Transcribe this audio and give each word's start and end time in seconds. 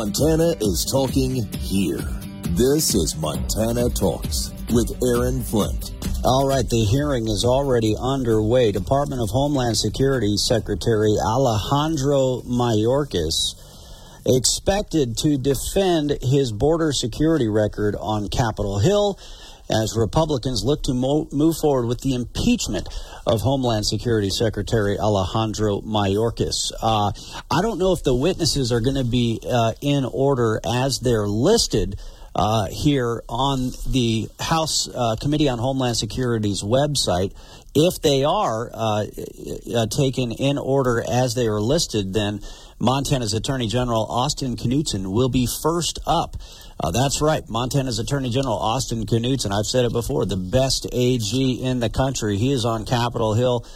Montana 0.00 0.54
is 0.62 0.88
talking 0.90 1.46
here. 1.58 2.00
This 2.56 2.94
is 2.94 3.16
Montana 3.18 3.90
Talks 3.90 4.50
with 4.72 4.96
Aaron 5.04 5.42
Flint. 5.42 5.92
All 6.24 6.48
right, 6.48 6.66
the 6.66 6.86
hearing 6.90 7.28
is 7.28 7.44
already 7.44 7.94
underway. 8.00 8.72
Department 8.72 9.20
of 9.20 9.28
Homeland 9.28 9.76
Security 9.76 10.38
Secretary 10.38 11.14
Alejandro 11.22 12.40
Mayorkas 12.48 13.60
expected 14.24 15.18
to 15.18 15.36
defend 15.36 16.16
his 16.22 16.50
border 16.50 16.92
security 16.92 17.48
record 17.48 17.94
on 18.00 18.28
Capitol 18.28 18.78
Hill 18.78 19.18
as 19.70 19.96
Republicans 19.96 20.62
look 20.64 20.82
to 20.84 20.94
mo- 20.94 21.28
move 21.32 21.56
forward 21.60 21.86
with 21.86 22.00
the 22.00 22.14
impeachment 22.14 22.88
of 23.26 23.40
Homeland 23.40 23.86
Security 23.86 24.30
Secretary 24.30 24.98
Alejandro 24.98 25.80
Mayorkas. 25.80 26.72
Uh, 26.82 27.12
I 27.50 27.62
don't 27.62 27.78
know 27.78 27.92
if 27.92 28.02
the 28.02 28.14
witnesses 28.14 28.72
are 28.72 28.80
going 28.80 28.96
to 28.96 29.04
be 29.04 29.40
uh, 29.48 29.72
in 29.80 30.04
order 30.04 30.60
as 30.64 31.00
they're 31.00 31.28
listed. 31.28 32.00
Uh, 32.32 32.66
here 32.70 33.24
on 33.28 33.72
the 33.88 34.28
House 34.38 34.88
uh, 34.94 35.16
Committee 35.20 35.48
on 35.48 35.58
Homeland 35.58 35.96
Security's 35.96 36.62
website. 36.62 37.34
If 37.74 38.00
they 38.02 38.22
are 38.22 38.70
uh, 38.72 39.06
uh, 39.74 39.86
taken 39.86 40.30
in 40.30 40.56
order 40.56 41.02
as 41.10 41.34
they 41.34 41.48
are 41.48 41.60
listed, 41.60 42.14
then 42.14 42.40
Montana's 42.78 43.34
Attorney 43.34 43.66
General 43.66 44.06
Austin 44.08 44.56
Knudsen 44.56 45.10
will 45.10 45.28
be 45.28 45.48
first 45.62 45.98
up. 46.06 46.36
Uh, 46.82 46.90
that's 46.90 47.20
right. 47.20 47.46
Montana's 47.46 47.98
Attorney 47.98 48.30
General 48.30 48.56
Austin 48.56 49.04
Knudsen, 49.04 49.52
I've 49.52 49.66
said 49.66 49.84
it 49.84 49.92
before, 49.92 50.24
the 50.24 50.38
best 50.38 50.86
AG 50.92 51.62
in 51.62 51.78
the 51.78 51.90
country. 51.90 52.38
He 52.38 52.52
is 52.52 52.64
on 52.64 52.86
Capitol 52.86 53.34
Hill 53.34 53.66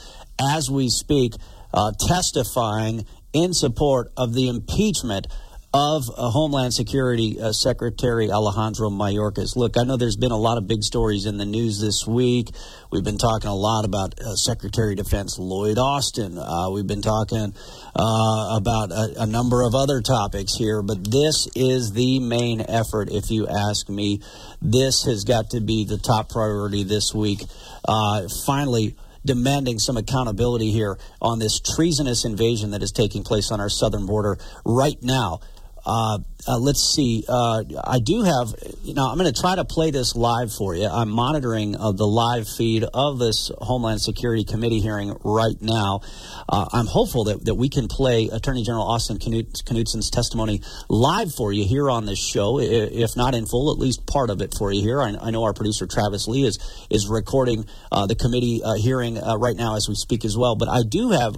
as 0.41 0.71
we 0.71 0.89
speak, 0.89 1.35
uh, 1.75 1.93
testifying 2.09 3.05
in 3.35 3.53
support 3.53 4.11
of 4.17 4.33
the 4.33 4.49
impeachment 4.49 5.27
of 5.75 6.09
uh, 6.09 6.31
Homeland 6.31 6.73
Security 6.73 7.41
uh, 7.41 7.51
Secretary 7.51 8.31
Alejandro 8.31 8.91
Mayorkas. 8.91 9.57
Look, 9.57 9.77
I 9.77 9.83
know 9.83 9.97
there's 9.97 10.17
been 10.17 10.31
a 10.31 10.39
lot 10.39 10.57
of 10.57 10.69
big 10.69 10.85
stories 10.85 11.27
in 11.27 11.37
the 11.37 11.45
news 11.45 11.81
this 11.81 12.07
week. 12.07 12.51
We've 12.93 13.03
been 13.03 13.19
talking 13.19 13.51
a 13.51 13.55
lot 13.57 13.85
about 13.85 14.15
uh, 14.21 14.37
Secretary 14.37 14.93
of 14.93 14.99
Defense 14.99 15.37
Lloyd 15.37 15.77
Austin. 15.77 16.39
Uh, 16.39 16.71
we've 16.71 16.87
been 16.87 17.03
talking 17.03 17.53
uh, 17.97 18.57
about 18.57 18.93
a, 18.93 19.23
a, 19.23 19.27
number 19.27 19.63
of 19.63 19.75
other 19.75 20.01
topics 20.01 20.55
here, 20.55 20.81
but 20.81 21.11
this 21.11 21.49
is 21.57 21.93
the 21.93 22.21
main 22.21 22.61
effort, 22.61 23.09
if 23.11 23.33
you 23.33 23.49
ask 23.49 23.89
me. 23.89 24.21
This 24.63 25.03
has 25.07 25.25
got 25.25 25.51
to 25.51 25.61
be 25.61 25.85
the 25.85 25.99
top 25.99 26.29
priority 26.29 26.85
this 26.85 27.13
week. 27.13 27.43
Uh, 27.85 28.29
finally, 28.47 28.95
demanding 29.25 29.81
some 29.81 29.97
accountability 29.97 30.71
here 30.71 30.99
on 31.21 31.41
this 31.41 31.59
treasonous 31.59 32.25
invasion 32.25 32.71
that 32.71 32.83
is 32.83 32.93
taking 32.93 33.25
place 33.25 33.51
on 33.51 33.61
our 33.61 33.71
southern 33.71 34.07
border 34.07 34.39
right 34.65 35.03
now. 35.03 35.41
Uh, 35.87 36.19
uh, 36.47 36.59
let's 36.59 36.93
see. 36.95 37.25
Uh, 37.29 37.65
I 37.83 38.01
do 38.01 38.23
have, 38.23 38.55
you 38.83 38.95
know, 38.95 39.09
I'm 39.09 39.19
going 39.19 39.33
to 39.33 39.41
try 39.41 39.57
to 39.57 39.65
play 39.65 39.91
this 39.91 40.15
live 40.15 40.53
for 40.53 40.75
you. 40.75 40.87
I'm 40.87 41.09
monitoring 41.09 41.77
uh, 41.77 41.93
the 41.93 42.07
live 42.07 42.49
feed 42.49 42.85
of 42.85 43.19
this 43.19 43.51
Homeland 43.59 44.01
Security 44.01 44.45
Committee 44.45 44.81
hearing 44.81 45.17
right 45.25 45.61
now. 45.61 46.01
Uh, 46.49 46.67
I'm 46.73 46.87
hopeful 46.87 47.25
that, 47.25 47.45
that 47.47 47.55
we 47.55 47.69
can 47.69 47.89
play 47.89 48.29
Attorney 48.31 48.63
General 48.63 48.85
Austin 48.85 49.19
Knudsen's 49.19 50.11
testimony 50.11 50.63
live 50.89 51.35
for 51.35 51.53
you 51.53 51.67
here 51.67 51.91
on 51.91 52.05
this 52.07 52.19
show, 52.19 52.61
if 52.61 53.17
not 53.17 53.35
in 53.35 53.47
full, 53.47 53.73
at 53.73 53.79
least 53.79 54.07
part 54.07 54.31
of 54.31 54.43
it 54.43 54.55
for 54.57 54.73
you 54.73 54.83
here. 54.83 55.01
I, 55.03 55.17
I 55.21 55.31
know 55.31 55.45
our 55.45 55.55
producer 55.55 55.87
Travis 55.87 56.29
Lee 56.29 56.45
is 56.45 56.59
is 56.91 57.09
recording 57.09 57.67
uh, 57.91 58.07
the 58.07 58.15
committee 58.15 58.61
hearing 58.77 59.17
right 59.17 59.57
now 59.57 59.77
as 59.77 59.89
we 59.89 59.95
speak 59.95 60.25
as 60.25 60.37
well. 60.37 60.57
But 60.57 60.69
I 60.69 60.83
do 60.83 61.11
have 61.11 61.37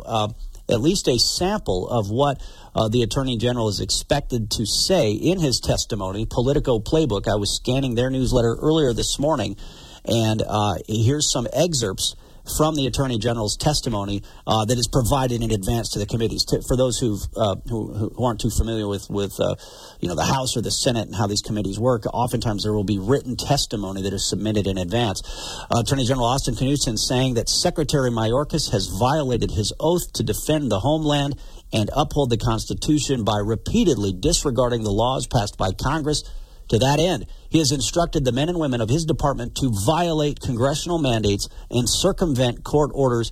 at 0.69 0.81
least 0.81 1.09
a 1.09 1.19
sample 1.19 1.89
of 1.89 2.11
what 2.11 2.41
uh, 2.75 2.89
the 2.89 3.03
Attorney 3.03 3.37
General 3.37 3.69
is 3.69 3.81
expected 3.81 4.51
to 4.53 4.67
say 4.67 5.13
in 5.13 5.41
his 5.41 5.61
testimony. 5.61 6.27
Politico 6.27 6.79
Playbook, 6.79 7.29
I 7.29 7.37
was 7.37 7.55
scanning 7.55 7.95
their 7.95 8.11
newsletter 8.11 8.57
earlier 8.61 8.93
this 8.93 9.19
morning, 9.19 9.57
and 10.05 10.43
uh, 10.47 10.75
here's 10.87 11.31
some 11.31 11.47
excerpts 11.53 12.15
from 12.57 12.75
the 12.75 12.87
Attorney 12.87 13.19
General's 13.19 13.57
testimony 13.57 14.23
uh, 14.47 14.65
that 14.65 14.79
is 14.79 14.89
provided 14.89 15.43
in 15.43 15.51
advance 15.51 15.91
to 15.91 15.99
the 15.99 16.07
committees. 16.07 16.45
To, 16.47 16.63
for 16.63 16.77
those 16.77 17.03
uh, 17.03 17.57
who, 17.69 17.93
who, 17.93 18.25
aren't 18.25 18.41
too 18.41 18.51
familiar 18.51 18.87
with, 18.87 19.09
with 19.11 19.39
uh, 19.41 19.57
you 20.01 20.09
know, 20.09 20.15
the 20.15 20.25
House 20.25 20.57
or 20.57 20.63
the 20.63 20.71
Senate 20.71 21.07
and 21.07 21.15
how 21.15 21.27
these 21.27 21.43
committees 21.43 21.79
work, 21.79 22.07
oftentimes 22.13 22.63
there 22.63 22.73
will 22.73 22.85
be 22.85 22.99
written 22.99 23.37
testimony 23.37 24.03
that 24.03 24.13
is 24.13 24.29
submitted 24.29 24.67
in 24.67 24.79
advance. 24.79 25.23
Uh, 25.71 25.81
Attorney 25.81 26.05
General 26.05 26.27
Austin 26.27 26.55
Knudsen 26.55 26.97
saying 26.97 27.35
that 27.35 27.49
Secretary 27.49 28.11
Mayorkas 28.11 28.71
has 28.71 28.87
violated 28.87 29.51
his 29.51 29.73
oath 29.81 30.13
to 30.15 30.23
defend 30.23 30.71
the 30.71 30.81
homeland 30.81 31.39
and 31.73 31.91
uphold 31.95 32.31
the 32.31 32.37
Constitution 32.37 33.25
by 33.25 33.39
repeatedly 33.39 34.13
disregarding 34.13 34.83
the 34.85 34.91
laws 34.91 35.27
passed 35.27 35.59
by 35.59 35.73
Congress. 35.73 36.23
To 36.69 36.79
that 36.79 36.99
end, 36.99 37.27
he 37.49 37.59
has 37.59 37.73
instructed 37.73 38.25
the 38.25 38.33
men 38.33 38.49
and 38.49 38.59
women 38.59 38.81
of 38.81 38.89
his 38.89 39.05
department 39.05 39.55
to 39.57 39.73
violate 39.87 40.41
congressional 40.41 40.99
mandates 40.99 41.49
and 41.71 41.89
circumvent 41.89 42.65
court 42.65 42.91
orders 42.95 43.31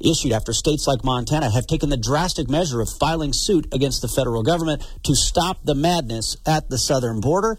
issued 0.00 0.32
after 0.32 0.52
states 0.52 0.86
like 0.86 1.04
Montana 1.04 1.50
have 1.50 1.66
taken 1.66 1.88
the 1.88 1.96
drastic 1.96 2.48
measure 2.48 2.80
of 2.80 2.88
filing 3.00 3.32
suit 3.32 3.66
against 3.72 4.02
the 4.02 4.08
federal 4.08 4.42
government 4.42 4.86
to 5.04 5.14
stop 5.14 5.64
the 5.64 5.74
madness 5.74 6.36
at 6.46 6.68
the 6.68 6.78
southern 6.78 7.20
border. 7.20 7.58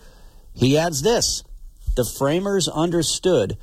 He 0.54 0.78
adds 0.78 1.02
this 1.02 1.44
the 1.96 2.06
framers 2.06 2.68
understood 2.68 3.58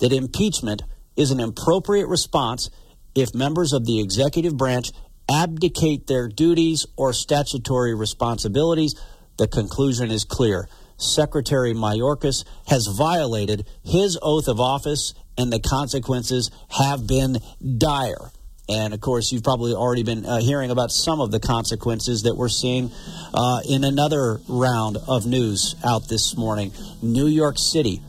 that 0.00 0.12
impeachment 0.12 0.82
is 1.16 1.30
an 1.30 1.40
appropriate 1.40 2.08
response 2.08 2.68
if 3.14 3.34
members 3.34 3.72
of 3.72 3.86
the 3.86 4.00
executive 4.00 4.56
branch 4.56 4.90
abdicate 5.30 6.06
their 6.06 6.28
duties 6.28 6.86
or 6.96 7.12
statutory 7.12 7.94
responsibilities. 7.94 8.94
The 9.38 9.48
conclusion 9.48 10.10
is 10.10 10.24
clear. 10.24 10.68
Secretary 10.98 11.74
Mayorkas 11.74 12.44
has 12.68 12.86
violated 12.86 13.66
his 13.84 14.18
oath 14.22 14.48
of 14.48 14.60
office, 14.60 15.14
and 15.38 15.52
the 15.52 15.60
consequences 15.60 16.50
have 16.70 17.06
been 17.06 17.38
dire. 17.78 18.30
And 18.68 18.92
of 18.92 19.00
course, 19.00 19.30
you've 19.30 19.44
probably 19.44 19.74
already 19.74 20.02
been 20.02 20.26
uh, 20.26 20.38
hearing 20.38 20.70
about 20.70 20.90
some 20.90 21.20
of 21.20 21.30
the 21.30 21.38
consequences 21.38 22.22
that 22.22 22.36
we're 22.36 22.48
seeing 22.48 22.90
uh, 23.32 23.60
in 23.68 23.84
another 23.84 24.40
round 24.48 24.96
of 25.06 25.24
news 25.24 25.76
out 25.84 26.08
this 26.08 26.36
morning. 26.36 26.72
New 27.00 27.28
York 27.28 27.56
City, 27.58 28.00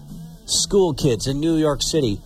school 0.46 0.94
kids 0.94 1.28
in 1.28 1.40
New 1.40 1.58
York 1.58 1.82
City 1.84 2.22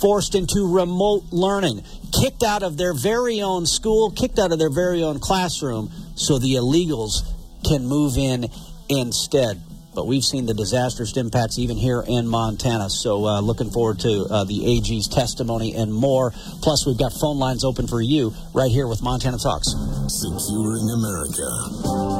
forced 0.00 0.34
into 0.34 0.66
remote 0.66 1.24
learning, 1.30 1.84
kicked 2.20 2.42
out 2.42 2.64
of 2.64 2.76
their 2.76 2.92
very 2.92 3.40
own 3.40 3.66
school, 3.66 4.10
kicked 4.10 4.40
out 4.40 4.50
of 4.50 4.58
their 4.58 4.70
very 4.70 5.04
own 5.04 5.20
classroom, 5.20 5.92
so 6.16 6.38
the 6.38 6.54
illegals 6.54 7.22
can 7.68 7.86
move 7.86 8.16
in 8.16 8.46
instead. 8.88 9.62
But 9.96 10.06
we've 10.06 10.22
seen 10.22 10.44
the 10.44 10.52
disastrous 10.52 11.16
impacts 11.16 11.58
even 11.58 11.78
here 11.78 12.04
in 12.06 12.28
Montana. 12.28 12.90
So 12.90 13.24
uh, 13.24 13.40
looking 13.40 13.70
forward 13.72 13.98
to 14.00 14.28
uh, 14.28 14.44
the 14.44 14.76
AG's 14.76 15.08
testimony 15.08 15.72
and 15.72 15.88
more. 15.88 16.36
Plus, 16.60 16.84
we've 16.84 16.98
got 17.00 17.16
phone 17.16 17.40
lines 17.40 17.64
open 17.64 17.88
for 17.88 18.02
you 18.02 18.36
right 18.52 18.70
here 18.70 18.86
with 18.86 19.00
Montana 19.00 19.40
Talks. 19.40 19.72
Securing 20.12 20.84
America. 20.92 21.48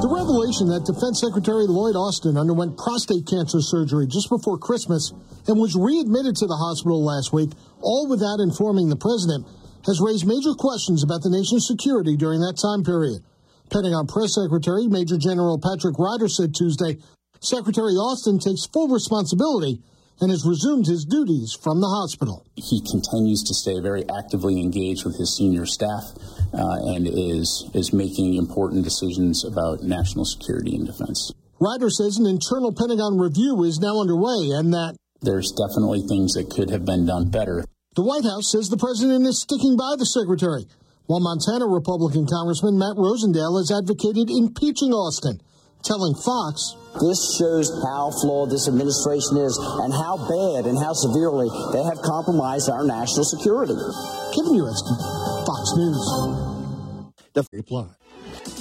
The 0.01 0.09
revelation 0.09 0.73
that 0.73 0.89
Defense 0.89 1.21
Secretary 1.21 1.69
Lloyd 1.69 2.01
Austin 2.01 2.41
underwent 2.41 2.81
prostate 2.81 3.29
cancer 3.29 3.61
surgery 3.61 4.09
just 4.09 4.33
before 4.33 4.57
Christmas 4.57 5.13
and 5.45 5.61
was 5.61 5.77
readmitted 5.77 6.35
to 6.41 6.49
the 6.49 6.57
hospital 6.57 7.05
last 7.05 7.37
week, 7.37 7.53
all 7.85 8.09
without 8.09 8.41
informing 8.41 8.89
the 8.89 8.97
president, 8.97 9.45
has 9.85 10.01
raised 10.01 10.25
major 10.25 10.57
questions 10.57 11.05
about 11.05 11.21
the 11.21 11.31
nation's 11.31 11.69
security 11.69 12.17
during 12.17 12.41
that 12.41 12.57
time 12.57 12.81
period. 12.81 13.21
Pentagon 13.69 14.07
Press 14.07 14.35
Secretary 14.35 14.87
Major 14.87 15.19
General 15.19 15.61
Patrick 15.61 15.99
Ryder 15.99 16.29
said 16.29 16.55
Tuesday 16.55 16.97
Secretary 17.41 17.93
Austin 17.93 18.39
takes 18.39 18.67
full 18.67 18.89
responsibility 18.89 19.83
and 20.21 20.31
has 20.31 20.47
resumed 20.47 20.87
his 20.87 21.05
duties 21.05 21.53
from 21.53 21.81
the 21.81 21.89
hospital. 21.89 22.45
He 22.57 22.81
continues 22.81 23.43
to 23.45 23.55
stay 23.55 23.81
very 23.81 24.05
actively 24.09 24.61
engaged 24.61 25.05
with 25.05 25.19
his 25.19 25.37
senior 25.37 25.67
staff 25.67 26.05
uh, 26.55 26.97
and 26.97 27.07
is 27.07 27.69
is 27.75 27.93
making 27.93 28.35
important 28.35 28.85
decisions 28.85 29.45
about 29.45 29.83
national 29.83 30.25
security 30.25 30.75
and 30.75 30.87
defense. 30.87 31.33
Ryder 31.61 31.91
says 31.91 32.19
an 32.19 32.27
internal 32.27 32.73
Pentagon 32.73 33.19
review 33.19 33.63
is 33.65 33.79
now 33.81 34.01
underway 34.01 34.53
and 34.57 34.73
that 34.73 34.97
there's 35.21 35.53
definitely 35.53 36.05
things 36.07 36.35
that 36.35 36.51
could 36.51 36.71
have 36.71 36.85
been 36.85 37.07
done 37.07 37.31
better. 37.31 37.65
The 37.97 38.05
White 38.05 38.25
House 38.25 38.53
says 38.53 38.69
the 38.69 38.77
president 38.77 39.27
is 39.27 39.41
sticking 39.41 39.77
by 39.77 39.97
the 39.97 40.05
secretary, 40.05 40.69
while 41.07 41.21
Montana 41.21 41.65
Republican 41.65 42.27
Congressman 42.29 42.77
Matt 42.77 43.01
Rosendale 43.01 43.57
has 43.57 43.73
advocated 43.73 44.29
impeaching 44.29 44.93
Austin 44.93 45.41
telling 45.83 46.15
Fox 46.15 46.77
this 47.01 47.37
shows 47.39 47.71
how 47.85 48.11
flawed 48.23 48.51
this 48.51 48.69
administration 48.69 49.37
is 49.39 49.57
and 49.85 49.93
how 49.93 50.17
bad 50.17 50.67
and 50.67 50.79
how 50.79 50.93
severely 50.93 51.49
they 51.73 51.83
have 51.83 52.01
compromised 52.03 52.71
our 52.71 52.85
national 52.85 53.25
security. 53.25 53.77
Kevin 54.35 54.57
Uetsky, 54.57 54.97
Fox 55.47 55.73
News. 55.77 56.05
The 57.35 57.45
reply. 57.53 57.87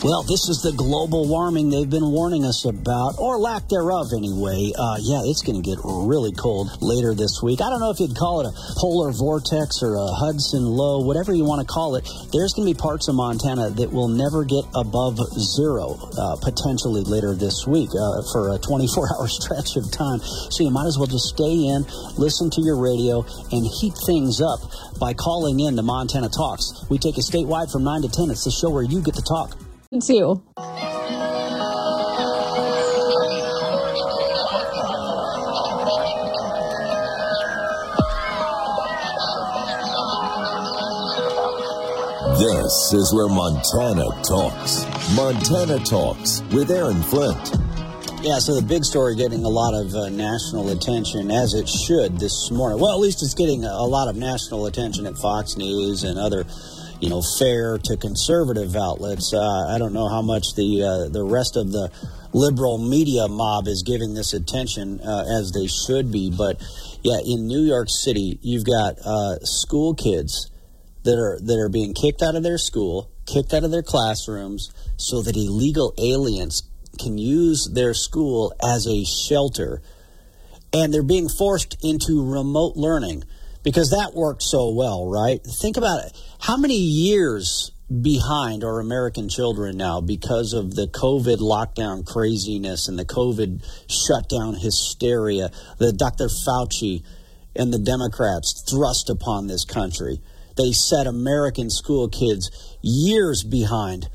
Well, 0.06 0.22
this 0.22 0.54
is 0.54 0.62
the 0.62 0.70
global 0.70 1.26
warming 1.26 1.74
they've 1.74 1.90
been 1.90 2.14
warning 2.14 2.46
us 2.46 2.62
about, 2.62 3.18
or 3.18 3.42
lack 3.42 3.66
thereof 3.74 4.14
anyway. 4.14 4.70
Uh, 4.70 5.02
yeah, 5.02 5.26
it's 5.26 5.42
going 5.42 5.58
to 5.58 5.66
get 5.66 5.82
really 5.82 6.30
cold 6.30 6.70
later 6.78 7.18
this 7.18 7.42
week. 7.42 7.58
I 7.58 7.74
don't 7.74 7.82
know 7.82 7.90
if 7.90 7.98
you'd 7.98 8.14
call 8.14 8.46
it 8.46 8.50
a 8.50 8.54
polar 8.78 9.10
vortex 9.10 9.82
or 9.82 9.98
a 9.98 10.06
Hudson 10.14 10.62
low, 10.62 11.02
whatever 11.02 11.34
you 11.34 11.42
want 11.42 11.66
to 11.66 11.70
call 11.70 11.98
it. 11.98 12.06
There's 12.30 12.54
going 12.54 12.70
to 12.70 12.74
be 12.74 12.78
parts 12.78 13.10
of 13.10 13.18
Montana 13.18 13.74
that 13.82 13.90
will 13.90 14.10
never 14.10 14.46
get 14.46 14.62
above 14.78 15.18
zero, 15.42 15.98
uh, 15.98 16.38
potentially 16.38 17.02
later 17.02 17.34
this 17.34 17.66
week 17.66 17.90
uh, 17.90 18.22
for 18.30 18.54
a 18.54 18.62
24 18.62 19.10
hour 19.18 19.26
stretch 19.26 19.74
of 19.74 19.90
time. 19.90 20.22
So 20.54 20.62
you 20.62 20.70
might 20.70 20.86
as 20.86 21.02
well 21.02 21.10
just 21.10 21.34
stay 21.34 21.66
in, 21.66 21.82
listen 22.22 22.54
to 22.54 22.62
your 22.62 22.78
radio, 22.78 23.26
and 23.50 23.66
heat 23.82 23.98
things 24.06 24.38
up 24.38 24.62
by 25.02 25.18
calling 25.18 25.66
in 25.66 25.78
to 25.78 25.82
Montana 25.82 26.30
Talks. 26.30 26.86
We 26.94 27.02
take 27.02 27.18
it 27.18 27.26
statewide 27.26 27.74
from 27.74 27.82
9 27.82 28.06
to 28.06 28.10
10. 28.10 28.30
It's 28.30 28.46
the 28.46 28.54
show 28.54 28.70
where 28.70 28.86
you 28.86 29.02
get 29.02 29.18
to 29.18 29.26
talk 29.26 29.58
too. 29.92 30.42
This 42.38 42.94
is 42.94 43.14
where 43.14 43.28
Montana 43.30 44.06
talks. 44.24 44.86
Montana 45.16 45.80
Talks 45.86 46.42
with 46.52 46.70
Aaron 46.72 47.02
Flint. 47.04 47.56
Yeah, 48.22 48.40
so 48.40 48.56
the 48.56 48.66
big 48.68 48.84
story 48.84 49.16
getting 49.16 49.46
a 49.46 49.50
lot 49.50 49.74
of 49.74 49.94
uh, 49.94 50.10
national 50.10 50.70
attention, 50.72 51.30
as 51.30 51.54
it 51.54 51.70
should 51.70 52.20
this 52.20 52.50
morning. 52.52 52.80
Well, 52.80 52.92
at 52.92 53.00
least 53.00 53.22
it's 53.22 53.36
getting 53.36 53.64
a 53.64 53.84
lot 53.84 54.08
of 54.08 54.16
national 54.16 54.66
attention 54.66 55.06
at 55.06 55.16
Fox 55.18 55.58
News 55.58 56.04
and 56.04 56.18
other 56.18 56.44
you 57.00 57.10
know, 57.10 57.22
fair 57.40 57.78
to 57.78 57.98
conservative 57.98 58.76
outlets. 58.76 59.34
Uh, 59.34 59.68
I 59.70 59.78
don't 59.78 59.94
know 59.94 60.08
how 60.08 60.22
much 60.22 60.44
the 60.56 60.84
uh, 60.84 61.10
the 61.12 61.24
rest 61.24 61.58
of 61.58 61.72
the 61.72 61.92
liberal 62.34 62.78
media 62.78 63.28
mob 63.28 63.68
is 63.68 63.84
giving 63.86 64.14
this 64.14 64.34
attention 64.34 65.00
uh, 65.02 65.26
as 65.40 65.52
they 65.52 65.68
should 65.68 66.12
be. 66.12 66.32
But 66.36 66.62
yeah, 67.04 67.20
in 67.26 67.48
New 67.48 67.62
York 67.62 67.88
City, 67.90 68.40
you've 68.42 68.66
got 68.66 68.98
uh, 69.06 69.40
school 69.44 69.94
kids 69.94 70.52
that 71.04 71.18
are 71.18 71.40
that 71.42 71.58
are 71.60 71.70
being 71.70 71.94
kicked 71.94 72.22
out 72.22 72.36
of 72.36 72.44
their 72.44 72.58
school, 72.58 73.12
kicked 73.26 73.54
out 73.54 73.64
of 73.64 73.72
their 73.72 73.84
classrooms, 73.84 74.72
so 74.98 75.22
that 75.22 75.36
illegal 75.36 75.94
aliens 75.98 76.64
can 76.98 77.18
use 77.18 77.70
their 77.74 77.94
school 77.94 78.54
as 78.64 78.88
a 78.88 79.04
shelter, 79.04 79.82
and 80.74 80.94
they're 80.94 81.04
being 81.04 81.30
forced 81.30 81.78
into 81.84 82.26
remote 82.26 82.76
learning 82.76 83.24
because 83.66 83.90
that 83.90 84.14
worked 84.14 84.44
so 84.44 84.72
well, 84.72 85.10
right? 85.10 85.42
Think 85.44 85.76
about 85.76 86.06
it. 86.06 86.24
How 86.40 86.56
many 86.56 86.78
years 86.78 87.72
behind 88.02 88.64
are 88.64 88.80
American 88.80 89.28
children 89.28 89.76
now 89.76 90.02
because 90.02 90.54
of 90.54 90.76
the 90.76 90.88
COVID 90.88 91.38
lockdown 91.38 92.06
craziness 92.06 92.88
and 92.88 92.98
the 92.98 93.06
COVID 93.06 93.66
shutdown 93.90 94.54
hysteria 94.54 95.50
that 95.80 95.98
Dr. 95.98 96.28
Fauci 96.28 97.04
and 97.56 97.74
the 97.74 97.80
Democrats 97.80 98.64
thrust 98.70 99.10
upon 99.10 99.48
this 99.48 99.66
country? 99.66 100.22
They 100.58 100.72
set 100.72 101.08
American 101.08 101.72
school 101.72 102.08
kids 102.08 102.78
years 102.82 103.44
behind 103.44 104.10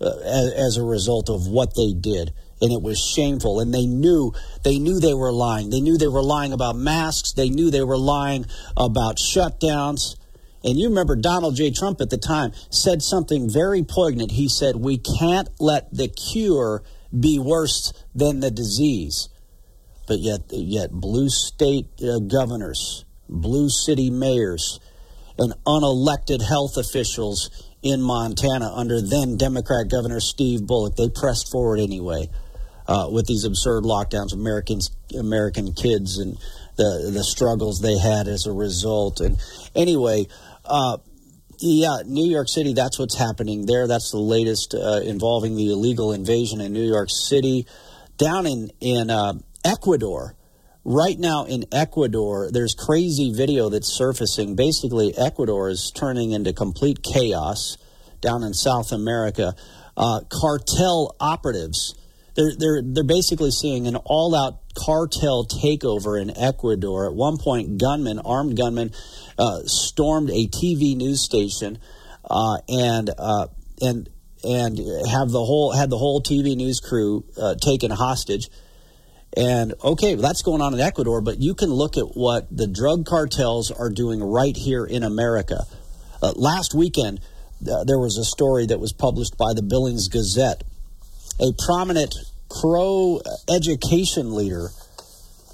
uh, 0.00 0.16
as, 0.24 0.52
as 0.54 0.76
a 0.78 0.82
result 0.82 1.28
of 1.28 1.46
what 1.46 1.74
they 1.76 1.92
did 1.92 2.32
and 2.60 2.72
it 2.72 2.82
was 2.82 2.98
shameful 2.98 3.60
and 3.60 3.72
they 3.72 3.86
knew 3.86 4.32
they 4.64 4.78
knew 4.78 5.00
they 5.00 5.14
were 5.14 5.32
lying 5.32 5.70
they 5.70 5.80
knew 5.80 5.96
they 5.96 6.08
were 6.08 6.22
lying 6.22 6.52
about 6.52 6.76
masks 6.76 7.32
they 7.32 7.48
knew 7.48 7.70
they 7.70 7.82
were 7.82 7.98
lying 7.98 8.44
about 8.76 9.16
shutdowns 9.16 10.16
and 10.64 10.78
you 10.78 10.88
remember 10.88 11.14
Donald 11.14 11.54
J. 11.56 11.70
Trump 11.70 12.00
at 12.00 12.10
the 12.10 12.18
time 12.18 12.52
said 12.70 13.02
something 13.02 13.48
very 13.48 13.84
poignant. 13.84 14.32
He 14.32 14.48
said, 14.48 14.76
We 14.76 14.98
can't 14.98 15.48
let 15.60 15.92
the 15.94 16.08
cure 16.08 16.82
be 17.18 17.38
worse 17.38 17.92
than 18.14 18.40
the 18.40 18.50
disease. 18.50 19.28
But 20.06 20.18
yet, 20.18 20.40
yet 20.50 20.90
blue 20.90 21.28
state 21.28 21.86
uh, 22.02 22.18
governors, 22.18 23.04
blue 23.28 23.68
city 23.68 24.10
mayors, 24.10 24.80
and 25.38 25.54
unelected 25.64 26.42
health 26.42 26.76
officials 26.76 27.50
in 27.82 28.02
Montana 28.02 28.72
under 28.74 29.00
then 29.00 29.36
Democrat 29.36 29.88
Governor 29.88 30.18
Steve 30.18 30.66
Bullock, 30.66 30.96
they 30.96 31.08
pressed 31.08 31.52
forward 31.52 31.78
anyway 31.78 32.28
uh, 32.88 33.08
with 33.12 33.26
these 33.26 33.44
absurd 33.44 33.84
lockdowns. 33.84 34.32
Americans, 34.32 34.90
American 35.16 35.72
kids, 35.72 36.18
and 36.18 36.38
the 36.76 37.10
the 37.12 37.22
struggles 37.22 37.80
they 37.80 37.98
had 37.98 38.26
as 38.26 38.46
a 38.46 38.52
result. 38.52 39.20
And 39.20 39.36
anyway, 39.74 40.26
uh, 40.64 40.96
yeah, 41.60 41.98
New 42.06 42.26
York 42.26 42.48
City, 42.48 42.72
that's 42.72 42.98
what's 42.98 43.16
happening 43.16 43.66
there. 43.66 43.86
That's 43.86 44.10
the 44.10 44.18
latest 44.18 44.74
uh, 44.74 45.00
involving 45.04 45.56
the 45.56 45.72
illegal 45.72 46.12
invasion 46.12 46.60
in 46.60 46.72
New 46.72 46.86
York 46.86 47.08
City. 47.10 47.66
Down 48.16 48.46
in, 48.46 48.70
in 48.80 49.10
uh, 49.10 49.34
Ecuador, 49.64 50.36
right 50.84 51.18
now 51.18 51.44
in 51.44 51.64
Ecuador, 51.72 52.50
there's 52.52 52.74
crazy 52.74 53.32
video 53.32 53.68
that's 53.68 53.92
surfacing. 53.92 54.54
Basically, 54.56 55.16
Ecuador 55.16 55.68
is 55.68 55.92
turning 55.94 56.30
into 56.32 56.52
complete 56.52 56.98
chaos 57.02 57.76
down 58.20 58.42
in 58.42 58.54
South 58.54 58.92
America. 58.92 59.54
Uh, 59.96 60.20
cartel 60.30 61.16
operatives, 61.18 61.94
they're, 62.38 62.52
they're, 62.56 62.82
they're 62.84 63.04
basically 63.04 63.50
seeing 63.50 63.88
an 63.88 63.96
all 63.96 64.34
out 64.34 64.60
cartel 64.74 65.44
takeover 65.44 66.20
in 66.20 66.30
Ecuador. 66.38 67.06
At 67.06 67.14
one 67.14 67.36
point, 67.36 67.78
gunmen, 67.78 68.20
armed 68.20 68.56
gunmen, 68.56 68.92
uh, 69.36 69.62
stormed 69.64 70.30
a 70.30 70.46
TV 70.46 70.96
news 70.96 71.20
station 71.20 71.78
uh, 72.30 72.58
and 72.68 73.10
uh, 73.18 73.48
and 73.82 74.08
and 74.44 74.78
have 74.78 75.30
the 75.30 75.44
whole 75.44 75.72
had 75.72 75.90
the 75.90 75.98
whole 75.98 76.22
TV 76.22 76.56
news 76.56 76.78
crew 76.78 77.24
uh, 77.36 77.56
taken 77.56 77.90
hostage. 77.90 78.48
And 79.36 79.74
okay, 79.82 80.14
well, 80.14 80.22
that's 80.22 80.42
going 80.42 80.62
on 80.62 80.74
in 80.74 80.80
Ecuador, 80.80 81.20
but 81.20 81.40
you 81.40 81.54
can 81.54 81.70
look 81.70 81.96
at 81.96 82.16
what 82.16 82.46
the 82.56 82.68
drug 82.68 83.04
cartels 83.04 83.72
are 83.72 83.90
doing 83.90 84.22
right 84.22 84.56
here 84.56 84.84
in 84.84 85.02
America. 85.02 85.64
Uh, 86.22 86.32
last 86.36 86.72
weekend, 86.72 87.20
there 87.60 87.98
was 87.98 88.16
a 88.16 88.24
story 88.24 88.66
that 88.66 88.78
was 88.78 88.92
published 88.92 89.36
by 89.36 89.54
the 89.54 89.62
Billings 89.62 90.08
Gazette. 90.08 90.62
A 91.40 91.52
prominent 91.66 92.14
Crow 92.48 93.20
education 93.48 94.34
leader 94.34 94.68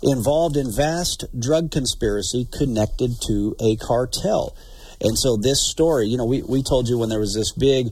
involved 0.02 0.56
in 0.56 0.70
vast 0.70 1.24
drug 1.38 1.70
conspiracy 1.70 2.46
connected 2.56 3.10
to 3.26 3.56
a 3.60 3.76
cartel. 3.76 4.56
And 5.00 5.18
so 5.18 5.36
this 5.36 5.68
story, 5.70 6.06
you 6.06 6.16
know, 6.16 6.26
we, 6.26 6.42
we 6.42 6.62
told 6.62 6.88
you 6.88 6.98
when 6.98 7.08
there 7.08 7.20
was 7.20 7.34
this 7.34 7.52
big 7.52 7.88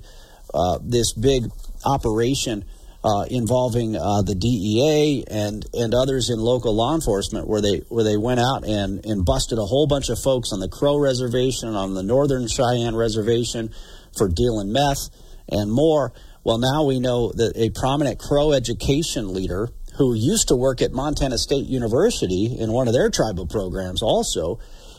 uh, 0.54 0.78
this 0.82 1.14
big 1.14 1.44
operation 1.84 2.64
uh, 3.04 3.24
involving 3.30 3.96
uh, 3.96 4.22
the 4.22 4.34
DEA 4.34 5.24
and 5.28 5.66
and 5.74 5.94
others 5.94 6.30
in 6.30 6.38
local 6.38 6.74
law 6.74 6.94
enforcement, 6.94 7.48
where 7.48 7.60
they 7.60 7.78
where 7.88 8.04
they 8.04 8.16
went 8.16 8.38
out 8.38 8.64
and 8.64 9.04
and 9.04 9.24
busted 9.24 9.58
a 9.58 9.64
whole 9.64 9.86
bunch 9.86 10.08
of 10.08 10.18
folks 10.18 10.52
on 10.52 10.60
the 10.60 10.68
Crow 10.68 10.98
Reservation, 10.98 11.74
on 11.74 11.94
the 11.94 12.02
Northern 12.02 12.46
Cheyenne 12.46 12.94
Reservation, 12.94 13.70
for 14.16 14.28
dealing 14.28 14.72
meth 14.72 15.08
and 15.48 15.72
more. 15.72 16.12
Well, 16.44 16.58
now 16.58 16.84
we 16.84 16.98
know 16.98 17.32
that 17.32 17.52
a 17.56 17.70
prominent 17.70 18.18
Crow 18.18 18.52
education 18.52 19.32
leader 19.32 19.68
who 19.96 20.14
used 20.14 20.48
to 20.48 20.56
work 20.56 20.80
at 20.82 20.92
Montana 20.92 21.38
State 21.38 21.66
University 21.66 22.56
in 22.58 22.72
one 22.72 22.88
of 22.88 22.94
their 22.94 23.10
tribal 23.10 23.46
programs 23.46 24.02
also, 24.02 24.58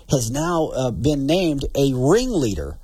has 0.10 0.30
now 0.30 0.68
uh, 0.68 0.92
been 0.92 1.26
named 1.26 1.66
a 1.76 1.94
ringleader 1.94 2.78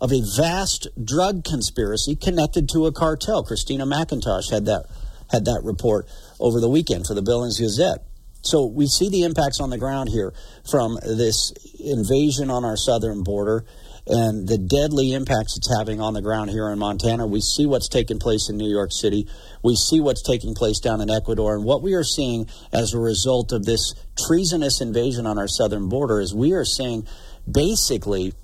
of 0.00 0.12
a 0.12 0.22
vast 0.36 0.88
drug 1.02 1.44
conspiracy 1.44 2.16
connected 2.16 2.68
to 2.70 2.86
a 2.86 2.92
cartel. 2.92 3.42
Christina 3.42 3.84
McIntosh 3.84 4.50
had 4.50 4.66
that 4.66 4.86
had 5.30 5.44
that 5.44 5.60
report 5.62 6.08
over 6.40 6.60
the 6.60 6.68
weekend 6.68 7.06
for 7.06 7.14
the 7.14 7.22
Billings 7.22 7.60
Gazette. 7.60 8.02
So 8.42 8.66
we 8.66 8.86
see 8.86 9.08
the 9.10 9.22
impacts 9.22 9.60
on 9.60 9.70
the 9.70 9.78
ground 9.78 10.08
here 10.08 10.32
from 10.68 10.98
this 11.02 11.52
invasion 11.78 12.50
on 12.50 12.64
our 12.64 12.76
southern 12.76 13.22
border 13.22 13.64
and 14.06 14.48
the 14.48 14.58
deadly 14.58 15.12
impacts 15.12 15.56
it's 15.56 15.72
having 15.76 16.00
on 16.00 16.14
the 16.14 16.22
ground 16.22 16.50
here 16.50 16.68
in 16.70 16.78
Montana. 16.78 17.26
We 17.26 17.40
see 17.40 17.66
what's 17.66 17.88
taking 17.88 18.18
place 18.18 18.48
in 18.48 18.56
New 18.56 18.68
York 18.68 18.90
City. 18.92 19.28
We 19.62 19.76
see 19.76 20.00
what's 20.00 20.22
taking 20.22 20.54
place 20.54 20.80
down 20.80 21.00
in 21.00 21.10
Ecuador. 21.10 21.54
And 21.54 21.64
what 21.64 21.82
we 21.82 21.94
are 21.94 22.04
seeing 22.04 22.46
as 22.72 22.94
a 22.94 22.98
result 22.98 23.52
of 23.52 23.64
this 23.64 23.94
treasonous 24.26 24.80
invasion 24.80 25.26
on 25.26 25.38
our 25.38 25.48
southern 25.48 25.88
border 25.88 26.20
is 26.20 26.34
we 26.34 26.52
are 26.52 26.64
seeing 26.64 27.06
basically 27.50 28.34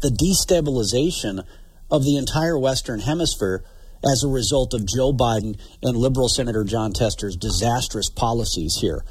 the 0.00 0.08
destabilization 0.08 1.44
of 1.90 2.04
the 2.04 2.16
entire 2.16 2.58
Western 2.58 3.00
Hemisphere 3.00 3.64
as 4.04 4.24
a 4.24 4.28
result 4.28 4.72
of 4.72 4.86
Joe 4.86 5.12
Biden 5.12 5.58
and 5.82 5.96
liberal 5.96 6.28
Senator 6.28 6.64
Jon 6.64 6.92
Tester's 6.92 7.36
disastrous 7.36 8.08
policies 8.08 8.78
here. 8.80 9.04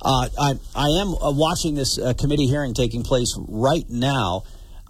Uh, 0.00 0.28
I, 0.38 0.54
I, 0.74 0.88
am 1.00 1.14
uh, 1.14 1.32
watching 1.32 1.74
this 1.74 1.98
uh, 1.98 2.12
committee 2.14 2.46
hearing 2.46 2.74
taking 2.74 3.02
place 3.02 3.34
right 3.48 3.88
now 3.88 4.44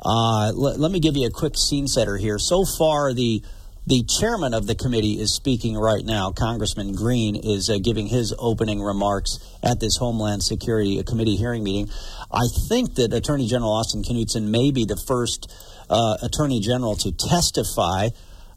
uh, 0.04 0.48
l- 0.48 0.78
let 0.78 0.90
me 0.90 1.00
give 1.00 1.16
you 1.16 1.26
a 1.26 1.30
quick 1.30 1.54
scene 1.56 1.86
setter 1.86 2.16
here. 2.16 2.38
So 2.38 2.64
far, 2.78 3.12
the 3.12 3.42
the 3.88 4.02
chairman 4.02 4.52
of 4.52 4.66
the 4.66 4.74
committee 4.74 5.20
is 5.20 5.32
speaking 5.32 5.76
right 5.76 6.04
now. 6.04 6.32
Congressman 6.32 6.96
Green 6.96 7.36
is 7.36 7.70
uh, 7.70 7.78
giving 7.78 8.08
his 8.08 8.34
opening 8.36 8.82
remarks 8.82 9.38
at 9.62 9.78
this 9.78 9.96
Homeland 9.96 10.42
Security 10.42 11.00
Committee 11.04 11.36
hearing 11.36 11.62
meeting. 11.62 11.88
I 12.32 12.48
think 12.68 12.96
that 12.96 13.12
Attorney 13.12 13.46
General 13.46 13.70
Austin 13.70 14.02
Knudsen 14.02 14.50
may 14.50 14.72
be 14.72 14.86
the 14.86 15.00
first 15.06 15.54
uh, 15.88 16.16
Attorney 16.20 16.58
General 16.58 16.96
to 16.96 17.12
testify 17.12 18.08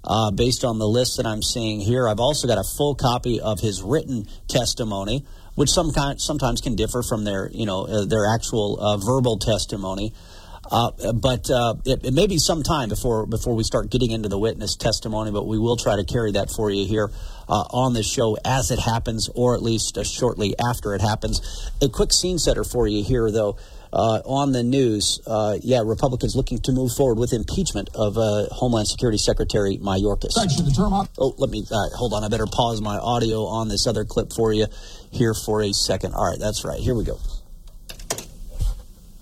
uh, 0.04 0.32
based 0.32 0.64
on 0.64 0.80
the 0.80 0.88
list 0.88 1.18
that 1.18 1.28
I'm 1.28 1.44
seeing 1.44 1.80
here. 1.80 2.08
I've 2.08 2.20
also 2.20 2.48
got 2.48 2.58
a 2.58 2.64
full 2.78 2.96
copy 2.96 3.40
of 3.40 3.60
his 3.60 3.84
written 3.84 4.28
testimony, 4.48 5.26
which 5.54 5.70
some 5.70 5.92
kind, 5.92 6.20
sometimes 6.20 6.60
can 6.60 6.76
differ 6.76 7.04
from 7.04 7.24
their, 7.24 7.52
you 7.52 7.68
know, 7.68 7.86
uh, 7.86 8.06
their 8.06 8.26
actual 8.34 8.80
uh, 8.80 8.98
verbal 8.98 9.38
testimony. 9.38 10.12
Uh, 10.70 10.92
but 11.14 11.50
uh, 11.50 11.76
it, 11.86 12.06
it, 12.06 12.14
may 12.14 12.28
be 12.28 12.38
some 12.38 12.62
time 12.62 12.90
before 12.90 13.26
before 13.26 13.56
we 13.56 13.64
start 13.64 13.90
getting 13.90 14.12
into 14.12 14.30
the 14.30 14.38
witness 14.38 14.76
testimony, 14.76 15.32
but 15.32 15.48
we 15.48 15.58
will 15.58 15.78
try 15.78 15.96
to 15.96 16.04
carry 16.04 16.32
that 16.34 16.52
for 16.52 16.70
you 16.70 16.86
here 16.86 17.10
uh, 17.48 17.66
on 17.72 17.94
the 17.94 18.04
show 18.04 18.38
as 18.46 18.70
it 18.70 18.80
happens, 18.80 19.30
or 19.34 19.56
at 19.56 19.64
least 19.64 19.98
uh, 19.98 20.04
shortly 20.04 20.54
after 20.60 20.94
it 20.94 21.02
happens. 21.02 21.42
A 21.82 21.90
quick 21.90 22.14
scene 22.14 22.38
setter 22.38 22.64
for 22.64 22.88
you 22.88 23.04
here, 23.04 23.32
though. 23.32 23.58
Uh, 23.92 24.22
on 24.24 24.52
the 24.52 24.62
news, 24.62 25.20
uh, 25.26 25.58
yeah, 25.64 25.82
Republicans 25.84 26.36
looking 26.36 26.60
to 26.60 26.72
move 26.72 26.92
forward 26.96 27.18
with 27.18 27.34
impeachment 27.34 27.90
of 27.96 28.14
Homeland 28.52 28.88
Security 28.88 29.18
Secretary 29.18 29.80
Mayorkas. 29.82 30.38
Oh, 31.18 31.34
let 31.40 31.50
me 31.50 31.66
hold 31.96 32.14
on. 32.14 32.24
I 32.24 32.28
better 32.28 32.46
pause 32.46 32.82
my 32.82 33.00
audio 33.00 33.46
on 33.46 33.68
this 33.68 33.88
other 33.88 34.06
clip 34.06 34.32
for 34.32 34.54
you 34.54 34.68
here 35.10 35.34
for 35.34 35.64
a 35.64 35.74
second. 35.74 36.14
All 36.14 36.30
right, 36.30 36.38
that's 36.38 36.64
right. 36.64 36.80
Here 36.80 36.94
we 36.94 37.04
go. 37.04 37.18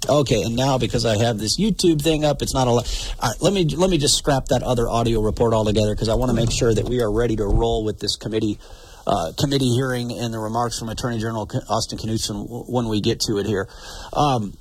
Okay, 0.07 0.43
and 0.43 0.55
now 0.55 0.77
because 0.77 1.05
I 1.05 1.17
have 1.17 1.39
this 1.39 1.59
YouTube 1.59 2.01
thing 2.01 2.23
up, 2.23 2.41
it's 2.41 2.53
not 2.53 2.67
a 2.67 2.71
lot. 2.71 3.15
Let 3.41 3.51
me 3.51 3.65
let 3.65 3.89
me 3.89 3.97
just 3.97 4.17
scrap 4.17 4.45
that 4.45 4.63
other 4.63 4.87
audio 4.87 5.21
report 5.21 5.53
altogether 5.53 5.93
because 5.95 6.07
I 6.07 6.15
want 6.15 6.29
to 6.29 6.35
make 6.35 6.51
sure 6.51 6.73
that 6.73 6.85
we 6.85 7.01
are 7.01 7.11
ready 7.11 7.35
to 7.37 7.45
roll 7.45 7.83
with 7.83 7.99
this 7.99 8.15
committee 8.15 8.59
uh, 9.07 9.31
committee 9.39 9.73
hearing 9.73 10.11
and 10.11 10.33
the 10.33 10.39
remarks 10.39 10.77
from 10.77 10.89
Attorney 10.89 11.17
General 11.17 11.49
Austin 11.69 11.97
Knudsen 11.97 12.45
when 12.67 12.87
we 12.87 13.01
get 13.01 13.21
to 13.21 13.37
it 13.37 13.45
here. 13.45 13.67
Um, 14.13 14.55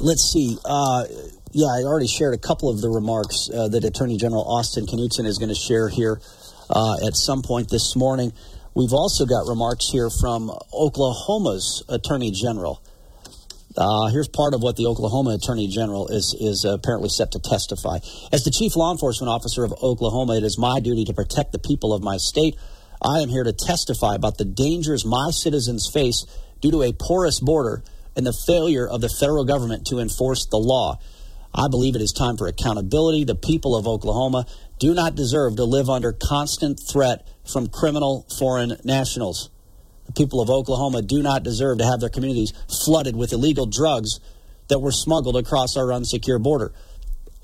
let's 0.00 0.32
see. 0.32 0.56
Uh, 0.64 1.04
yeah, 1.52 1.66
I 1.66 1.82
already 1.82 2.08
shared 2.08 2.34
a 2.34 2.38
couple 2.38 2.68
of 2.68 2.80
the 2.80 2.88
remarks 2.88 3.48
uh, 3.52 3.68
that 3.68 3.84
Attorney 3.84 4.16
General 4.16 4.42
Austin 4.42 4.86
Knudsen 4.86 5.26
is 5.26 5.38
going 5.38 5.50
to 5.50 5.54
share 5.54 5.88
here 5.88 6.20
uh, 6.70 7.06
at 7.06 7.14
some 7.14 7.42
point 7.42 7.68
this 7.68 7.94
morning. 7.94 8.32
We've 8.74 8.92
also 8.92 9.24
got 9.26 9.46
remarks 9.46 9.88
here 9.90 10.08
from 10.10 10.50
Oklahoma's 10.72 11.84
Attorney 11.88 12.32
General. 12.32 12.82
Uh, 13.76 14.06
here's 14.06 14.28
part 14.28 14.54
of 14.54 14.62
what 14.62 14.76
the 14.76 14.86
Oklahoma 14.86 15.30
Attorney 15.34 15.66
General 15.66 16.06
is 16.08 16.36
is 16.38 16.64
apparently 16.64 17.08
set 17.08 17.32
to 17.32 17.40
testify. 17.40 17.98
As 18.32 18.44
the 18.44 18.50
chief 18.50 18.76
law 18.76 18.92
enforcement 18.92 19.28
officer 19.30 19.64
of 19.64 19.74
Oklahoma, 19.82 20.36
it 20.36 20.44
is 20.44 20.58
my 20.58 20.78
duty 20.78 21.04
to 21.06 21.12
protect 21.12 21.52
the 21.52 21.58
people 21.58 21.92
of 21.92 22.02
my 22.02 22.16
state. 22.16 22.56
I 23.02 23.18
am 23.18 23.28
here 23.28 23.42
to 23.42 23.52
testify 23.52 24.14
about 24.14 24.38
the 24.38 24.44
dangers 24.44 25.04
my 25.04 25.30
citizens 25.30 25.90
face 25.92 26.24
due 26.60 26.70
to 26.70 26.82
a 26.82 26.92
porous 26.92 27.40
border 27.40 27.82
and 28.16 28.24
the 28.24 28.32
failure 28.46 28.88
of 28.88 29.00
the 29.00 29.08
federal 29.08 29.44
government 29.44 29.86
to 29.88 29.98
enforce 29.98 30.46
the 30.46 30.56
law. 30.56 30.98
I 31.52 31.68
believe 31.68 31.96
it 31.96 32.02
is 32.02 32.12
time 32.12 32.36
for 32.36 32.46
accountability. 32.46 33.24
The 33.24 33.34
people 33.34 33.76
of 33.76 33.86
Oklahoma 33.86 34.46
do 34.78 34.94
not 34.94 35.14
deserve 35.14 35.56
to 35.56 35.64
live 35.64 35.90
under 35.90 36.12
constant 36.12 36.80
threat 36.80 37.26
from 37.44 37.68
criminal 37.68 38.26
foreign 38.38 38.76
nationals. 38.84 39.50
The 40.06 40.12
people 40.12 40.40
of 40.40 40.50
Oklahoma 40.50 41.02
do 41.02 41.22
not 41.22 41.42
deserve 41.42 41.78
to 41.78 41.84
have 41.84 42.00
their 42.00 42.10
communities 42.10 42.52
flooded 42.84 43.16
with 43.16 43.32
illegal 43.32 43.66
drugs 43.66 44.20
that 44.68 44.80
were 44.80 44.92
smuggled 44.92 45.36
across 45.36 45.76
our 45.76 45.86
unsecure 45.86 46.42
border. 46.42 46.72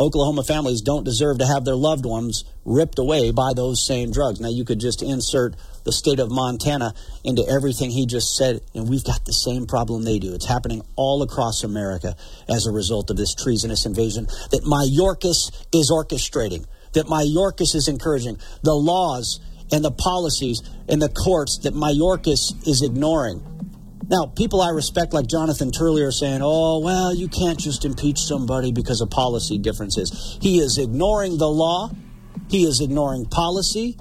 Oklahoma 0.01 0.43
families 0.43 0.81
don't 0.81 1.05
deserve 1.05 1.39
to 1.39 1.47
have 1.47 1.67
their 1.67 1.77
loved 1.77 2.07
ones 2.07 2.45
ripped 2.65 2.99
away 2.99 3.33
by 3.33 3.53
those 3.55 3.87
same 3.87 4.11
drugs. 4.11 4.41
Now, 4.41 4.49
you 4.49 4.65
could 4.65 4.81
just 4.81 5.03
insert 5.03 5.57
the 5.85 5.93
state 5.93 6.19
of 6.19 6.31
Montana 6.31 6.95
into 7.23 7.47
everything 7.47 7.91
he 7.91 8.07
just 8.07 8.35
said, 8.35 8.63
and 8.75 8.89
we've 8.89 9.05
got 9.05 9.27
the 9.27 9.33
same 9.33 9.67
problem 9.67 10.03
they 10.03 10.19
do. 10.19 10.33
It's 10.33 10.47
happening 10.47 10.83
all 10.97 11.23
across 11.23 11.65
America 11.65 12.17
as 12.49 12.67
a 12.67 12.73
result 12.73 13.11
of 13.11 13.19
this 13.19 13.35
treasonous 13.35 13.85
invasion 13.85 14.27
that 14.53 14.65
Mayorkas 14.65 15.53
is 15.75 15.91
orchestrating, 15.91 16.65
that 16.95 17.05
Mayorkas 17.05 17.75
is 17.75 17.87
encouraging. 17.87 18.39
The 18.63 18.75
laws 18.75 19.39
and 19.73 19.85
the 19.85 19.91
policies 19.91 20.63
and 20.89 21.01
the 21.01 21.09
courts 21.09 21.59
that 21.63 21.75
Mayorkas 21.75 22.67
is 22.67 22.83
ignoring. 22.83 23.47
Now, 24.09 24.27
people 24.27 24.61
I 24.61 24.71
respect, 24.71 25.13
like 25.13 25.29
Jonathan 25.29 25.71
Turley, 25.71 26.03
are 26.03 26.11
saying, 26.11 26.41
oh, 26.43 26.81
well, 26.81 27.15
you 27.15 27.29
can't 27.29 27.61
just 27.61 27.85
impeach 27.85 28.19
somebody 28.19 28.73
because 28.73 29.01
of 29.01 29.09
policy 29.09 29.57
differences. 29.57 30.37
He 30.43 30.59
is 30.59 30.79
ignoring 30.79 31.39
the 31.39 31.49
law, 31.49 31.91
he 32.49 32.65
is 32.65 32.81
ignoring 32.81 33.27
policy, 33.27 33.97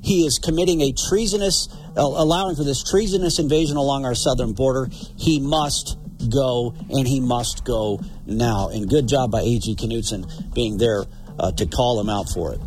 he 0.00 0.26
is 0.26 0.38
committing 0.38 0.80
a 0.80 0.92
treasonous, 0.92 1.68
allowing 1.94 2.56
for 2.56 2.64
this 2.64 2.82
treasonous 2.82 3.38
invasion 3.38 3.76
along 3.76 4.06
our 4.06 4.14
southern 4.14 4.54
border. 4.54 4.88
He 5.18 5.40
must 5.40 5.98
go, 6.30 6.74
and 6.90 7.06
he 7.06 7.20
must 7.20 7.64
go 7.64 8.00
now. 8.26 8.68
And 8.68 8.88
good 8.88 9.08
job 9.08 9.30
by 9.30 9.40
A.G. 9.42 9.76
Knudsen 9.76 10.26
being 10.54 10.78
there 10.78 11.04
uh, 11.38 11.52
to 11.52 11.66
call 11.66 12.00
him 12.00 12.08
out 12.08 12.28
for 12.30 12.54
it. 12.54 12.60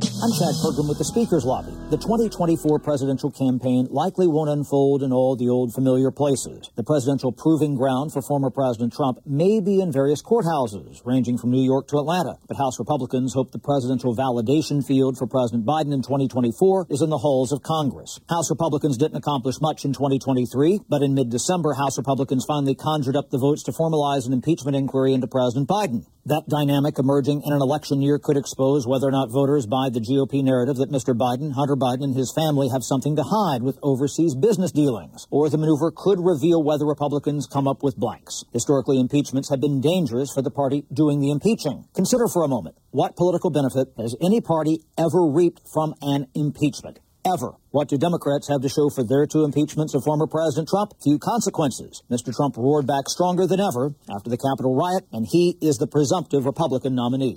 I'm 0.00 0.32
Chad 0.32 0.56
Pergram 0.64 0.88
with 0.88 0.96
the 0.96 1.04
Speaker's 1.04 1.44
Lobby. 1.44 1.76
The 1.90 2.00
2024 2.00 2.78
presidential 2.78 3.30
campaign 3.30 3.86
likely 3.90 4.26
won't 4.26 4.48
unfold 4.48 5.02
in 5.02 5.12
all 5.12 5.36
the 5.36 5.50
old 5.50 5.74
familiar 5.74 6.10
places. 6.10 6.70
The 6.74 6.82
presidential 6.82 7.32
proving 7.32 7.74
ground 7.74 8.10
for 8.10 8.22
former 8.22 8.48
President 8.48 8.94
Trump 8.94 9.18
may 9.26 9.60
be 9.60 9.78
in 9.78 9.92
various 9.92 10.22
courthouses, 10.22 11.04
ranging 11.04 11.36
from 11.36 11.50
New 11.50 11.62
York 11.62 11.86
to 11.88 11.98
Atlanta. 11.98 12.38
But 12.48 12.56
House 12.56 12.78
Republicans 12.78 13.34
hope 13.34 13.52
the 13.52 13.58
presidential 13.58 14.16
validation 14.16 14.80
field 14.80 15.18
for 15.18 15.26
President 15.26 15.66
Biden 15.66 15.92
in 15.92 16.00
2024 16.00 16.86
is 16.88 17.02
in 17.02 17.10
the 17.10 17.18
halls 17.18 17.52
of 17.52 17.62
Congress. 17.62 18.20
House 18.30 18.48
Republicans 18.48 18.96
didn't 18.96 19.18
accomplish 19.18 19.60
much 19.60 19.84
in 19.84 19.92
2023, 19.92 20.80
but 20.88 21.02
in 21.02 21.12
mid-December, 21.12 21.74
House 21.74 21.98
Republicans 21.98 22.46
finally 22.48 22.74
conjured 22.74 23.16
up 23.16 23.28
the 23.28 23.38
votes 23.38 23.62
to 23.64 23.72
formalize 23.72 24.26
an 24.26 24.32
impeachment 24.32 24.76
inquiry 24.76 25.12
into 25.12 25.26
President 25.26 25.68
Biden. 25.68 26.06
That 26.26 26.48
dynamic 26.48 26.98
emerging 26.98 27.42
in 27.44 27.52
an 27.52 27.60
election 27.60 28.02
year 28.02 28.18
could 28.18 28.36
expose 28.36 28.86
whether 28.86 29.08
or 29.08 29.10
not 29.10 29.30
voters 29.30 29.66
buy 29.66 29.89
the 29.92 30.00
GOP 30.00 30.42
narrative 30.42 30.76
that 30.76 30.90
Mr. 30.90 31.14
Biden, 31.14 31.52
Hunter 31.52 31.76
Biden, 31.76 32.04
and 32.04 32.16
his 32.16 32.32
family 32.34 32.68
have 32.68 32.82
something 32.82 33.16
to 33.16 33.22
hide 33.22 33.62
with 33.62 33.78
overseas 33.82 34.34
business 34.34 34.72
dealings. 34.72 35.26
Or 35.30 35.48
the 35.48 35.58
maneuver 35.58 35.92
could 35.94 36.18
reveal 36.18 36.62
whether 36.62 36.86
Republicans 36.86 37.46
come 37.46 37.68
up 37.68 37.82
with 37.82 37.96
blanks. 37.96 38.44
Historically, 38.52 38.98
impeachments 38.98 39.50
have 39.50 39.60
been 39.60 39.80
dangerous 39.80 40.32
for 40.32 40.42
the 40.42 40.50
party 40.50 40.84
doing 40.92 41.20
the 41.20 41.30
impeaching. 41.30 41.84
Consider 41.94 42.28
for 42.28 42.44
a 42.44 42.48
moment 42.48 42.76
what 42.90 43.16
political 43.16 43.50
benefit 43.50 43.92
has 43.98 44.16
any 44.20 44.40
party 44.40 44.80
ever 44.96 45.26
reaped 45.26 45.60
from 45.72 45.94
an 46.02 46.26
impeachment? 46.34 47.00
ever. 47.26 47.52
What 47.70 47.88
do 47.88 47.98
Democrats 47.98 48.48
have 48.48 48.62
to 48.62 48.68
show 48.68 48.88
for 48.88 49.04
their 49.04 49.26
two 49.26 49.44
impeachments 49.44 49.94
of 49.94 50.04
former 50.04 50.26
President 50.26 50.68
Trump? 50.68 50.92
Few 51.02 51.18
consequences. 51.18 52.02
Mr. 52.10 52.34
Trump 52.34 52.56
roared 52.56 52.86
back 52.86 53.08
stronger 53.08 53.46
than 53.46 53.60
ever 53.60 53.94
after 54.10 54.30
the 54.30 54.38
Capitol 54.38 54.74
riot, 54.74 55.06
and 55.12 55.26
he 55.30 55.56
is 55.60 55.76
the 55.76 55.86
presumptive 55.86 56.44
Republican 56.44 56.94
nominee. 56.94 57.34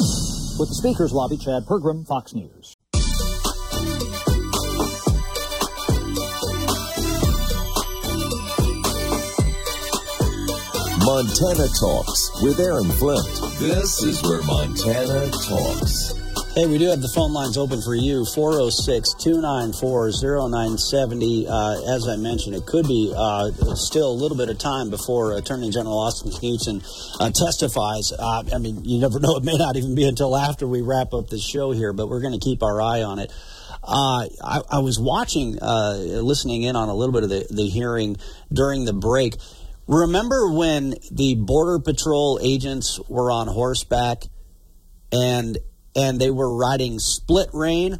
With 0.60 0.70
the 0.70 0.76
Speaker's 0.76 1.12
lobby, 1.12 1.36
Chad 1.36 1.66
Pergram, 1.66 2.06
Fox 2.06 2.34
News. 2.36 2.78
Montana 11.06 11.68
Talks 11.80 12.32
with 12.42 12.60
Aaron 12.60 12.90
Flint. 12.92 13.26
This 13.60 14.04
is 14.04 14.22
where 14.24 14.42
Montana 14.44 15.30
talks. 15.32 16.23
Hey, 16.56 16.68
we 16.68 16.78
do 16.78 16.86
have 16.90 17.02
the 17.02 17.10
phone 17.10 17.34
lines 17.34 17.58
open 17.58 17.82
for 17.82 17.96
you 17.96 18.26
406 18.26 19.16
294 19.16 20.12
0970. 20.12 21.48
Uh, 21.48 21.96
as 21.96 22.08
I 22.08 22.16
mentioned, 22.16 22.54
it 22.54 22.68
could 22.68 22.88
be 22.88 23.12
uh, 23.18 23.50
still 23.74 24.12
a 24.12 24.14
little 24.14 24.38
bit 24.38 24.50
of 24.50 24.60
time 24.60 24.92
before 24.92 25.36
Attorney 25.36 25.72
General 25.72 25.98
Austin 25.98 26.30
Knudsen 26.30 26.84
uh, 27.20 27.32
testifies. 27.32 28.12
Uh, 28.12 28.44
I 28.54 28.60
mean, 28.60 28.86
you 28.86 29.00
never 29.00 29.20
know. 29.24 29.36
It 29.38 29.44
may 29.44 29.58
not 29.58 29.78
even 29.78 29.96
be 29.96 30.08
until 30.08 30.38
after 30.38 30.68
we 30.68 30.84
wrap 30.84 31.16
up 31.16 31.28
the 31.28 31.40
show 31.40 31.72
here, 31.72 31.92
but 31.92 32.08
we're 32.08 32.22
going 32.22 32.40
to 32.40 32.46
keep 32.46 32.62
our 32.62 32.80
eye 32.80 33.02
on 33.02 33.18
it. 33.18 33.34
Uh, 33.84 34.30
I, 34.44 34.62
I, 34.74 34.80
was 34.80 35.00
watching, 35.00 35.58
uh, 35.60 35.98
listening 36.22 36.62
in 36.62 36.76
on 36.76 36.88
a 36.88 36.94
little 36.94 37.14
bit 37.14 37.24
of 37.24 37.30
the, 37.30 37.48
the 37.50 37.68
hearing 37.68 38.18
during 38.54 38.86
the 38.86 38.94
break. 38.94 39.38
Remember 39.88 40.52
when 40.52 40.94
the 41.12 41.34
Border 41.34 41.80
Patrol 41.80 42.40
agents 42.44 43.00
were 43.10 43.32
on 43.32 43.48
horseback 43.48 44.26
and 45.12 45.58
and 45.96 46.20
they 46.20 46.32
were 46.32 46.56
riding 46.56 47.00
split 47.00 47.50
rein. 47.54 48.00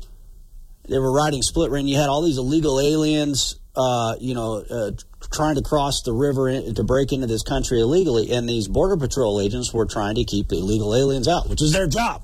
They 0.88 1.00
were 1.00 1.12
riding 1.12 1.42
split 1.42 1.72
rein. 1.72 1.88
You 1.88 1.98
had 1.98 2.10
all 2.10 2.22
these 2.22 2.38
illegal 2.38 2.80
aliens, 2.80 3.60
uh, 3.76 4.16
you 4.20 4.34
know, 4.34 4.64
uh, 4.70 4.92
trying 5.32 5.56
to 5.56 5.62
cross 5.62 6.02
the 6.04 6.14
river 6.14 6.50
in, 6.50 6.76
to 6.76 6.84
break 6.84 7.12
into 7.12 7.28
this 7.28 7.44
country 7.44 7.80
illegally, 7.80 8.32
and 8.32 8.48
these 8.48 8.68
border 8.68 8.98
patrol 8.98 9.40
agents 9.40 9.74
were 9.74 9.86
trying 9.86 10.16
to 10.16 10.24
keep 10.24 10.50
the 10.50 10.58
illegal 10.58 10.96
aliens 10.96 11.28
out, 11.28 11.50
which 11.50 11.62
is 11.62 11.72
their 11.72 11.88
job. 11.88 12.24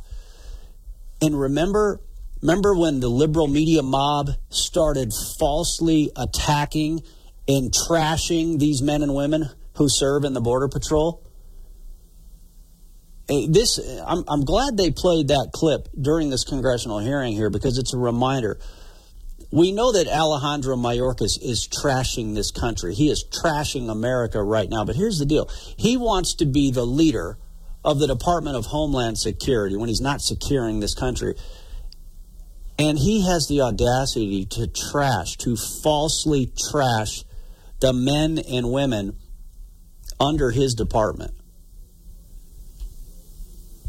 And 1.21 1.39
remember, 1.39 2.01
remember 2.41 2.75
when 2.75 2.99
the 2.99 3.09
liberal 3.09 3.47
media 3.47 3.81
mob 3.81 4.31
started 4.49 5.11
falsely 5.39 6.11
attacking 6.15 7.03
and 7.47 7.71
trashing 7.71 8.59
these 8.59 8.81
men 8.81 9.01
and 9.01 9.15
women 9.15 9.49
who 9.75 9.87
serve 9.89 10.23
in 10.23 10.33
the 10.33 10.41
border 10.41 10.67
patrol? 10.67 11.23
Uh, 13.29 13.41
this 13.49 13.77
uh, 13.77 14.03
I'm, 14.07 14.23
I'm 14.27 14.43
glad 14.43 14.75
they 14.75 14.91
played 14.91 15.27
that 15.27 15.51
clip 15.53 15.87
during 15.99 16.29
this 16.29 16.43
congressional 16.43 16.99
hearing 16.99 17.33
here 17.33 17.49
because 17.49 17.77
it's 17.77 17.93
a 17.93 17.97
reminder. 17.97 18.59
We 19.51 19.71
know 19.71 19.91
that 19.91 20.07
Alejandro 20.07 20.75
Mayorkas 20.75 21.41
is 21.41 21.67
trashing 21.67 22.35
this 22.35 22.51
country. 22.51 22.93
He 22.93 23.09
is 23.09 23.25
trashing 23.43 23.89
America 23.89 24.41
right 24.43 24.69
now. 24.69 24.85
But 24.85 24.95
here's 24.95 25.19
the 25.19 25.25
deal: 25.25 25.49
he 25.77 25.97
wants 25.97 26.35
to 26.35 26.45
be 26.45 26.71
the 26.71 26.85
leader 26.85 27.37
of 27.85 27.99
the 27.99 28.07
Department 28.07 28.55
of 28.55 28.65
Homeland 28.65 29.17
Security 29.17 29.75
when 29.75 29.89
he's 29.89 30.01
not 30.01 30.21
securing 30.21 30.79
this 30.79 30.95
country. 30.95 31.35
And 32.77 32.97
he 32.97 33.25
has 33.27 33.47
the 33.47 33.61
audacity 33.61 34.45
to 34.45 34.67
trash, 34.67 35.35
to 35.37 35.57
falsely 35.83 36.51
trash 36.71 37.25
the 37.81 37.91
men 37.91 38.39
and 38.39 38.71
women 38.71 39.17
under 40.19 40.51
his 40.51 40.75
department. 40.75 41.33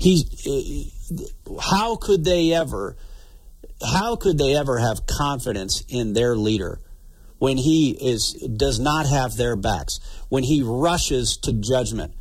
He's 0.01 0.25
how 1.61 1.97
could 1.97 2.25
they 2.25 2.55
ever 2.55 2.97
how 3.83 4.17
could 4.17 4.39
they 4.39 4.57
ever 4.57 4.79
have 4.79 5.07
confidence 5.07 5.85
in 5.89 6.15
their 6.15 6.37
leader 6.37 6.81
when 7.39 7.59
he 7.59 7.91
is 7.91 8.33
does 8.33 8.81
not 8.81 9.07
have 9.07 9.37
their 9.37 9.57
backs 9.57 10.01
when 10.31 10.43
he 10.43 10.63
rushes 10.63 11.37
to 11.43 11.53
judgment 11.53 12.15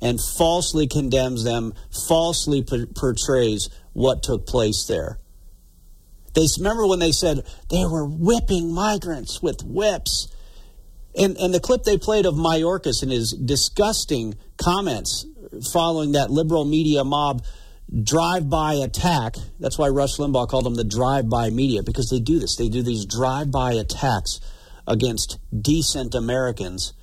and 0.00 0.18
falsely 0.38 0.86
condemns 0.86 1.44
them 1.44 1.74
falsely 2.08 2.62
portrays 2.62 3.68
what 3.92 4.22
took 4.22 4.46
place 4.46 4.86
there? 4.86 5.18
They 6.34 6.46
remember 6.58 6.86
when 6.86 6.98
they 6.98 7.12
said 7.12 7.44
they 7.68 7.84
were 7.84 8.06
whipping 8.06 8.72
migrants 8.72 9.42
with 9.42 9.62
whips? 9.62 10.28
And, 11.14 11.36
and 11.36 11.52
the 11.52 11.60
clip 11.60 11.82
they 11.84 11.98
played 11.98 12.24
of 12.24 12.34
Mayorkas 12.34 13.02
and 13.02 13.12
his 13.12 13.32
disgusting 13.32 14.34
comments 14.56 15.26
following 15.72 16.12
that 16.12 16.30
liberal 16.30 16.64
media 16.64 17.04
mob 17.04 17.44
drive-by 18.02 18.74
attack. 18.74 19.34
That's 19.60 19.78
why 19.78 19.88
Rush 19.88 20.16
Limbaugh 20.16 20.48
called 20.48 20.64
them 20.64 20.74
the 20.74 20.84
drive-by 20.84 21.50
media 21.50 21.82
because 21.82 22.08
they 22.08 22.20
do 22.20 22.38
this. 22.38 22.56
They 22.56 22.68
do 22.68 22.82
these 22.82 23.04
drive-by 23.04 23.72
attacks 23.72 24.40
against 24.86 25.38
decent 25.58 26.14
Americans. 26.14 26.94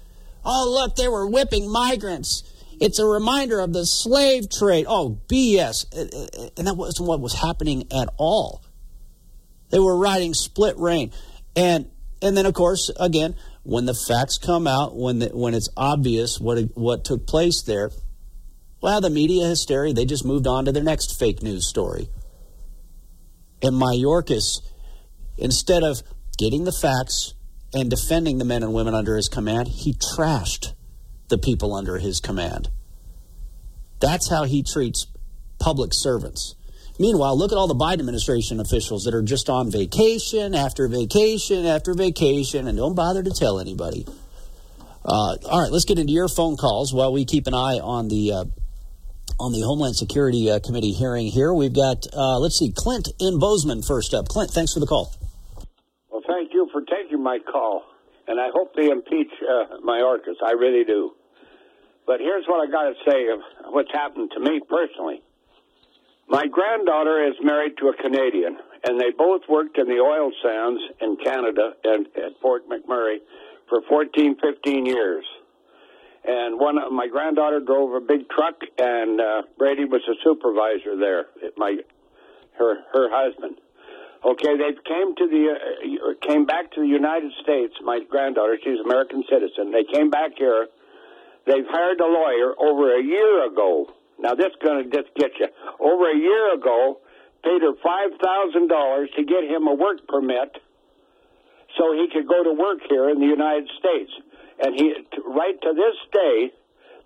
Oh, 0.44 0.70
look, 0.72 0.96
they 0.96 1.08
were 1.08 1.28
whipping 1.28 1.72
migrants. 1.72 2.44
It's 2.80 2.98
a 3.00 3.06
reminder 3.06 3.60
of 3.60 3.74
the 3.74 3.86
slave 3.86 4.50
trade. 4.50 4.86
Oh, 4.88 5.20
BS. 5.28 5.86
Uh, 5.96 6.44
uh, 6.44 6.50
and 6.58 6.68
that 6.68 6.76
wasn't 6.76 7.08
what 7.08 7.20
was 7.20 7.34
happening 7.34 7.88
at 7.92 8.10
all. 8.18 8.64
They 9.70 9.80
were 9.80 9.98
riding 9.98 10.34
split 10.34 10.78
rein. 10.78 11.12
And 11.56 11.90
and 12.22 12.36
then 12.36 12.46
of 12.46 12.54
course, 12.54 12.90
again, 13.00 13.36
when 13.64 13.86
the 13.86 13.94
facts 13.94 14.38
come 14.38 14.68
out, 14.68 14.96
when 14.96 15.20
the, 15.20 15.28
when 15.28 15.54
it's 15.54 15.70
obvious 15.78 16.40
what 16.40 16.60
what 16.76 17.04
took 17.04 17.28
place 17.28 17.62
there, 17.64 17.92
well, 18.82 19.02
the 19.02 19.10
media 19.10 19.48
hysteria, 19.48 19.94
they 19.94 20.06
just 20.06 20.26
moved 20.26 20.48
on 20.48 20.66
to 20.66 20.72
their 20.72 20.84
next 20.84 21.20
fake 21.20 21.44
news 21.44 21.68
story. 21.68 22.10
And 23.62 23.76
Mayorkas, 23.76 24.62
instead 25.38 25.84
of 25.84 26.02
getting 26.38 26.64
the 26.64 26.72
facts 26.72 27.34
and 27.74 27.90
defending 27.90 28.38
the 28.38 28.46
men 28.46 28.64
and 28.64 28.74
women 28.74 28.94
under 28.94 29.16
his 29.16 29.28
command, 29.28 29.68
he 29.68 29.94
trashed 29.94 30.74
the 31.28 31.38
people 31.38 31.76
under 31.76 31.98
his 31.98 32.20
command. 32.20 32.70
That's 34.00 34.30
how 34.30 34.46
he 34.46 34.64
treats 34.64 35.08
public 35.60 35.92
servants. 35.94 36.56
Meanwhile, 36.98 37.38
look 37.38 37.52
at 37.52 37.58
all 37.58 37.68
the 37.68 37.76
Biden 37.76 38.00
administration 38.00 38.60
officials 38.60 39.04
that 39.04 39.14
are 39.14 39.22
just 39.22 39.50
on 39.50 39.72
vacation 39.72 40.54
after 40.54 40.88
vacation 40.88 41.66
after 41.66 41.94
vacation 41.94 42.68
and 42.68 42.78
don't 42.78 42.96
bother 42.96 43.24
to 43.24 43.32
tell 43.32 43.60
anybody. 43.60 44.06
Uh, 45.06 45.38
all 45.46 45.62
right, 45.62 45.72
let's 45.72 45.86
get 45.86 45.98
into 45.98 46.12
your 46.12 46.28
phone 46.28 46.58
calls 46.58 46.94
while 46.94 47.14
we 47.14 47.24
keep 47.24 47.48
an 47.48 47.54
eye 47.54 47.80
on 47.80 48.10
the 48.10 48.34
uh, 48.34 48.46
on 49.40 49.54
the 49.54 49.62
Homeland 49.62 49.96
Security 49.96 50.52
uh, 50.52 50.60
Committee 50.60 50.92
hearing 50.92 51.28
here. 51.28 51.54
We've 51.54 51.74
got, 51.74 52.06
uh, 52.14 52.40
let's 52.40 52.60
see, 52.60 52.72
Clint 52.76 53.10
in 53.20 53.40
Bozeman 53.40 53.82
first 53.82 54.14
up. 54.14 54.28
Clint, 54.28 54.52
thanks 54.52 54.74
for 54.74 54.80
the 54.80 54.86
call. 54.86 55.16
Well, 56.12 56.22
thank 56.28 56.54
you 56.54 56.68
for 56.72 56.82
taking 56.82 57.24
my 57.24 57.40
call. 57.40 57.84
And 58.28 58.40
I 58.40 58.50
hope 58.54 58.76
they 58.76 58.90
impeach 58.90 59.32
uh, 59.42 59.78
Mayorkas. 59.84 60.38
I 60.46 60.52
really 60.52 60.84
do. 60.84 61.12
But 62.06 62.20
here's 62.20 62.46
what 62.46 62.68
I 62.68 62.70
got 62.70 62.84
to 62.84 62.96
say 63.10 63.28
of 63.30 63.40
what's 63.74 63.92
happened 63.92 64.32
to 64.34 64.40
me 64.40 64.62
personally. 64.68 65.22
My 66.28 66.46
granddaughter 66.46 67.26
is 67.28 67.36
married 67.42 67.78
to 67.80 67.88
a 67.88 67.96
Canadian, 67.96 68.58
and 68.84 69.00
they 69.00 69.12
both 69.18 69.42
worked 69.50 69.78
in 69.80 69.88
the 69.88 70.00
oil 70.00 70.32
sands 70.44 70.82
in 71.02 71.18
Canada 71.24 71.74
and 71.84 72.06
at 72.18 72.40
Fort 72.42 72.70
McMurray 72.70 73.18
for 73.68 73.82
14, 73.88 74.36
15 74.42 74.86
years 74.86 75.26
and 76.30 76.60
one 76.60 76.76
my 76.94 77.08
granddaughter 77.08 77.60
drove 77.60 77.94
a 77.96 78.00
big 78.06 78.30
truck, 78.30 78.62
and 78.78 79.20
uh, 79.20 79.42
Brady 79.58 79.86
was 79.86 80.02
a 80.08 80.14
supervisor 80.24 80.96
there. 80.96 81.26
My 81.58 81.78
her 82.58 82.76
her 82.94 83.10
husband. 83.10 83.58
Okay, 84.24 84.58
they 84.58 84.78
came 84.86 85.16
to 85.16 85.26
the 85.28 85.44
uh, 85.50 86.28
came 86.28 86.46
back 86.46 86.72
to 86.74 86.82
the 86.82 86.88
United 86.88 87.32
States. 87.42 87.74
My 87.82 88.02
granddaughter, 88.08 88.58
she's 88.64 88.78
an 88.80 88.86
American 88.86 89.24
citizen. 89.30 89.72
They 89.72 89.86
came 89.92 90.10
back 90.12 90.38
here. 90.38 90.68
They've 91.48 91.66
hired 91.68 92.00
a 92.00 92.06
lawyer 92.06 92.54
over 92.60 92.96
a 92.96 93.02
year 93.02 93.48
ago. 93.48 93.90
Now 94.20 94.36
this 94.36 94.54
going 94.62 94.84
to 94.84 94.90
just 94.96 95.10
get 95.16 95.32
you. 95.40 95.48
Over 95.80 96.12
a 96.12 96.18
year 96.18 96.54
ago, 96.54 97.00
paid 97.44 97.62
her 97.62 97.74
five 97.82 98.12
thousand 98.22 98.68
dollars 98.68 99.10
to 99.18 99.24
get 99.24 99.46
him 99.46 99.66
a 99.66 99.74
work 99.74 100.06
permit, 100.08 100.62
so 101.78 101.94
he 101.94 102.08
could 102.14 102.28
go 102.28 102.44
to 102.44 102.54
work 102.54 102.80
here 102.88 103.10
in 103.10 103.20
the 103.20 103.26
United 103.26 103.68
States. 103.80 104.12
And 104.62 104.76
he, 104.76 104.94
right 105.26 105.60
to 105.62 105.74
this 105.74 105.96
day, 106.12 106.52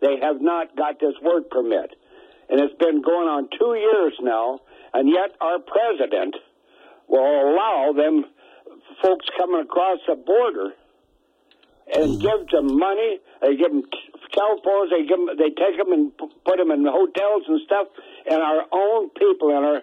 they 0.01 0.19
have 0.21 0.41
not 0.41 0.75
got 0.75 0.99
this 0.99 1.13
work 1.21 1.49
permit. 1.49 1.95
And 2.49 2.59
it's 2.59 2.73
been 2.79 3.01
going 3.01 3.27
on 3.27 3.47
two 3.57 3.75
years 3.75 4.13
now, 4.21 4.59
and 4.93 5.09
yet 5.09 5.35
our 5.39 5.59
president 5.59 6.35
will 7.07 7.21
allow 7.21 7.93
them 7.95 8.25
folks 9.01 9.25
coming 9.37 9.61
across 9.61 9.99
the 10.07 10.15
border 10.15 10.73
and 11.93 12.21
give 12.21 12.47
them 12.51 12.77
money. 12.77 13.19
They 13.41 13.55
give 13.55 13.71
them 13.71 13.83
cell 14.33 14.59
phones. 14.63 14.91
They 14.91 15.05
give 15.05 15.17
them, 15.17 15.29
they 15.37 15.49
take 15.49 15.77
them 15.77 15.91
and 15.91 16.11
put 16.17 16.57
them 16.57 16.71
in 16.71 16.85
hotels 16.85 17.43
and 17.47 17.61
stuff. 17.65 17.87
And 18.29 18.41
our 18.41 18.65
own 18.71 19.09
people 19.09 19.55
and 19.55 19.65
our, 19.65 19.81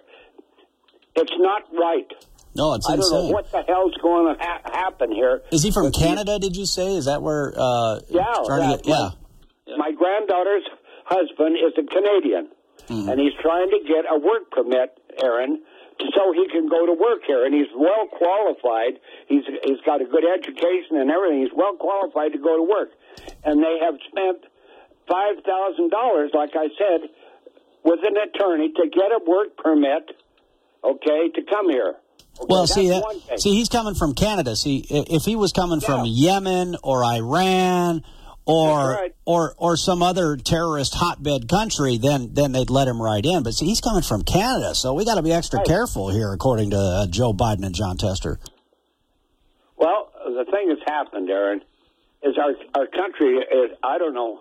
it's 1.16 1.32
not 1.36 1.64
right. 1.72 2.10
No, 2.54 2.74
it's 2.74 2.88
I 2.88 2.94
insane. 2.94 3.10
don't 3.10 3.26
know 3.26 3.32
what 3.32 3.52
the 3.52 3.62
hell's 3.62 3.94
going 4.02 4.34
to 4.34 4.42
ha- 4.42 4.60
happen 4.64 5.12
here. 5.12 5.42
Is 5.52 5.62
he 5.62 5.70
from 5.70 5.92
Canada? 5.92 6.38
Did 6.38 6.56
you 6.56 6.66
say? 6.66 6.96
Is 6.96 7.04
that 7.04 7.22
where? 7.22 7.54
Uh, 7.56 8.00
yeah, 8.08 8.24
get, 8.74 8.86
yeah. 8.86 9.10
My, 9.68 9.76
my 9.78 9.92
granddaughter's 9.92 10.66
husband 11.04 11.56
is 11.56 11.72
a 11.78 11.86
Canadian, 11.86 12.48
mm-hmm. 12.88 13.08
and 13.08 13.20
he's 13.20 13.34
trying 13.40 13.70
to 13.70 13.78
get 13.86 14.04
a 14.10 14.18
work 14.18 14.50
permit, 14.50 14.98
Aaron, 15.22 15.62
so 16.00 16.32
he 16.32 16.48
can 16.50 16.68
go 16.68 16.86
to 16.86 16.92
work 16.92 17.22
here. 17.26 17.46
And 17.46 17.54
he's 17.54 17.70
well 17.76 18.08
qualified. 18.10 18.98
He's 19.28 19.44
he's 19.62 19.80
got 19.86 20.02
a 20.02 20.04
good 20.04 20.24
education 20.26 20.98
and 20.98 21.10
everything. 21.10 21.42
He's 21.42 21.54
well 21.54 21.76
qualified 21.76 22.32
to 22.32 22.38
go 22.38 22.56
to 22.56 22.66
work. 22.66 22.90
And 23.44 23.62
they 23.62 23.78
have 23.78 23.94
spent 24.10 24.42
five 25.06 25.38
thousand 25.46 25.90
dollars, 25.90 26.32
like 26.34 26.58
I 26.58 26.66
said, 26.74 27.10
with 27.84 28.00
an 28.02 28.16
attorney 28.18 28.72
to 28.74 28.90
get 28.90 29.14
a 29.14 29.20
work 29.22 29.56
permit. 29.56 30.18
Okay, 30.82 31.28
to 31.34 31.42
come 31.44 31.68
here. 31.68 31.94
Well, 32.48 32.66
see, 32.66 32.88
that, 32.88 33.38
see, 33.38 33.54
he's 33.54 33.68
coming 33.68 33.94
from 33.94 34.14
Canada. 34.14 34.56
See, 34.56 34.84
if 34.88 35.24
he 35.24 35.36
was 35.36 35.52
coming 35.52 35.80
yeah. 35.80 35.86
from 35.86 36.06
Yemen 36.06 36.76
or 36.82 37.04
Iran 37.04 38.02
or 38.46 38.92
right. 38.92 39.14
or 39.24 39.54
or 39.58 39.76
some 39.76 40.02
other 40.02 40.36
terrorist 40.36 40.94
hotbed 40.94 41.48
country, 41.48 41.98
then 41.98 42.30
then 42.32 42.52
they'd 42.52 42.70
let 42.70 42.88
him 42.88 43.00
right 43.00 43.24
in. 43.24 43.42
But 43.42 43.54
see, 43.54 43.66
he's 43.66 43.80
coming 43.80 44.02
from 44.02 44.22
Canada, 44.22 44.74
so 44.74 44.94
we 44.94 45.04
got 45.04 45.16
to 45.16 45.22
be 45.22 45.32
extra 45.32 45.58
right. 45.58 45.66
careful 45.66 46.10
here, 46.10 46.32
according 46.32 46.70
to 46.70 46.78
uh, 46.78 47.06
Joe 47.06 47.32
Biden 47.32 47.64
and 47.64 47.74
Jon 47.74 47.96
Tester. 47.96 48.38
Well, 49.76 50.10
the 50.24 50.44
thing 50.50 50.68
that's 50.68 50.82
happened, 50.86 51.30
Aaron, 51.30 51.62
is 52.22 52.36
our 52.38 52.54
our 52.74 52.86
country 52.86 53.36
is 53.36 53.76
I 53.82 53.98
don't 53.98 54.14
know. 54.14 54.40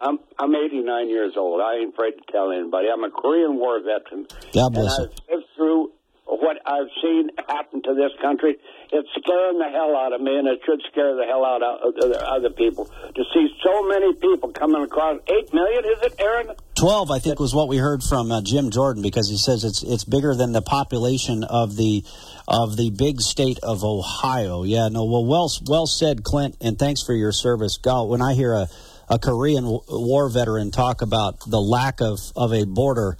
I'm 0.00 0.18
I'm 0.38 0.54
89 0.54 1.08
years 1.10 1.34
old. 1.36 1.60
I 1.60 1.80
ain't 1.80 1.92
afraid 1.92 2.12
to 2.12 2.32
tell 2.32 2.50
anybody. 2.52 2.88
I'm 2.92 3.04
a 3.04 3.10
Korean 3.10 3.56
War 3.56 3.80
veteran. 3.80 4.26
God 4.54 4.72
bless 4.72 4.98
and 4.98 5.10
I've 5.10 5.36
lived 5.36 5.46
through 5.56 5.92
what 6.30 6.58
I've 6.64 6.88
seen 7.02 7.30
happen 7.48 7.82
to 7.82 7.94
this 7.94 8.12
country, 8.22 8.56
it's 8.92 9.08
scaring 9.18 9.58
the 9.58 9.68
hell 9.68 9.96
out 9.96 10.12
of 10.12 10.20
me, 10.20 10.36
and 10.38 10.46
it 10.46 10.60
should 10.64 10.80
scare 10.90 11.16
the 11.16 11.24
hell 11.26 11.44
out 11.44 11.62
of 11.62 11.94
other 12.22 12.50
people 12.50 12.86
to 12.86 13.24
see 13.34 13.48
so 13.64 13.82
many 13.88 14.14
people 14.14 14.52
coming 14.52 14.82
across. 14.82 15.20
Eight 15.28 15.52
million, 15.52 15.84
is 15.84 16.02
it, 16.02 16.14
Aaron? 16.20 16.52
Twelve, 16.78 17.10
I 17.10 17.18
think, 17.18 17.40
was 17.40 17.54
what 17.54 17.68
we 17.68 17.78
heard 17.78 18.02
from 18.02 18.30
uh, 18.30 18.42
Jim 18.42 18.70
Jordan 18.70 19.02
because 19.02 19.28
he 19.28 19.36
says 19.36 19.64
it's 19.64 19.82
it's 19.82 20.04
bigger 20.04 20.34
than 20.34 20.52
the 20.52 20.62
population 20.62 21.44
of 21.44 21.76
the 21.76 22.04
of 22.46 22.76
the 22.76 22.90
big 22.90 23.20
state 23.20 23.58
of 23.62 23.84
Ohio. 23.84 24.62
Yeah, 24.62 24.88
no, 24.88 25.04
well, 25.04 25.24
well, 25.24 25.50
well 25.66 25.86
said, 25.86 26.22
Clint, 26.22 26.56
and 26.60 26.78
thanks 26.78 27.02
for 27.02 27.12
your 27.12 27.32
service. 27.32 27.76
God, 27.76 28.08
when 28.08 28.22
I 28.22 28.34
hear 28.34 28.54
a 28.54 28.68
a 29.10 29.18
Korean 29.18 29.80
war 29.88 30.28
veteran 30.28 30.70
talk 30.70 31.02
about 31.02 31.40
the 31.40 31.60
lack 31.60 32.00
of, 32.00 32.20
of 32.36 32.52
a 32.52 32.64
border 32.64 33.18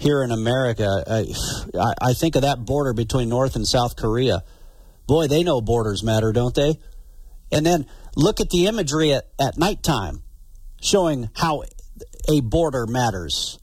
here 0.00 0.22
in 0.22 0.30
America. 0.30 1.04
I, 1.06 1.94
I 2.00 2.14
think 2.14 2.34
of 2.34 2.42
that 2.42 2.64
border 2.64 2.94
between 2.94 3.28
North 3.28 3.54
and 3.54 3.66
South 3.66 3.96
Korea. 3.96 4.42
Boy, 5.06 5.26
they 5.26 5.42
know 5.42 5.60
borders 5.60 6.02
matter, 6.02 6.32
don't 6.32 6.54
they? 6.54 6.78
And 7.52 7.66
then 7.66 7.86
look 8.16 8.40
at 8.40 8.48
the 8.48 8.66
imagery 8.66 9.12
at, 9.12 9.24
at 9.38 9.58
nighttime 9.58 10.22
showing 10.80 11.28
how 11.34 11.64
a 12.28 12.40
border 12.40 12.86
matters. 12.86 13.58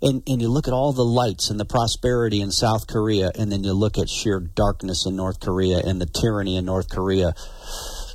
And, 0.00 0.22
and 0.26 0.40
you 0.40 0.48
look 0.48 0.68
at 0.68 0.72
all 0.72 0.92
the 0.92 1.04
lights 1.04 1.50
and 1.50 1.58
the 1.58 1.64
prosperity 1.64 2.40
in 2.40 2.52
South 2.52 2.86
Korea, 2.86 3.32
and 3.36 3.50
then 3.52 3.64
you 3.64 3.72
look 3.72 3.98
at 3.98 4.08
sheer 4.08 4.40
darkness 4.40 5.04
in 5.06 5.16
North 5.16 5.40
Korea 5.40 5.78
and 5.78 6.00
the 6.00 6.06
tyranny 6.06 6.56
in 6.56 6.64
North 6.64 6.88
Korea. 6.88 7.34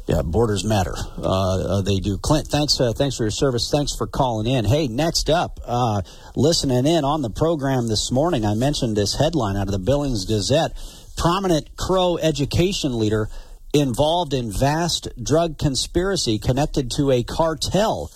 Yeah, 0.07 0.21
borders 0.21 0.63
matter. 0.63 0.93
Uh, 1.17 1.79
uh, 1.79 1.81
they 1.81 1.99
do. 1.99 2.19
Clint, 2.19 2.47
thanks. 2.47 2.79
Uh, 2.79 2.93
thanks 2.93 3.17
for 3.17 3.23
your 3.23 3.31
service. 3.31 3.69
Thanks 3.71 3.95
for 3.95 4.05
calling 4.05 4.45
in. 4.45 4.63
Hey, 4.63 4.87
next 4.87 5.31
up, 5.31 5.59
uh, 5.65 6.03
listening 6.35 6.85
in 6.85 7.03
on 7.03 7.23
the 7.23 7.31
program 7.31 7.87
this 7.87 8.11
morning, 8.11 8.45
I 8.45 8.53
mentioned 8.53 8.95
this 8.95 9.15
headline 9.17 9.57
out 9.57 9.67
of 9.67 9.71
the 9.71 9.79
Billings 9.79 10.25
Gazette: 10.25 10.73
prominent 11.17 11.75
Crow 11.75 12.19
education 12.19 12.99
leader 12.99 13.29
involved 13.73 14.33
in 14.33 14.51
vast 14.51 15.07
drug 15.21 15.57
conspiracy 15.57 16.37
connected 16.37 16.91
to 16.91 17.09
a 17.09 17.23
cartel. 17.23 18.11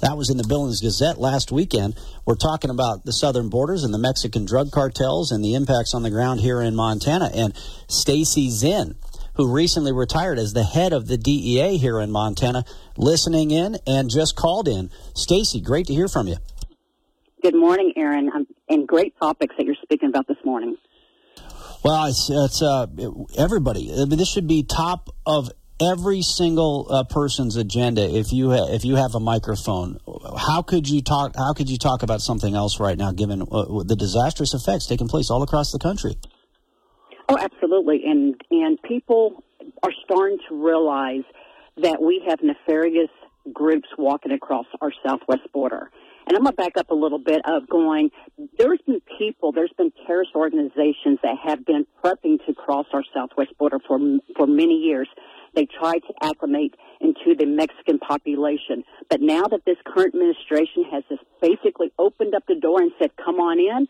That 0.00 0.16
was 0.16 0.30
in 0.30 0.36
the 0.36 0.46
Billings 0.48 0.80
Gazette 0.80 1.20
last 1.20 1.52
weekend. 1.52 1.94
We're 2.24 2.34
talking 2.34 2.70
about 2.70 3.04
the 3.04 3.12
southern 3.12 3.50
borders 3.50 3.84
and 3.84 3.94
the 3.94 3.98
Mexican 3.98 4.46
drug 4.46 4.72
cartels 4.72 5.30
and 5.30 5.44
the 5.44 5.54
impacts 5.54 5.94
on 5.94 6.02
the 6.02 6.10
ground 6.10 6.40
here 6.40 6.60
in 6.60 6.74
Montana. 6.74 7.30
And 7.32 7.54
Stacy 7.86 8.50
Zinn 8.50 8.96
who 9.34 9.52
recently 9.52 9.92
retired 9.92 10.38
as 10.38 10.52
the 10.52 10.64
head 10.64 10.92
of 10.92 11.06
the 11.06 11.16
DEA 11.16 11.76
here 11.76 12.00
in 12.00 12.10
Montana, 12.10 12.64
listening 12.96 13.50
in 13.50 13.76
and 13.86 14.10
just 14.10 14.36
called 14.36 14.68
in. 14.68 14.90
Stacy, 15.14 15.60
great 15.60 15.86
to 15.86 15.94
hear 15.94 16.08
from 16.08 16.26
you. 16.26 16.36
Good 17.42 17.54
morning, 17.54 17.92
Aaron, 17.96 18.30
um, 18.34 18.46
and 18.68 18.86
great 18.86 19.14
topics 19.18 19.54
that 19.56 19.64
you're 19.64 19.76
speaking 19.82 20.10
about 20.10 20.28
this 20.28 20.36
morning. 20.44 20.76
Well, 21.82 22.06
it's, 22.06 22.28
it's 22.30 22.60
uh, 22.60 22.86
everybody. 23.38 23.90
I 23.92 24.04
mean, 24.04 24.18
this 24.18 24.30
should 24.30 24.46
be 24.46 24.62
top 24.62 25.08
of 25.24 25.50
every 25.80 26.20
single 26.20 26.86
uh, 26.90 27.04
person's 27.04 27.56
agenda. 27.56 28.02
If 28.02 28.32
you 28.32 28.50
ha- 28.50 28.68
if 28.68 28.84
you 28.84 28.96
have 28.96 29.14
a 29.14 29.20
microphone, 29.20 29.98
how 30.36 30.60
could 30.60 30.88
you 30.88 31.00
talk? 31.00 31.34
How 31.36 31.54
could 31.54 31.70
you 31.70 31.78
talk 31.78 32.02
about 32.02 32.20
something 32.20 32.54
else 32.54 32.78
right 32.78 32.98
now, 32.98 33.12
given 33.12 33.42
uh, 33.42 33.82
the 33.84 33.96
disastrous 33.96 34.52
effects 34.52 34.86
taking 34.86 35.08
place 35.08 35.30
all 35.30 35.42
across 35.42 35.72
the 35.72 35.78
country? 35.78 36.16
Oh, 37.30 37.38
absolutely. 37.38 38.02
And 38.06 38.34
and 38.50 38.82
people 38.82 39.44
are 39.84 39.92
starting 40.04 40.38
to 40.48 40.54
realize 40.54 41.22
that 41.80 42.02
we 42.02 42.22
have 42.28 42.40
nefarious 42.42 43.10
groups 43.52 43.88
walking 43.96 44.32
across 44.32 44.66
our 44.80 44.90
southwest 45.06 45.42
border. 45.52 45.90
And 46.26 46.36
I'm 46.36 46.42
going 46.42 46.52
to 46.52 46.56
back 46.56 46.76
up 46.76 46.90
a 46.90 46.94
little 46.94 47.18
bit 47.18 47.40
of 47.44 47.68
going, 47.68 48.10
there's 48.58 48.80
been 48.86 49.00
people, 49.18 49.52
there's 49.52 49.72
been 49.78 49.92
terrorist 50.06 50.32
organizations 50.34 51.18
that 51.22 51.36
have 51.42 51.64
been 51.64 51.86
prepping 52.04 52.44
to 52.46 52.54
cross 52.54 52.86
our 52.92 53.02
southwest 53.14 53.56
border 53.58 53.78
for, 53.86 53.98
for 54.36 54.46
many 54.46 54.74
years. 54.74 55.08
They 55.54 55.66
tried 55.66 56.00
to 56.00 56.14
acclimate 56.22 56.74
into 57.00 57.34
the 57.36 57.46
Mexican 57.46 57.98
population. 57.98 58.84
But 59.08 59.20
now 59.22 59.42
that 59.44 59.64
this 59.66 59.76
current 59.86 60.14
administration 60.14 60.84
has 60.92 61.02
just 61.08 61.22
basically 61.40 61.92
opened 61.98 62.34
up 62.34 62.44
the 62.46 62.54
door 62.54 62.82
and 62.82 62.92
said, 63.00 63.10
come 63.16 63.36
on 63.36 63.58
in, 63.58 63.88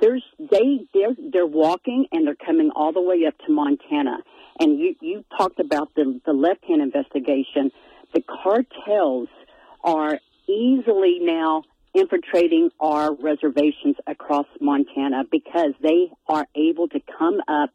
there's 0.00 0.24
they 0.38 0.86
they're 0.94 1.14
they're 1.32 1.46
walking 1.46 2.06
and 2.12 2.26
they're 2.26 2.34
coming 2.34 2.70
all 2.74 2.92
the 2.92 3.00
way 3.00 3.26
up 3.26 3.34
to 3.46 3.52
Montana. 3.52 4.18
And 4.58 4.78
you 4.78 4.94
you 5.00 5.24
talked 5.36 5.60
about 5.60 5.94
the 5.94 6.20
the 6.24 6.32
left 6.32 6.64
hand 6.64 6.82
investigation. 6.82 7.70
The 8.12 8.22
cartels 8.22 9.28
are 9.84 10.18
easily 10.48 11.18
now 11.20 11.62
infiltrating 11.94 12.70
our 12.80 13.14
reservations 13.14 13.96
across 14.06 14.46
Montana 14.60 15.24
because 15.30 15.72
they 15.82 16.10
are 16.28 16.46
able 16.54 16.88
to 16.88 17.00
come 17.18 17.40
up, 17.48 17.70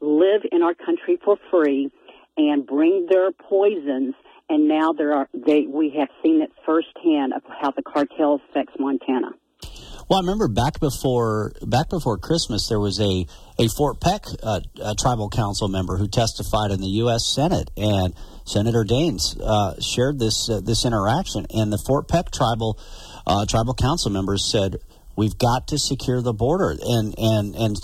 live 0.00 0.42
in 0.50 0.62
our 0.62 0.74
country 0.74 1.18
for 1.24 1.36
free, 1.50 1.90
and 2.36 2.66
bring 2.66 3.06
their 3.08 3.30
poisons. 3.32 4.14
And 4.48 4.68
now 4.68 4.92
there 4.92 5.12
are 5.12 5.28
they 5.32 5.62
we 5.62 5.94
have 5.98 6.08
seen 6.22 6.42
it 6.42 6.50
firsthand 6.66 7.32
of 7.32 7.42
how 7.60 7.70
the 7.70 7.82
cartel 7.82 8.40
affects 8.50 8.74
Montana. 8.78 9.30
Well, 10.08 10.18
I 10.18 10.22
remember 10.22 10.48
back 10.48 10.80
before 10.80 11.52
back 11.62 11.88
before 11.88 12.18
Christmas, 12.18 12.68
there 12.68 12.80
was 12.80 13.00
a 13.00 13.26
a 13.58 13.68
Fort 13.68 14.00
Peck 14.00 14.24
uh, 14.42 14.60
a 14.82 14.94
tribal 14.94 15.28
council 15.28 15.68
member 15.68 15.96
who 15.96 16.08
testified 16.08 16.70
in 16.70 16.80
the 16.80 16.88
U.S. 17.04 17.26
Senate, 17.34 17.70
and 17.76 18.14
Senator 18.44 18.84
Daines 18.84 19.40
uh, 19.40 19.80
shared 19.80 20.18
this 20.18 20.48
uh, 20.50 20.60
this 20.60 20.84
interaction, 20.84 21.46
and 21.54 21.72
the 21.72 21.78
Fort 21.78 22.08
Peck 22.08 22.30
tribal 22.30 22.78
uh, 23.26 23.46
tribal 23.46 23.74
council 23.74 24.10
members 24.10 24.50
said 24.50 24.76
We've 25.16 25.36
got 25.36 25.68
to 25.68 25.78
secure 25.78 26.22
the 26.22 26.32
border, 26.32 26.70
and 26.70 27.14
and 27.18 27.54
and 27.54 27.76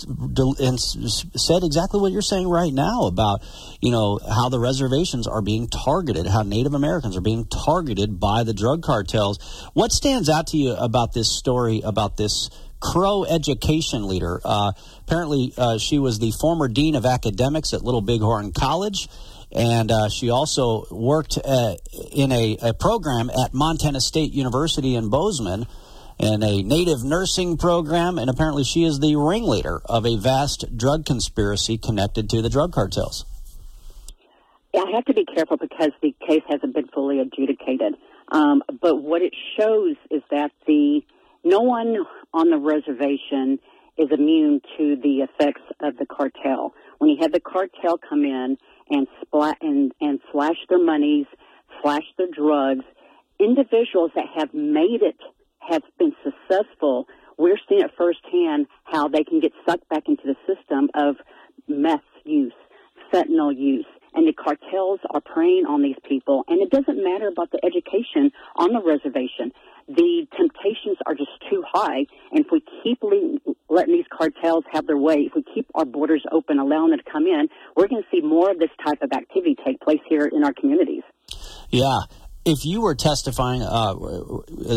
and 0.59 0.79
said 0.79 1.63
exactly 1.63 1.99
what 1.99 2.11
you're 2.11 2.21
saying 2.21 2.47
right 2.47 2.73
now 2.73 3.03
about 3.03 3.43
you 3.81 3.91
know 3.91 4.19
how 4.27 4.49
the 4.49 4.59
reservations 4.59 5.27
are 5.27 5.41
being 5.41 5.67
targeted, 5.67 6.25
how 6.25 6.43
Native 6.43 6.73
Americans 6.73 7.15
are 7.15 7.21
being 7.21 7.45
targeted 7.45 8.19
by 8.19 8.43
the 8.43 8.53
drug 8.53 8.81
cartels. 8.81 9.39
What 9.73 9.91
stands 9.91 10.29
out 10.29 10.47
to 10.47 10.57
you 10.57 10.73
about 10.73 11.13
this 11.13 11.31
story 11.37 11.81
about 11.83 12.17
this 12.17 12.49
Crow 12.81 13.25
education 13.25 14.07
leader? 14.07 14.39
Uh, 14.43 14.71
apparently, 15.01 15.53
uh, 15.57 15.77
she 15.77 15.99
was 15.99 16.17
the 16.19 16.31
former 16.31 16.67
dean 16.67 16.95
of 16.95 17.05
academics 17.05 17.73
at 17.73 17.83
Little 17.83 18.01
Bighorn 18.01 18.53
College 18.53 19.07
and 19.51 19.91
uh, 19.91 20.09
she 20.09 20.29
also 20.29 20.85
worked 20.91 21.39
uh, 21.43 21.75
in 22.11 22.31
a, 22.31 22.57
a, 22.61 22.73
program 22.73 23.31
at 23.31 23.51
Montana 23.51 23.99
State 23.99 24.31
University 24.31 24.95
in 24.95 25.09
Bozeman 25.09 25.65
in 26.19 26.43
a 26.43 26.61
native 26.61 27.03
nursing 27.03 27.57
program, 27.57 28.17
and 28.17 28.29
apparently 28.29 28.63
she 28.63 28.83
is 28.83 28.99
the 28.99 29.15
ringleader 29.15 29.79
of 29.85 30.05
a 30.05 30.17
vast 30.17 30.77
drug 30.77 31.05
conspiracy 31.05 31.77
connected 31.77 32.29
to 32.29 32.41
the 32.41 32.49
drug 32.49 32.73
cartels. 32.73 33.25
I 34.75 34.91
have 34.93 35.05
to 35.05 35.13
be 35.13 35.25
careful 35.25 35.57
because 35.57 35.91
the 36.01 36.13
case 36.27 36.43
hasn't 36.47 36.75
been 36.75 36.87
fully 36.87 37.19
adjudicated. 37.19 37.95
Um, 38.31 38.61
but 38.81 38.97
what 38.97 39.21
it 39.21 39.33
shows 39.57 39.95
is 40.11 40.21
that 40.29 40.51
the 40.67 41.01
no 41.43 41.61
one 41.61 41.95
on 42.33 42.49
the 42.49 42.57
reservation 42.57 43.59
is 43.97 44.09
immune 44.11 44.61
to 44.77 44.97
the 44.97 45.21
effects 45.21 45.61
of 45.81 45.97
the 45.97 46.05
cartel. 46.05 46.73
When 46.99 47.09
you 47.09 47.17
have 47.21 47.31
the 47.31 47.39
cartel 47.39 47.97
come 47.97 48.25
in 48.25 48.57
and 48.89 49.07
splat 49.21 49.57
and, 49.61 49.93
and 50.01 50.19
slash 50.31 50.57
their 50.67 50.83
monies, 50.83 51.25
slash 51.81 52.03
their 52.17 52.27
drugs, 52.27 52.85
individuals 53.39 54.11
that 54.15 54.25
have 54.35 54.53
made 54.53 55.01
it 55.01 55.17
have 55.59 55.83
been 55.97 56.13
successful, 56.23 57.07
we're 57.37 57.59
seeing 57.67 57.81
it 57.81 57.91
firsthand 57.97 58.67
how 58.83 59.07
they 59.07 59.23
can 59.23 59.39
get 59.39 59.51
sucked 59.65 59.87
back 59.89 60.03
into 60.07 60.23
the 60.25 60.35
system 60.45 60.89
of 60.93 61.15
meth 61.67 62.01
use, 62.25 62.53
fentanyl 63.13 63.55
use, 63.55 63.85
and 64.13 64.27
the 64.27 64.33
cartels 64.33 64.99
are 65.11 65.21
preying 65.21 65.65
on 65.67 65.81
these 65.81 65.95
people. 66.07 66.43
And 66.47 66.61
it 66.61 66.69
doesn't 66.71 67.03
matter 67.03 67.27
about 67.27 67.51
the 67.51 67.63
education 67.63 68.31
on 68.55 68.73
the 68.73 68.81
reservation. 68.81 69.51
The 69.87 70.27
temptations 70.35 70.97
are 71.05 71.13
just 71.15 71.31
too 71.49 71.63
high. 71.71 72.05
And 72.31 72.45
if 72.45 72.47
we 72.51 72.61
keep 72.83 73.01
letting 73.69 73.93
these 73.93 74.05
cartels 74.11 74.63
have 74.71 74.87
their 74.87 74.97
way, 74.97 75.27
if 75.29 75.33
we 75.35 75.43
keep 75.53 75.67
our 75.75 75.85
borders 75.85 76.23
open, 76.31 76.59
allowing 76.59 76.91
them 76.91 76.99
to 76.99 77.11
come 77.11 77.27
in, 77.27 77.49
we're 77.75 77.87
going 77.87 78.01
to 78.01 78.07
see 78.11 78.21
more 78.21 78.51
of 78.51 78.59
this 78.59 78.69
type 78.83 79.01
of 79.01 79.11
activity 79.13 79.55
take 79.65 79.79
place 79.79 80.01
here 80.07 80.25
in 80.25 80.43
our 80.43 80.53
communities. 80.53 81.03
Yeah, 81.69 81.99
if 82.49 82.65
you 82.65 82.81
were 82.81 82.95
testifying, 82.95 83.61
uh, 83.61 83.93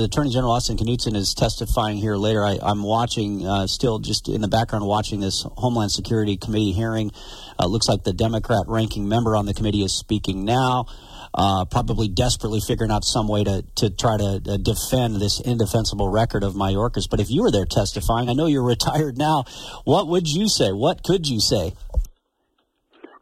Attorney 0.04 0.30
General 0.30 0.52
Austin 0.52 0.76
Knudsen 0.76 1.16
is 1.16 1.35
testifying 1.35 1.96
here 1.96 2.16
later. 2.16 2.44
I, 2.44 2.58
am 2.62 2.82
watching, 2.82 3.46
uh, 3.46 3.66
still 3.66 3.98
just 3.98 4.28
in 4.28 4.40
the 4.40 4.48
background, 4.48 4.87
watching 4.87 5.20
this 5.20 5.46
Homeland 5.56 5.90
Security 5.90 6.37
Committee 6.37 6.72
hearing. 6.72 7.11
Uh, 7.58 7.66
looks 7.66 7.88
like 7.88 8.04
the 8.04 8.12
Democrat 8.12 8.64
ranking 8.68 9.08
member 9.08 9.35
on 9.37 9.46
the 9.46 9.54
committee 9.54 9.82
is 9.82 9.96
speaking 9.96 10.44
now, 10.44 10.87
uh, 11.35 11.64
probably 11.64 12.08
desperately 12.08 12.61
figuring 12.61 12.90
out 12.90 13.04
some 13.04 13.26
way 13.26 13.42
to, 13.42 13.64
to 13.76 13.90
try 13.90 14.16
to 14.18 14.42
uh, 14.46 14.56
defend 14.58 15.16
this 15.16 15.40
indefensible 15.40 16.08
record 16.08 16.44
of 16.44 16.54
Mayorkas. 16.54 17.08
But 17.08 17.20
if 17.20 17.30
you 17.30 17.42
were 17.42 17.50
there 17.50 17.66
testifying, 17.66 18.28
I 18.28 18.35
know 18.35 18.46
you're 18.46 18.62
retired 18.66 19.16
now, 19.16 19.44
what 19.85 20.08
would 20.08 20.28
you 20.28 20.48
say? 20.48 20.72
What 20.72 21.02
could 21.02 21.26
you 21.26 21.40
say? 21.40 21.72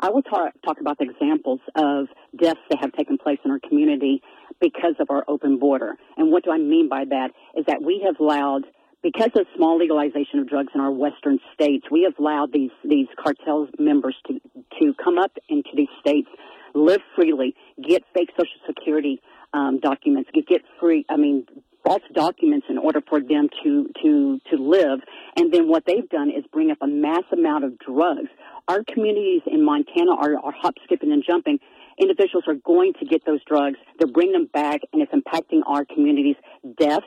I 0.02 0.08
will 0.08 0.22
talk, 0.22 0.54
talk 0.64 0.80
about 0.80 0.98
the 0.98 1.04
examples 1.04 1.60
of 1.76 2.06
deaths 2.36 2.60
that 2.70 2.78
have 2.80 2.92
taken 2.92 3.18
place 3.18 3.38
in 3.44 3.50
our 3.50 3.60
community 3.60 4.22
because 4.60 4.94
of 5.00 5.10
our 5.10 5.24
open 5.28 5.58
border. 5.58 5.96
And 6.16 6.30
what 6.30 6.44
do 6.44 6.50
I 6.50 6.58
mean 6.58 6.88
by 6.88 7.04
that 7.06 7.30
is 7.56 7.64
that 7.66 7.82
we 7.82 8.02
have 8.04 8.20
allowed 8.20 8.64
because 9.02 9.30
of 9.34 9.46
small 9.56 9.78
legalization 9.78 10.40
of 10.40 10.48
drugs 10.48 10.72
in 10.74 10.80
our 10.80 10.90
western 10.90 11.38
states, 11.54 11.86
we 11.90 12.02
have 12.02 12.18
allowed 12.18 12.52
these 12.52 12.70
these 12.84 13.06
cartel 13.18 13.68
members 13.78 14.16
to 14.26 14.40
to 14.78 14.94
come 15.02 15.18
up 15.18 15.32
into 15.48 15.70
these 15.74 15.88
states, 16.00 16.28
live 16.74 17.00
freely, 17.16 17.54
get 17.82 18.02
fake 18.14 18.30
social 18.32 18.60
security 18.66 19.20
um, 19.54 19.80
documents, 19.80 20.30
get 20.34 20.46
get 20.46 20.62
free. 20.78 21.06
I 21.08 21.16
mean, 21.16 21.46
false 21.84 22.02
documents 22.12 22.66
in 22.68 22.78
order 22.78 23.00
for 23.08 23.20
them 23.20 23.48
to 23.64 23.88
to 24.02 24.40
to 24.50 24.56
live. 24.56 25.00
And 25.36 25.52
then 25.52 25.68
what 25.68 25.84
they've 25.86 26.08
done 26.08 26.30
is 26.30 26.44
bring 26.52 26.70
up 26.70 26.78
a 26.82 26.86
mass 26.86 27.24
amount 27.32 27.64
of 27.64 27.78
drugs. 27.78 28.28
Our 28.68 28.84
communities 28.84 29.42
in 29.46 29.64
Montana 29.64 30.12
are, 30.12 30.36
are 30.44 30.52
hop, 30.52 30.74
skipping, 30.84 31.10
and 31.10 31.24
jumping 31.26 31.58
individuals 32.00 32.44
are 32.48 32.54
going 32.54 32.94
to 33.00 33.04
get 33.04 33.24
those 33.24 33.42
drugs. 33.44 33.76
They're 33.98 34.08
bringing 34.08 34.32
them 34.32 34.48
back, 34.52 34.80
and 34.92 35.02
it's 35.02 35.12
impacting 35.12 35.60
our 35.66 35.84
communities. 35.84 36.36
Death, 36.78 37.04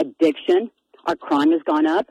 addiction, 0.00 0.70
our 1.06 1.16
crime 1.16 1.52
has 1.52 1.62
gone 1.62 1.86
up. 1.86 2.06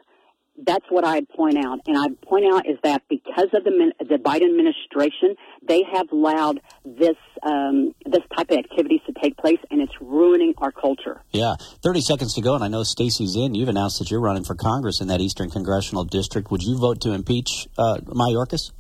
That's 0.63 0.85
what 0.89 1.05
I'd 1.05 1.27
point 1.29 1.57
out. 1.57 1.79
And 1.87 1.97
I'd 1.97 2.21
point 2.21 2.45
out 2.45 2.67
is 2.67 2.77
that 2.83 3.01
because 3.09 3.47
of 3.53 3.63
the, 3.63 3.93
the 3.99 4.17
Biden 4.17 4.49
administration, 4.49 5.35
they 5.67 5.81
have 5.91 6.11
allowed 6.11 6.61
this 6.85 7.15
um, 7.41 7.95
this 8.05 8.21
type 8.37 8.51
of 8.51 8.57
activities 8.57 8.99
to 9.07 9.13
take 9.13 9.37
place, 9.37 9.57
and 9.71 9.81
it's 9.81 9.93
ruining 9.99 10.53
our 10.57 10.71
culture. 10.71 11.21
Yeah, 11.31 11.55
thirty 11.81 12.01
seconds 12.01 12.35
to 12.35 12.41
go, 12.41 12.53
and 12.53 12.63
I 12.63 12.67
know 12.67 12.83
Stacy 12.83 13.25
Zinn. 13.27 13.55
You've 13.55 13.69
announced 13.69 13.97
that 13.99 14.11
you're 14.11 14.21
running 14.21 14.43
for 14.43 14.53
Congress 14.53 15.01
in 15.01 15.07
that 15.07 15.21
Eastern 15.21 15.49
Congressional 15.49 16.03
District. 16.03 16.51
Would 16.51 16.61
you 16.61 16.77
vote 16.77 17.01
to 17.01 17.13
impeach 17.13 17.67
uh, 17.77 17.97
Mayorkas? 18.05 18.71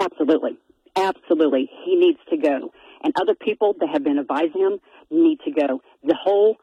Absolutely. 0.00 0.58
Absolutely. 0.98 1.70
He 1.84 1.96
needs 1.96 2.18
to 2.30 2.36
go. 2.36 2.72
and 3.02 3.12
other 3.20 3.34
people 3.34 3.76
that 3.78 3.88
have 3.88 4.02
been 4.02 4.18
advising 4.18 4.60
him 4.60 4.80
need 5.10 5.38
to 5.44 5.52
go. 5.52 5.80
The 6.02 6.16
whole 6.20 6.56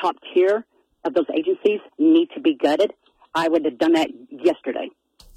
top 0.00 0.16
tier 0.32 0.64
of 1.04 1.14
those 1.14 1.26
agencies 1.36 1.80
need 1.98 2.28
to 2.34 2.40
be 2.40 2.54
gutted. 2.54 2.92
I 3.34 3.48
would 3.48 3.64
have 3.64 3.78
done 3.78 3.94
that 3.94 4.08
yesterday 4.30 4.90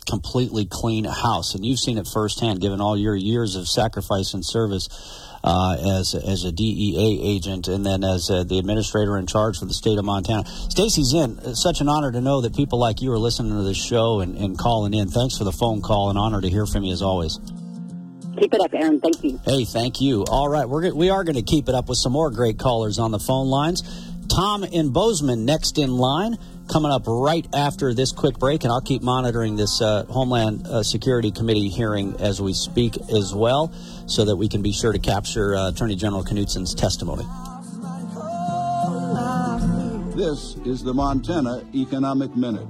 completely 0.08 0.68
clean 0.70 1.04
house, 1.04 1.56
and 1.56 1.66
you've 1.66 1.80
seen 1.80 1.98
it 1.98 2.08
firsthand, 2.08 2.62
given 2.62 2.80
all 2.80 2.98
your 2.98 3.16
years 3.16 3.56
of 3.56 3.68
sacrifice 3.68 4.34
and 4.34 4.46
service 4.46 4.88
uh, 5.44 6.00
as 6.00 6.16
as 6.16 6.44
a 6.44 6.52
DEA 6.52 7.22
agent, 7.24 7.68
and 7.68 7.86
then 7.86 8.04
as 8.04 8.30
uh, 8.30 8.44
the 8.44 8.60
administrator 8.60 9.18
in 9.18 9.26
charge 9.28 9.58
for 9.58 9.66
the 9.66 9.74
state 9.74 9.98
of 9.98 10.06
Montana. 10.06 10.46
Stacy 10.46 11.04
Zinn, 11.04 11.40
it's 11.44 11.62
such 11.62 11.82
an 11.82 11.90
honor 11.90 12.12
to 12.12 12.22
know 12.22 12.42
that 12.42 12.56
people 12.56 12.80
like 12.80 13.02
you 13.02 13.12
are 13.12 13.20
listening 13.20 13.54
to 13.54 13.64
this 13.64 13.78
show 13.78 14.20
and, 14.20 14.38
and 14.38 14.58
calling 14.58 14.94
in. 14.94 15.08
Thanks 15.08 15.38
for 15.38 15.44
the 15.44 15.52
phone 15.52 15.82
call. 15.82 16.10
An 16.10 16.18
honor 16.18 16.42
to 16.42 16.50
hear 16.50 16.66
from 16.66 16.84
you 16.84 16.94
as 16.94 17.02
always. 17.02 17.40
Keep 18.38 18.54
it 18.54 18.62
up, 18.62 18.74
Aaron. 18.74 19.00
Thank 19.00 19.24
you. 19.24 19.40
Hey, 19.46 19.66
thank 19.66 20.02
you. 20.02 20.26
All 20.26 20.50
right, 20.50 20.68
we're 20.68 20.94
we 20.94 21.10
are 21.10 21.24
going 21.24 21.36
to 21.36 21.42
keep 21.42 21.70
it 21.70 21.76
up 21.76 21.88
with 21.88 21.98
some 21.98 22.12
more 22.12 22.30
great 22.30 22.60
callers 22.60 23.00
on 23.00 23.12
the 23.12 23.20
phone 23.20 23.48
lines. 23.48 23.84
Tom 24.28 24.64
in 24.64 24.90
Bozeman 24.90 25.46
next 25.46 25.78
in 25.78 25.96
line 25.98 26.38
coming 26.72 26.92
up 26.92 27.04
right 27.08 27.48
after 27.54 27.94
this 27.94 28.12
quick 28.12 28.38
break, 28.40 28.64
and 28.64 28.74
I'll 28.74 28.82
keep 28.82 29.02
monitoring 29.02 29.56
this 29.56 29.82
uh, 29.82 30.04
Homeland 30.06 30.66
uh, 30.68 30.84
Security 30.84 31.32
Committee 31.32 31.70
hearing 31.70 32.16
as 32.20 32.42
we 32.42 32.54
speak 32.54 32.98
as 33.10 33.34
well, 33.34 33.72
so 34.08 34.26
that 34.26 34.36
we 34.36 34.50
can 34.50 34.62
be 34.62 34.74
sure 34.74 34.92
to 34.92 35.00
capture 35.00 35.56
uh, 35.56 35.70
Attorney 35.70 35.96
General 35.96 36.24
Knudsen's 36.24 36.74
testimony. 36.74 37.26
This 40.16 40.56
is 40.66 40.84
the 40.84 40.94
Montana 40.94 41.64
Economic 41.74 42.36
Minute. 42.36 42.68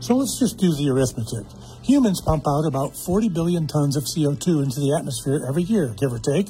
So 0.00 0.16
let's 0.16 0.38
just 0.38 0.58
do 0.58 0.74
the 0.74 0.90
arithmetic. 0.90 1.46
Humans 1.82 2.20
pump 2.20 2.44
out 2.46 2.64
about 2.64 2.96
40 2.96 3.28
billion 3.30 3.66
tons 3.66 3.96
of 3.96 4.04
CO2 4.04 4.62
into 4.62 4.78
the 4.78 4.94
atmosphere 4.96 5.44
every 5.48 5.64
year, 5.64 5.92
give 5.98 6.12
or 6.12 6.20
take. 6.20 6.46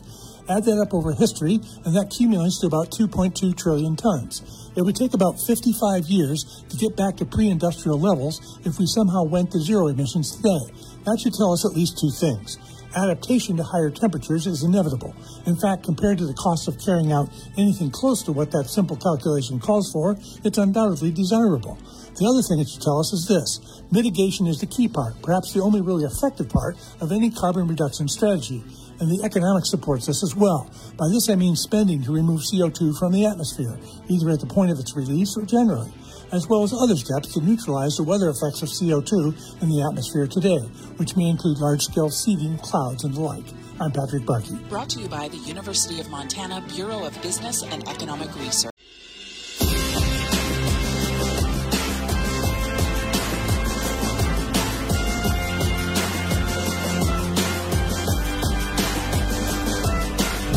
Add 0.47 0.65
that 0.69 0.77
up 0.77 0.93
over 0.93 1.13
history, 1.13 1.57
and 1.87 1.97
that 1.97 2.13
accumulates 2.13 2.61
to 2.61 2.67
about 2.67 2.91
2.2 2.91 3.57
trillion 3.57 3.97
tons. 3.97 4.43
It 4.77 4.83
would 4.83 4.95
take 4.95 5.15
about 5.15 5.41
55 5.41 6.05
years 6.05 6.65
to 6.69 6.77
get 6.77 6.97
back 6.97 7.17
to 7.17 7.25
pre 7.25 7.49
industrial 7.49 7.99
levels 7.99 8.61
if 8.67 8.79
we 8.79 8.85
somehow 8.85 9.25
went 9.25 9.51
to 9.53 9.61
zero 9.61 9.89
emissions 9.89 10.37
today. 10.37 10.69
That 11.09 11.17
should 11.17 11.33
tell 11.33 11.55
us 11.57 11.65
at 11.65 11.73
least 11.73 11.97
two 11.97 12.13
things. 12.13 12.59
Adaptation 12.95 13.57
to 13.57 13.63
higher 13.63 13.89
temperatures 13.89 14.47
is 14.47 14.65
inevitable. 14.65 15.17
In 15.47 15.57
fact, 15.57 15.83
compared 15.83 16.19
to 16.19 16.27
the 16.27 16.35
cost 16.35 16.69
of 16.69 16.77
carrying 16.77 17.11
out 17.11 17.33
anything 17.57 17.91
close 17.91 18.23
to 18.25 18.33
what 18.33 18.51
that 18.51 18.69
simple 18.69 18.97
calculation 18.97 19.59
calls 19.59 19.91
for, 19.91 20.15
it's 20.45 20.59
undoubtedly 20.59 21.11
desirable. 21.11 21.79
The 22.15 22.29
other 22.29 22.43
thing 22.43 22.61
it 22.61 22.69
should 22.69 22.83
tell 22.83 23.01
us 23.01 23.13
is 23.13 23.27
this 23.27 23.83
mitigation 23.91 24.47
is 24.47 24.61
the 24.61 24.67
key 24.67 24.89
part, 24.89 25.21
perhaps 25.23 25.53
the 25.53 25.61
only 25.61 25.81
really 25.81 26.05
effective 26.05 26.49
part 26.49 26.77
of 27.01 27.11
any 27.11 27.31
carbon 27.31 27.67
reduction 27.67 28.09
strategy 28.09 28.63
and 29.03 29.11
the 29.11 29.25
economics 29.25 29.71
supports 29.71 30.07
this 30.07 30.23
as 30.23 30.37
well. 30.37 30.71
By 30.97 31.09
this 31.09 31.29
I 31.29 31.35
mean 31.35 31.57
spending 31.57 32.05
to 32.05 32.13
remove 32.13 32.43
CO2 32.43 32.99
from 32.99 33.13
the 33.13 33.27
atmosphere, 33.27 33.77
either 34.09 34.31
at 34.31 34.41
the 34.41 34.47
point 34.47 34.71
of 34.71 34.79
its 34.79 34.95
release 34.95 35.37
or 35.37 35.45
generally, 35.45 35.91
as 36.31 36.47
well 36.49 36.63
as 36.63 36.73
other 36.73 36.95
steps 36.95 37.35
to 37.35 37.41
neutralize 37.41 37.97
the 37.97 38.05
weather 38.05 38.31
effects 38.31 38.63
of 38.63 38.69
CO2 38.69 39.63
in 39.63 39.69
the 39.69 39.83
atmosphere 39.83 40.29
today, 40.29 40.61
which 41.03 41.17
may 41.17 41.29
include 41.29 41.59
large-scale 41.59 42.11
seeding, 42.11 42.57
clouds, 42.59 43.03
and 43.03 43.15
the 43.15 43.21
like. 43.21 43.45
I'm 43.81 43.91
Patrick 43.91 44.23
Barkey. 44.23 44.57
Brought 44.69 44.91
to 44.91 45.01
you 45.01 45.09
by 45.09 45.27
the 45.29 45.39
University 45.39 45.99
of 45.99 46.09
Montana 46.09 46.63
Bureau 46.73 47.05
of 47.05 47.21
Business 47.23 47.65
and 47.65 47.87
Economic 47.89 48.33
Research. 48.39 48.71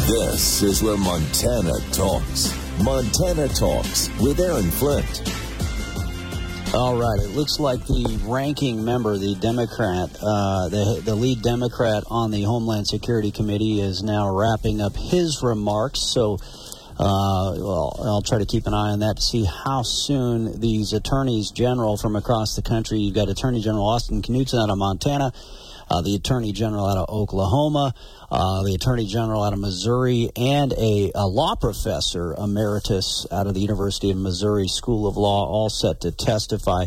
This 0.08 0.62
is 0.62 0.84
where 0.84 0.98
Montana 0.98 1.74
talks. 1.92 2.56
Montana 2.84 3.48
Talks 3.48 4.12
with 4.20 4.40
Aaron 4.40 4.70
Flint. 4.70 5.24
All 6.76 6.96
right. 6.96 7.20
It 7.20 7.36
looks 7.36 7.60
like 7.60 7.84
the 7.88 8.20
ranking 8.24 8.86
member, 8.86 9.18
the 9.18 9.34
Democrat, 9.34 10.16
uh, 10.22 10.70
the, 10.70 11.02
the 11.04 11.16
lead 11.16 11.42
Democrat 11.42 12.04
on 12.12 12.30
the 12.30 12.44
Homeland 12.44 12.86
Security 12.88 13.32
Committee, 13.32 13.82
is 13.82 14.04
now 14.04 14.30
wrapping 14.30 14.80
up 14.80 14.96
his 14.96 15.42
remarks. 15.42 16.02
So, 16.14 16.38
uh, 17.00 17.56
well, 17.58 18.00
I'll 18.04 18.22
try 18.22 18.38
to 18.38 18.46
keep 18.46 18.68
an 18.68 18.76
eye 18.76 18.92
on 18.92 19.00
that 19.00 19.16
to 19.16 19.22
see 19.24 19.46
how 19.46 19.82
soon 19.82 20.60
these 20.60 20.94
attorneys 20.94 21.50
general 21.50 21.98
from 21.98 22.16
across 22.16 22.56
the 22.56 22.62
country. 22.62 23.00
You've 23.00 23.16
got 23.16 23.30
Attorney 23.30 23.60
General 23.60 23.88
Austin 23.88 24.22
Knudsen 24.22 24.60
out 24.60 24.70
of 24.70 24.78
Montana 24.78 25.34
uh, 25.90 26.02
the 26.02 26.16
Attorney 26.16 26.52
General 26.52 26.88
out 26.88 26.98
of 26.98 27.10
Oklahoma, 27.10 27.94
uh, 28.32 28.64
the 28.64 28.76
Attorney 28.76 29.06
General 29.06 29.44
out 29.44 29.54
of 29.54 29.60
Missouri, 29.60 30.30
and 30.36 30.74
a, 30.74 31.12
a, 31.16 31.28
law 31.28 31.56
professor 31.56 32.34
emeritus 32.34 33.26
out 33.32 33.48
of 33.48 33.54
the 33.54 33.60
University 33.60 34.12
of 34.12 34.18
Missouri 34.18 34.68
School 34.68 35.08
of 35.08 35.18
Law, 35.18 35.46
all 35.48 35.70
set 35.70 36.02
to 36.02 36.12
testify. 36.12 36.86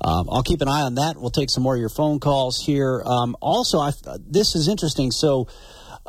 Um, 0.00 0.28
I'll 0.30 0.42
keep 0.42 0.60
an 0.60 0.68
eye 0.68 0.82
on 0.82 0.96
that. 0.96 1.16
We'll 1.16 1.30
take 1.30 1.50
some 1.50 1.62
more 1.62 1.74
of 1.74 1.80
your 1.80 1.88
phone 1.88 2.20
calls 2.20 2.62
here. 2.64 3.02
Um, 3.04 3.36
also, 3.40 3.78
I, 3.78 3.92
this 4.18 4.54
is 4.54 4.68
interesting. 4.68 5.10
So, 5.10 5.48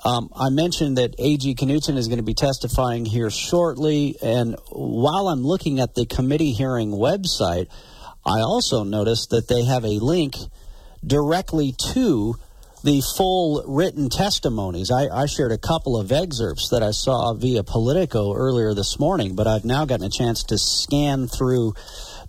um, 0.03 0.29
I 0.35 0.49
mentioned 0.49 0.97
that 0.97 1.15
AG 1.17 1.55
Knudsen 1.55 1.95
is 1.95 2.07
going 2.07 2.17
to 2.17 2.23
be 2.23 2.33
testifying 2.33 3.05
here 3.05 3.29
shortly, 3.29 4.17
and 4.21 4.57
while 4.69 5.29
I'm 5.29 5.43
looking 5.43 5.79
at 5.79 5.95
the 5.95 6.05
committee 6.05 6.51
hearing 6.51 6.91
website, 6.91 7.69
I 8.25 8.41
also 8.41 8.83
noticed 8.83 9.29
that 9.29 9.47
they 9.47 9.63
have 9.63 9.85
a 9.85 9.99
link 9.99 10.35
directly 11.05 11.73
to 11.93 12.35
the 12.83 13.01
full 13.17 13.63
written 13.67 14.09
testimonies. 14.09 14.91
I, 14.91 15.07
I, 15.07 15.25
shared 15.25 15.51
a 15.51 15.57
couple 15.57 15.99
of 15.99 16.11
excerpts 16.11 16.69
that 16.69 16.83
I 16.83 16.91
saw 16.91 17.33
via 17.33 17.63
Politico 17.63 18.35
earlier 18.35 18.75
this 18.75 18.99
morning, 18.99 19.35
but 19.35 19.47
I've 19.47 19.65
now 19.65 19.85
gotten 19.85 20.05
a 20.05 20.09
chance 20.09 20.43
to 20.43 20.57
scan 20.59 21.27
through 21.27 21.73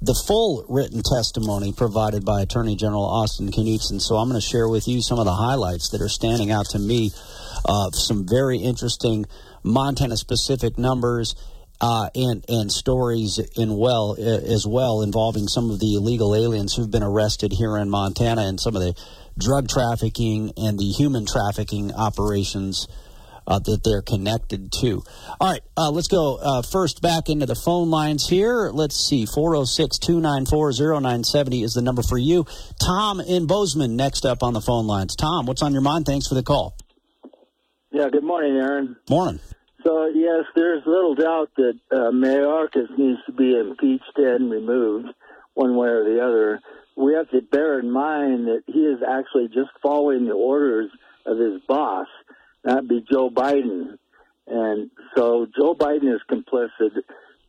the 0.00 0.14
full 0.26 0.64
written 0.68 1.02
testimony 1.02 1.74
provided 1.74 2.24
by 2.24 2.40
Attorney 2.40 2.74
General 2.74 3.04
Austin 3.04 3.50
Knudsen. 3.50 4.00
So 4.00 4.16
I'm 4.16 4.30
going 4.30 4.40
to 4.40 4.46
share 4.46 4.66
with 4.66 4.88
you 4.88 5.02
some 5.02 5.18
of 5.18 5.26
the 5.26 5.34
highlights 5.34 5.90
that 5.90 6.00
are 6.00 6.08
standing 6.08 6.50
out 6.50 6.66
to 6.70 6.78
me 6.78 7.10
of 7.66 7.94
some 7.94 8.26
very 8.26 8.58
interesting 8.58 9.26
Montana 9.62 10.16
specific 10.16 10.78
numbers 10.78 11.34
uh, 11.80 12.08
and 12.14 12.44
and 12.48 12.72
stories 12.72 13.38
in 13.56 13.76
well 13.76 14.16
as 14.18 14.66
well 14.66 15.02
involving 15.02 15.48
some 15.48 15.70
of 15.70 15.80
the 15.80 15.94
illegal 15.94 16.34
aliens 16.34 16.74
who've 16.74 16.90
been 16.90 17.02
arrested 17.02 17.52
here 17.52 17.76
in 17.76 17.90
Montana 17.90 18.42
and 18.42 18.60
some 18.60 18.76
of 18.76 18.82
the 18.82 18.94
drug 19.38 19.68
trafficking 19.68 20.52
and 20.56 20.78
the 20.78 20.88
human 20.88 21.26
trafficking 21.26 21.92
operations 21.92 22.88
uh, 23.46 23.58
that 23.60 23.84
they're 23.84 24.02
connected 24.02 24.72
to. 24.72 25.02
All 25.40 25.52
right, 25.52 25.60
uh, 25.76 25.90
let's 25.90 26.08
go 26.08 26.36
uh, 26.36 26.62
first 26.62 27.00
back 27.00 27.28
into 27.28 27.46
the 27.46 27.54
phone 27.54 27.90
lines 27.90 28.28
here. 28.28 28.70
Let's 28.72 28.96
see, 28.96 29.26
406 29.26 29.98
294 29.98 30.72
0970 30.72 31.62
is 31.62 31.74
the 31.74 31.82
number 31.82 32.02
for 32.02 32.18
you. 32.18 32.46
Tom 32.84 33.20
in 33.20 33.46
Bozeman 33.46 33.96
next 33.96 34.24
up 34.24 34.42
on 34.42 34.52
the 34.52 34.60
phone 34.60 34.86
lines. 34.86 35.14
Tom, 35.14 35.46
what's 35.46 35.62
on 35.62 35.72
your 35.72 35.82
mind? 35.82 36.06
Thanks 36.06 36.26
for 36.26 36.34
the 36.34 36.42
call. 36.42 36.76
Yeah, 37.92 38.08
good 38.10 38.24
morning, 38.24 38.56
Aaron. 38.56 38.96
Morning. 39.08 39.40
So, 39.86 40.06
yes, 40.06 40.46
there's 40.56 40.82
little 40.84 41.14
doubt 41.14 41.50
that 41.58 41.78
uh, 41.92 42.10
Mayorkas 42.10 42.98
needs 42.98 43.20
to 43.26 43.32
be 43.32 43.56
impeached 43.56 44.16
and 44.16 44.50
removed 44.50 45.10
one 45.54 45.76
way 45.76 45.86
or 45.86 46.02
the 46.02 46.20
other. 46.20 46.60
We 46.96 47.14
have 47.14 47.30
to 47.30 47.40
bear 47.40 47.78
in 47.78 47.92
mind 47.92 48.48
that 48.48 48.64
he 48.66 48.80
is 48.80 48.98
actually 49.08 49.46
just 49.46 49.70
following 49.80 50.26
the 50.26 50.32
orders 50.32 50.90
of 51.24 51.38
his 51.38 51.60
boss, 51.68 52.08
that 52.64 52.88
be 52.88 53.04
Joe 53.08 53.30
Biden. 53.30 53.96
And 54.48 54.90
so 55.14 55.46
Joe 55.56 55.76
Biden 55.76 56.12
is 56.12 56.20
complicit. 56.28 57.02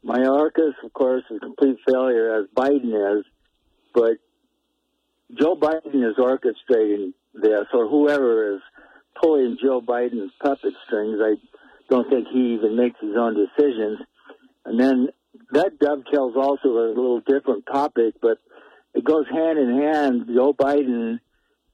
Mayorkas, 0.06 0.74
of 0.84 0.94
course, 0.94 1.24
is 1.32 1.38
a 1.38 1.40
complete 1.40 1.80
failure, 1.88 2.36
as 2.36 2.46
Biden 2.56 3.18
is. 3.18 3.26
But 3.96 4.18
Joe 5.34 5.56
Biden 5.56 6.08
is 6.08 6.18
orchestrating 6.18 7.14
this, 7.34 7.66
or 7.74 7.88
whoever 7.88 8.54
is 8.58 8.62
pulling 9.20 9.58
Joe 9.60 9.82
Biden's 9.82 10.34
puppet 10.40 10.76
strings. 10.86 11.18
I 11.20 11.38
don't 11.90 12.10
think 12.10 12.28
he 12.32 12.56
even 12.56 12.76
makes 12.76 13.00
his 13.00 13.16
own 13.18 13.36
decisions. 13.36 14.00
And 14.66 14.80
then 14.80 15.10
that 15.52 15.80
dovetails 15.80 16.34
also 16.36 16.70
a 16.70 16.88
little 16.90 17.22
different 17.22 17.66
topic, 17.66 18.16
but 18.22 18.38
it 18.94 19.04
goes 19.04 19.26
hand 19.32 19.58
in 19.60 19.82
hand. 19.82 20.26
Joe 20.34 20.54
Biden 20.54 21.20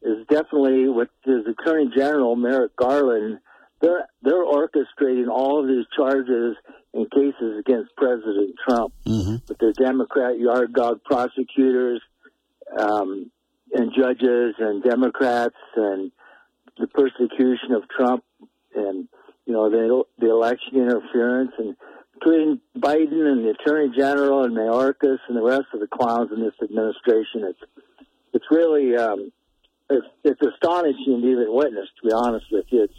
is 0.01 0.27
definitely 0.29 0.87
with 0.89 1.09
his 1.23 1.45
Attorney 1.47 1.89
General 1.95 2.35
Merrick 2.35 2.75
Garland. 2.75 3.39
They're 3.81 4.07
they're 4.21 4.45
orchestrating 4.45 5.29
all 5.29 5.61
of 5.61 5.67
these 5.67 5.85
charges 5.95 6.55
and 6.93 7.09
cases 7.09 7.59
against 7.59 7.95
President 7.95 8.55
Trump 8.67 8.93
mm-hmm. 9.05 9.37
with 9.47 9.57
their 9.57 9.73
Democrat 9.73 10.37
yard 10.37 10.73
dog 10.73 11.03
prosecutors 11.03 12.01
um, 12.77 13.31
and 13.73 13.91
judges 13.97 14.55
and 14.59 14.83
Democrats 14.83 15.55
and 15.75 16.11
the 16.77 16.87
persecution 16.87 17.71
of 17.73 17.83
Trump 17.89 18.23
you 19.53 19.59
know, 19.59 19.69
the, 19.69 20.03
the 20.17 20.31
election 20.31 20.77
interference 20.77 21.51
and 21.59 21.75
between 22.15 22.59
Biden 22.75 23.31
and 23.31 23.45
the 23.45 23.51
Attorney 23.51 23.95
General 23.95 24.45
and 24.45 24.55
Mayorkas 24.55 25.19
and 25.27 25.37
the 25.37 25.43
rest 25.43 25.67
of 25.73 25.79
the 25.79 25.87
clowns 25.87 26.31
in 26.31 26.41
this 26.41 26.53
administration, 26.61 27.43
it's 27.43 27.59
it's 28.33 28.45
really 28.49 28.95
um, 28.97 29.31
it's, 29.91 30.07
it's 30.23 30.41
astonishing 30.41 31.21
to 31.21 31.27
even 31.27 31.53
witness. 31.53 31.87
To 32.01 32.07
be 32.07 32.13
honest 32.13 32.47
with 32.51 32.65
you, 32.69 32.83
it's 32.83 32.93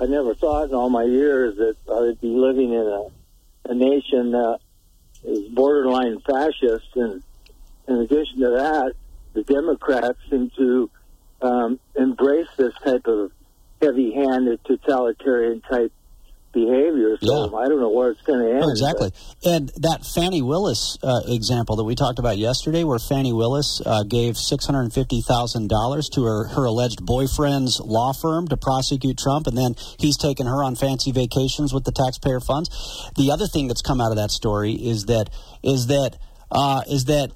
I 0.00 0.06
never 0.06 0.36
thought 0.36 0.68
in 0.68 0.74
all 0.74 0.88
my 0.88 1.04
years 1.04 1.56
that 1.56 1.76
I 1.90 2.00
would 2.00 2.20
be 2.20 2.28
living 2.28 2.72
in 2.74 2.86
a, 2.86 3.70
a 3.70 3.74
nation 3.74 4.32
that 4.32 4.58
is 5.24 5.48
borderline 5.48 6.20
fascist. 6.20 6.94
And 6.94 7.22
in 7.88 7.96
addition 7.96 8.38
to 8.40 8.50
that, 8.50 8.92
the 9.32 9.42
Democrats 9.42 10.18
seem 10.30 10.50
to 10.58 10.90
um, 11.40 11.80
embrace 11.96 12.48
this 12.56 12.74
type 12.84 13.06
of 13.06 13.32
heavy-handed 13.82 14.64
totalitarian 14.64 15.60
type 15.62 15.92
behavior. 16.52 17.16
So 17.20 17.50
yeah. 17.50 17.58
I 17.58 17.68
don't 17.68 17.80
know 17.80 17.88
where 17.88 18.10
it's 18.10 18.20
going 18.22 18.40
to 18.40 18.50
end. 18.50 18.62
Oh, 18.62 18.70
exactly. 18.70 19.10
But. 19.42 19.50
And 19.50 19.68
that 19.76 20.04
Fannie 20.04 20.42
Willis 20.42 20.98
uh, 21.02 21.22
example 21.26 21.76
that 21.76 21.84
we 21.84 21.94
talked 21.94 22.18
about 22.18 22.38
yesterday, 22.38 22.84
where 22.84 22.98
Fannie 22.98 23.32
Willis 23.32 23.80
uh, 23.84 24.04
gave 24.04 24.34
$650,000 24.34 26.10
to 26.12 26.24
her, 26.24 26.48
her 26.48 26.64
alleged 26.64 27.04
boyfriend's 27.04 27.80
law 27.80 28.12
firm 28.12 28.48
to 28.48 28.56
prosecute 28.56 29.18
Trump, 29.18 29.46
and 29.46 29.56
then 29.56 29.74
he's 29.98 30.16
taken 30.16 30.46
her 30.46 30.62
on 30.62 30.76
fancy 30.76 31.12
vacations 31.12 31.72
with 31.72 31.84
the 31.84 31.92
taxpayer 31.92 32.40
funds. 32.40 32.68
The 33.16 33.30
other 33.30 33.46
thing 33.46 33.68
that's 33.68 33.82
come 33.82 34.00
out 34.00 34.10
of 34.10 34.16
that 34.16 34.30
story 34.30 34.72
is 34.72 35.06
that 35.06 35.30
is 35.62 35.86
that 35.86 36.18
uh, 36.52 36.82
is 36.86 37.06
that 37.06 37.32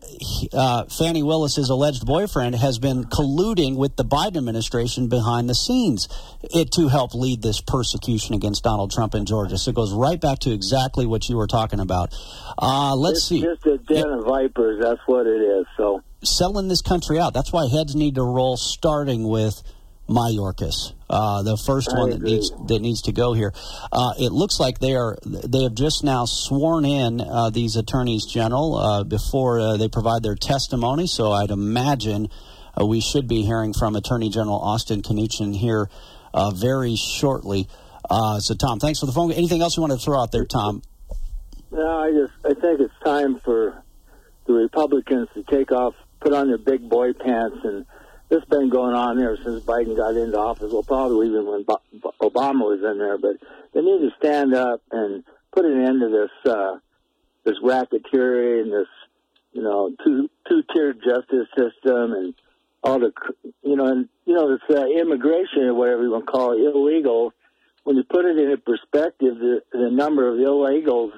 uh, 0.52 0.84
Fani 0.84 1.22
Willis's 1.22 1.70
alleged 1.70 2.04
boyfriend 2.04 2.54
has 2.54 2.78
been 2.78 3.04
colluding 3.04 3.76
with 3.76 3.96
the 3.96 4.04
Biden 4.04 4.36
administration 4.36 5.08
behind 5.08 5.48
the 5.48 5.54
scenes 5.54 6.06
it, 6.42 6.70
to 6.72 6.88
help 6.88 7.14
lead 7.14 7.40
this 7.40 7.62
persecution 7.62 8.34
against 8.34 8.62
Donald 8.62 8.92
Trump 8.92 9.14
in 9.14 9.24
Georgia. 9.24 9.56
So 9.56 9.70
it 9.70 9.74
goes 9.74 9.92
right 9.92 10.20
back 10.20 10.40
to 10.40 10.52
exactly 10.52 11.06
what 11.06 11.28
you 11.30 11.36
were 11.36 11.46
talking 11.46 11.80
about. 11.80 12.14
Uh, 12.58 12.94
let's 12.94 13.18
it's 13.18 13.28
see. 13.28 13.40
Just 13.40 13.64
a 13.66 13.78
den 13.78 14.06
of 14.06 14.26
vipers. 14.26 14.80
That's 14.82 15.00
what 15.06 15.26
it 15.26 15.40
is. 15.40 15.66
So 15.78 16.02
selling 16.22 16.68
this 16.68 16.82
country 16.82 17.18
out. 17.18 17.32
That's 17.32 17.52
why 17.52 17.68
heads 17.68 17.94
need 17.94 18.16
to 18.16 18.22
roll, 18.22 18.56
starting 18.56 19.26
with 19.28 19.62
Mayorkas, 20.08 20.92
uh, 21.10 21.42
the 21.42 21.56
first 21.56 21.92
I 21.92 21.98
one 21.98 22.10
that 22.10 22.22
needs 22.22 22.50
that 22.68 22.80
needs 22.80 23.02
to 23.02 23.12
go 23.12 23.32
here. 23.32 23.52
Uh, 23.90 24.12
it 24.18 24.30
looks 24.30 24.60
like 24.60 24.78
they 24.78 24.94
are 24.94 25.18
they 25.24 25.64
have 25.64 25.74
just 25.74 26.04
now 26.04 26.24
sworn 26.26 26.84
in 26.84 27.20
uh, 27.20 27.50
these 27.50 27.76
attorneys 27.76 28.24
general 28.24 28.76
uh, 28.76 29.04
before 29.04 29.60
uh, 29.60 29.76
they 29.76 29.88
provide 29.88 30.22
their 30.22 30.36
testimony. 30.36 31.06
So 31.06 31.32
I'd 31.32 31.50
imagine 31.50 32.28
uh, 32.80 32.86
we 32.86 33.00
should 33.00 33.26
be 33.26 33.42
hearing 33.42 33.72
from 33.72 33.96
Attorney 33.96 34.30
General 34.30 34.58
Austin 34.58 35.02
Knudsen 35.02 35.54
here 35.54 35.88
very 36.54 36.94
shortly. 36.96 37.68
so 38.08 38.54
Tom, 38.54 38.78
thanks 38.78 39.00
for 39.00 39.06
the 39.06 39.12
phone. 39.12 39.32
Anything 39.32 39.62
else 39.62 39.76
you 39.76 39.80
want 39.80 39.92
to 39.92 39.98
throw 39.98 40.20
out 40.20 40.30
there, 40.30 40.44
Tom? 40.44 40.82
No, 41.72 41.98
I 41.98 42.12
just 42.12 42.32
I 42.44 42.54
think 42.60 42.80
it's 42.80 42.94
time 43.04 43.40
for 43.40 43.82
the 44.46 44.52
Republicans 44.52 45.28
to 45.34 45.42
take 45.42 45.72
off, 45.72 45.94
put 46.20 46.32
on 46.32 46.46
their 46.46 46.58
big 46.58 46.88
boy 46.88 47.12
pants, 47.12 47.58
and 47.64 47.84
this 48.28 48.44
been 48.46 48.68
going 48.68 48.94
on 48.94 49.18
there 49.18 49.36
since 49.44 49.62
Biden 49.64 49.96
got 49.96 50.16
into 50.16 50.38
office. 50.38 50.72
Well, 50.72 50.82
probably 50.82 51.28
even 51.28 51.46
when 51.46 51.64
Obama 51.64 52.66
was 52.66 52.82
in 52.82 52.98
there. 52.98 53.18
But 53.18 53.36
they 53.72 53.80
need 53.80 54.00
to 54.00 54.10
stand 54.18 54.54
up 54.54 54.82
and 54.90 55.24
put 55.52 55.64
an 55.64 55.84
end 55.84 56.00
to 56.00 56.08
this 56.08 56.52
uh, 56.52 56.78
this 57.44 57.56
racketeering 57.62 58.62
and 58.62 58.72
this 58.72 58.88
you 59.52 59.62
know 59.62 59.94
two 60.04 60.28
two 60.48 60.62
tiered 60.72 61.00
justice 61.02 61.48
system 61.56 62.12
and 62.12 62.34
all 62.82 62.98
the 62.98 63.12
you 63.62 63.76
know 63.76 63.86
and 63.86 64.08
you 64.24 64.34
know 64.34 64.50
this 64.50 64.76
uh, 64.76 64.86
immigration 64.86 65.62
or 65.62 65.74
whatever 65.74 66.02
you 66.02 66.10
want 66.10 66.26
to 66.26 66.32
call 66.32 66.52
it 66.52 66.74
illegal. 66.74 67.32
When 67.84 67.96
you 67.96 68.02
put 68.02 68.24
it 68.24 68.36
into 68.36 68.56
perspective, 68.56 69.38
the, 69.38 69.62
the 69.70 69.90
number 69.92 70.28
of 70.28 70.40
illegals 70.40 71.12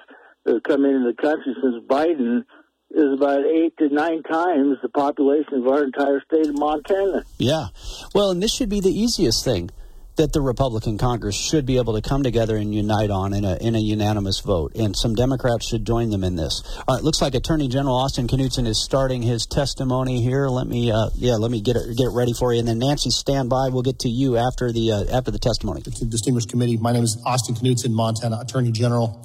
that 0.44 0.52
have 0.52 0.62
come 0.64 0.84
into 0.84 1.10
the 1.10 1.14
country 1.14 1.56
since 1.62 1.82
Biden 1.86 2.44
is 2.90 3.12
about 3.12 3.44
eight 3.44 3.76
to 3.78 3.88
nine 3.88 4.22
times 4.22 4.78
the 4.82 4.88
population 4.88 5.54
of 5.54 5.66
our 5.68 5.84
entire 5.84 6.20
state 6.22 6.48
of 6.48 6.58
Montana. 6.58 7.24
Yeah. 7.38 7.68
Well, 8.14 8.30
and 8.30 8.42
this 8.42 8.54
should 8.54 8.68
be 8.68 8.80
the 8.80 8.90
easiest 8.90 9.44
thing 9.44 9.70
that 10.16 10.32
the 10.32 10.40
Republican 10.40 10.98
Congress 10.98 11.36
should 11.36 11.64
be 11.64 11.76
able 11.76 11.94
to 11.94 12.06
come 12.06 12.24
together 12.24 12.56
and 12.56 12.74
unite 12.74 13.08
on 13.08 13.32
in 13.32 13.44
a, 13.44 13.56
in 13.56 13.76
a 13.76 13.78
unanimous 13.78 14.40
vote. 14.40 14.74
And 14.74 14.96
some 14.96 15.14
Democrats 15.14 15.68
should 15.68 15.86
join 15.86 16.10
them 16.10 16.24
in 16.24 16.34
this. 16.34 16.60
All 16.88 16.96
right, 16.96 17.04
looks 17.04 17.22
like 17.22 17.34
Attorney 17.34 17.68
General 17.68 17.94
Austin 17.94 18.26
Knudsen 18.26 18.66
is 18.66 18.82
starting 18.82 19.22
his 19.22 19.46
testimony 19.46 20.20
here. 20.20 20.48
Let 20.48 20.66
me, 20.66 20.90
uh, 20.90 21.10
yeah, 21.14 21.34
let 21.34 21.52
me 21.52 21.60
get 21.60 21.76
it, 21.76 21.96
get 21.96 22.06
it 22.06 22.12
ready 22.12 22.32
for 22.32 22.52
you. 22.52 22.58
And 22.58 22.66
then 22.66 22.80
Nancy, 22.80 23.10
stand 23.10 23.48
by. 23.48 23.68
We'll 23.68 23.82
get 23.82 24.00
to 24.00 24.08
you 24.08 24.36
after 24.36 24.72
the, 24.72 24.90
uh, 24.90 25.16
after 25.16 25.30
the 25.30 25.38
testimony. 25.38 25.82
Distinguished 25.82 26.48
committee, 26.50 26.76
my 26.76 26.92
name 26.92 27.04
is 27.04 27.16
Austin 27.24 27.54
Knudsen, 27.54 27.94
Montana 27.94 28.40
Attorney 28.40 28.72
General. 28.72 29.24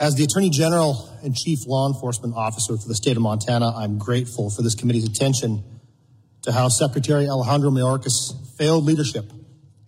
As 0.00 0.14
the 0.14 0.22
Attorney 0.22 0.50
General 0.50 1.10
and 1.24 1.34
Chief 1.34 1.66
Law 1.66 1.88
Enforcement 1.88 2.34
Officer 2.36 2.76
for 2.76 2.86
the 2.86 2.94
state 2.94 3.16
of 3.16 3.22
Montana, 3.22 3.74
I'm 3.76 3.98
grateful 3.98 4.48
for 4.48 4.62
this 4.62 4.76
committee's 4.76 5.08
attention 5.08 5.64
to 6.42 6.52
how 6.52 6.68
Secretary 6.68 7.28
Alejandro 7.28 7.70
Mayorkas' 7.70 8.32
failed 8.56 8.84
leadership 8.84 9.32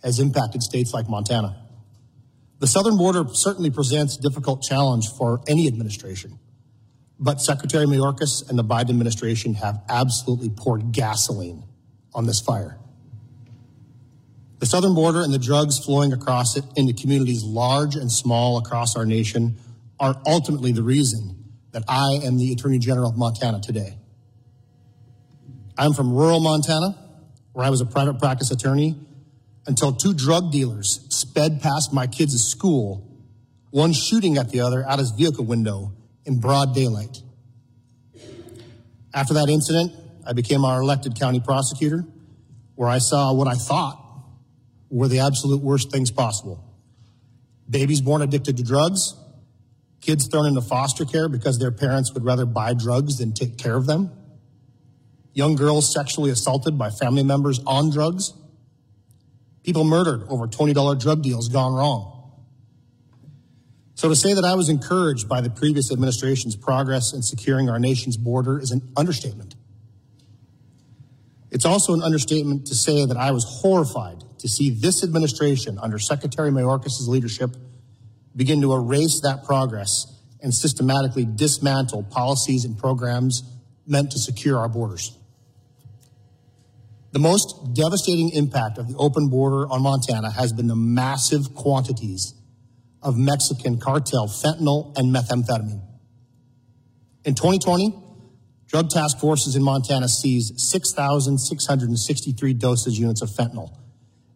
has 0.03 0.19
impacted 0.19 0.65
states 0.65 0.93
like 0.93 1.09
Montana. 1.09 1.65
The 2.59 2.67
southern 2.67 2.97
border 2.97 3.25
certainly 3.33 3.71
presents 3.71 4.19
a 4.19 4.21
difficult 4.21 4.63
challenge 4.63 5.09
for 5.17 5.43
any 5.47 5.69
administration, 5.69 6.41
but 7.21 7.41
Secretary 7.41 7.87
Mayorkas 7.87 8.49
and 8.51 8.59
the 8.59 8.65
Biden 8.65 8.91
administration 8.91 9.55
have 9.55 9.81
absolutely 9.89 10.51
poured 10.51 10.91
gasoline 10.91 11.63
on 12.15 12.27
this 12.27 12.41
fire. 12.41 12.79
The 14.59 14.67
southern 14.67 14.95
border 14.95 15.21
and 15.23 15.33
the 15.33 15.39
drugs 15.39 15.79
flowing 15.79 16.13
across 16.13 16.57
it 16.57 16.65
into 16.75 17.01
communities 17.01 17.45
large 17.45 17.95
and 17.95 18.11
small 18.11 18.59
across 18.59 18.97
our 18.97 19.07
nation 19.07 19.57
are 20.01 20.21
ultimately 20.27 20.73
the 20.73 20.83
reason 20.83 21.45
that 21.73 21.85
I 21.87 22.21
am 22.25 22.39
the 22.39 22.53
Attorney 22.53 22.79
General 22.79 23.11
of 23.11 23.17
Montana 23.17 23.61
today. 23.61 23.99
I'm 25.79 25.93
from 25.93 26.13
rural 26.13 26.41
Montana, 26.41 26.99
where 27.53 27.67
I 27.67 27.71
was 27.71 27.81
a 27.81 27.87
private 27.87 28.19
practice 28.19 28.51
attorney 28.51 28.99
until 29.67 29.93
two 29.93 30.15
drug 30.15 30.51
dealers 30.51 31.07
sped 31.11 31.61
past 31.61 31.93
my 31.93 32.07
kids' 32.07 32.43
school, 32.43 33.07
one 33.71 33.93
shooting 33.93 34.39
at 34.39 34.51
the 34.51 34.61
other 34.61 34.85
out 34.85 34.95
of 34.95 35.01
his 35.01 35.11
vehicle 35.11 35.45
window 35.45 35.93
in 36.25 36.41
broad 36.41 36.75
daylight. 36.75 37.23
After 39.15 39.35
that 39.35 39.49
incident, 39.49 39.93
I 40.27 40.33
became 40.33 40.65
our 40.65 40.81
elected 40.81 41.19
county 41.19 41.41
prosecutor, 41.41 42.05
where 42.75 42.89
I 42.89 42.99
saw 42.99 43.33
what 43.33 43.49
I 43.49 43.55
thought 43.55 43.99
were 44.89 45.09
the 45.09 45.21
absolute 45.21 45.61
worst 45.61 45.91
things 45.91 46.11
possible. 46.11 46.65
Babies 47.69 48.01
born 48.01 48.23
addicted 48.23 48.57
to 48.57 48.63
drugs, 48.63 49.15
kids 50.01 50.27
thrown 50.27 50.47
into 50.47 50.61
foster 50.61 51.05
care 51.05 51.29
because 51.29 51.59
their 51.59 51.71
parents 51.71 52.13
would 52.15 52.25
rather 52.25 52.47
buy 52.47 52.75
drugs 52.75 53.19
than 53.19 53.33
take 53.33 53.59
care 53.59 53.77
of 53.77 53.87
them, 53.87 54.11
young 55.33 55.57
girls 55.57 55.93
sexually 55.93 56.31
assaulted 56.31 56.79
by 56.79 56.91
family 56.91 57.23
members 57.23 57.61
on 57.67 57.91
drugs, 57.91 58.33
people 59.63 59.85
murdered 59.85 60.25
over 60.29 60.47
$20 60.47 61.01
drug 61.01 61.23
deals 61.23 61.49
gone 61.49 61.75
wrong. 61.75 62.17
So 63.95 64.09
to 64.09 64.17
say 64.17 64.33
that 64.33 64.45
I 64.45 64.55
was 64.55 64.71
encouraged 64.71 65.29
by 65.29 65.43
the 65.43 65.51
previous 65.51 65.93
administration's 65.93 66.57
progress 66.57 67.13
in 67.13 67.23
securing 67.23 67.69
our 67.69 67.79
nation's 67.79 68.17
border 68.17 68.59
is 68.59 68.71
an 68.71 68.81
understatement. 68.97 69.55
It's 71.51 71.67
also 71.67 71.93
an 71.93 72.03
understatement 72.03 72.67
to 72.69 72.75
say 72.75 73.05
that 73.05 73.17
I 73.17 73.33
was 73.33 73.45
horrified 73.45 74.25
to 74.39 74.49
see 74.49 74.71
this 74.71 75.05
administration 75.05 75.79
under 75.79 75.99
Secretary 75.99 76.51
Mayorkas' 76.51 77.07
leadership 77.09 77.51
begin 78.37 78.61
to 78.63 78.73
erase 78.73 79.21
that 79.23 79.45
progress 79.45 80.07
and 80.43 80.55
systematically 80.55 81.25
dismantle 81.25 82.03
policies 82.05 82.65
and 82.65 82.79
programs 82.79 83.43
meant 83.87 84.13
to 84.13 84.19
secure 84.19 84.59
our 84.59 84.69
borders. 84.69 85.17
The 87.13 87.19
most 87.19 87.75
devastating 87.75 88.31
impact 88.31 88.79
of 88.79 88.89
the 88.89 88.97
open 88.97 89.29
border 89.29 89.69
on 89.69 89.83
Montana 89.83 90.31
has 90.31 90.53
been 90.53 90.69
the 90.69 90.77
massive 90.77 91.55
quantities 91.55 92.35
of 93.03 93.17
Mexican 93.19 93.79
cartel 93.79 94.29
fentanyl 94.29 94.97
and 94.97 95.15
methamphetamine. 95.15 95.83
In 97.25 97.35
2020, 97.35 97.95
drug 98.69 98.91
task 98.91 99.19
forces 99.19 99.57
in 99.57 99.63
Montana 99.63 100.09
seized 100.09 100.61
6,663 100.61 102.55
dosage 102.55 102.99
units 102.99 103.23
of 103.23 103.31
fentanyl. 103.31 103.77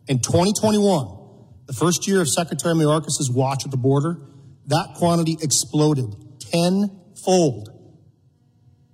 In 0.08 0.18
2021, 0.18 1.23
the 1.66 1.72
first 1.72 2.06
year 2.06 2.20
of 2.20 2.28
Secretary 2.28 2.74
Mayorkas' 2.74 3.32
watch 3.32 3.64
at 3.64 3.70
the 3.70 3.76
border, 3.76 4.18
that 4.66 4.94
quantity 4.96 5.36
exploded 5.40 6.14
tenfold 6.40 7.70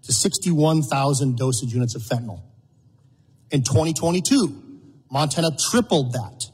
to 0.02 0.12
61,000 0.12 1.36
dosage 1.36 1.72
units 1.72 1.94
of 1.94 2.02
fentanyl. 2.02 2.42
In 3.50 3.62
2022, 3.62 4.62
Montana 5.10 5.50
tripled 5.70 6.12
that, 6.12 6.50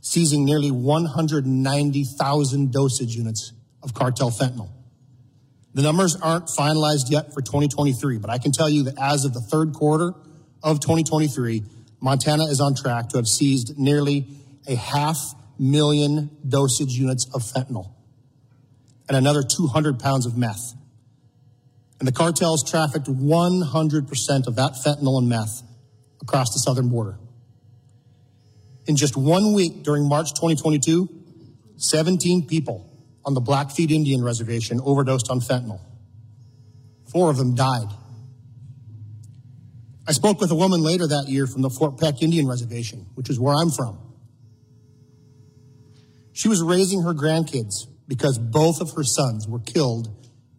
seizing 0.00 0.44
nearly 0.44 0.70
190,000 0.70 2.72
dosage 2.72 3.16
units 3.16 3.52
of 3.82 3.94
cartel 3.94 4.30
fentanyl. 4.30 4.70
The 5.74 5.82
numbers 5.82 6.16
aren't 6.16 6.46
finalized 6.46 7.10
yet 7.10 7.34
for 7.34 7.42
2023, 7.42 8.18
but 8.18 8.30
I 8.30 8.38
can 8.38 8.52
tell 8.52 8.68
you 8.68 8.84
that 8.84 8.94
as 9.00 9.24
of 9.24 9.34
the 9.34 9.40
third 9.40 9.72
quarter 9.72 10.14
of 10.62 10.80
2023, 10.80 11.64
Montana 12.00 12.44
is 12.44 12.60
on 12.60 12.74
track 12.74 13.08
to 13.10 13.16
have 13.16 13.26
seized 13.26 13.78
nearly 13.78 14.26
a 14.68 14.76
half 14.76 15.34
million 15.58 16.30
dosage 16.46 16.92
units 16.92 17.26
of 17.34 17.42
fentanyl 17.42 17.92
and 19.08 19.16
another 19.16 19.42
200 19.42 19.98
pounds 19.98 20.26
of 20.26 20.36
meth. 20.36 20.74
And 21.98 22.08
the 22.08 22.12
cartels 22.12 22.68
trafficked 22.68 23.06
100% 23.06 24.46
of 24.46 24.56
that 24.56 24.72
fentanyl 24.84 25.18
and 25.18 25.28
meth 25.28 25.62
across 26.20 26.52
the 26.52 26.58
southern 26.58 26.88
border. 26.88 27.18
In 28.86 28.96
just 28.96 29.16
one 29.16 29.54
week 29.54 29.82
during 29.82 30.08
March 30.08 30.30
2022, 30.34 31.08
17 31.76 32.46
people 32.46 32.90
on 33.24 33.34
the 33.34 33.40
Blackfeet 33.40 33.90
Indian 33.90 34.22
Reservation 34.22 34.80
overdosed 34.84 35.30
on 35.30 35.40
fentanyl. 35.40 35.80
Four 37.10 37.30
of 37.30 37.36
them 37.36 37.54
died. 37.54 37.88
I 40.06 40.12
spoke 40.12 40.40
with 40.40 40.50
a 40.50 40.54
woman 40.54 40.82
later 40.82 41.06
that 41.06 41.28
year 41.28 41.46
from 41.46 41.62
the 41.62 41.70
Fort 41.70 41.98
Peck 41.98 42.22
Indian 42.22 42.46
Reservation, 42.46 43.06
which 43.14 43.30
is 43.30 43.40
where 43.40 43.54
I'm 43.54 43.70
from. 43.70 43.98
She 46.34 46.48
was 46.48 46.60
raising 46.60 47.02
her 47.02 47.14
grandkids 47.14 47.86
because 48.08 48.38
both 48.38 48.80
of 48.80 48.90
her 48.96 49.04
sons 49.04 49.46
were 49.46 49.60
killed 49.60 50.08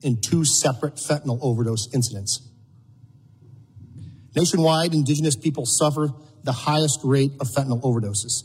in 0.01 0.21
two 0.21 0.45
separate 0.45 0.95
fentanyl 0.95 1.37
overdose 1.41 1.93
incidents. 1.93 2.41
Nationwide, 4.35 4.93
indigenous 4.93 5.35
people 5.35 5.65
suffer 5.65 6.09
the 6.43 6.53
highest 6.53 7.01
rate 7.03 7.33
of 7.41 7.47
fentanyl 7.49 7.81
overdoses. 7.83 8.43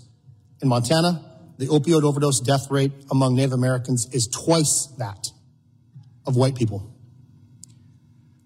In 0.61 0.69
Montana, 0.69 1.25
the 1.57 1.67
opioid 1.67 2.03
overdose 2.03 2.41
death 2.41 2.69
rate 2.69 2.93
among 3.13 3.37
Native 3.37 3.53
Americans 3.53 4.09
is 4.13 4.27
twice 4.27 4.87
that 4.99 5.29
of 6.27 6.37
white 6.37 6.57
people. 6.57 6.93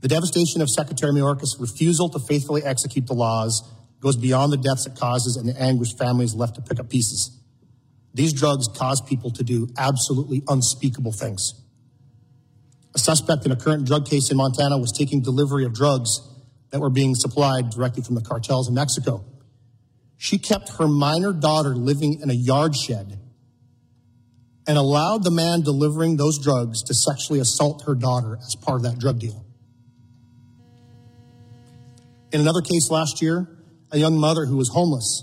The 0.00 0.08
devastation 0.08 0.60
of 0.60 0.68
Secretary 0.68 1.12
Mayorkas' 1.12 1.58
refusal 1.58 2.10
to 2.10 2.18
faithfully 2.18 2.62
execute 2.62 3.06
the 3.06 3.14
laws 3.14 3.62
goes 4.00 4.16
beyond 4.16 4.52
the 4.52 4.58
deaths 4.58 4.84
it 4.84 4.94
causes 4.94 5.36
and 5.36 5.48
the 5.48 5.58
anguish 5.58 5.96
families 5.96 6.34
left 6.34 6.56
to 6.56 6.60
pick 6.60 6.78
up 6.78 6.90
pieces. 6.90 7.40
These 8.14 8.32
drugs 8.32 8.68
cause 8.68 9.00
people 9.00 9.30
to 9.32 9.42
do 9.42 9.68
absolutely 9.76 10.42
unspeakable 10.48 11.12
things. 11.12 11.60
A 12.94 12.98
suspect 12.98 13.44
in 13.44 13.50
a 13.50 13.56
current 13.56 13.86
drug 13.86 14.06
case 14.06 14.30
in 14.30 14.36
Montana 14.36 14.78
was 14.78 14.92
taking 14.92 15.20
delivery 15.20 15.64
of 15.64 15.74
drugs 15.74 16.20
that 16.70 16.80
were 16.80 16.90
being 16.90 17.16
supplied 17.16 17.70
directly 17.70 18.02
from 18.02 18.14
the 18.14 18.20
cartels 18.20 18.68
in 18.68 18.74
Mexico. 18.74 19.24
She 20.16 20.38
kept 20.38 20.70
her 20.78 20.86
minor 20.86 21.32
daughter 21.32 21.74
living 21.74 22.20
in 22.20 22.30
a 22.30 22.34
yard 22.34 22.76
shed 22.76 23.18
and 24.66 24.78
allowed 24.78 25.24
the 25.24 25.30
man 25.30 25.62
delivering 25.62 26.16
those 26.16 26.38
drugs 26.38 26.82
to 26.84 26.94
sexually 26.94 27.40
assault 27.40 27.82
her 27.86 27.94
daughter 27.94 28.38
as 28.40 28.54
part 28.54 28.76
of 28.76 28.82
that 28.84 28.98
drug 28.98 29.18
deal. 29.18 29.44
In 32.32 32.40
another 32.40 32.62
case 32.62 32.90
last 32.90 33.20
year, 33.20 33.46
a 33.90 33.98
young 33.98 34.18
mother 34.18 34.46
who 34.46 34.56
was 34.56 34.68
homeless 34.68 35.22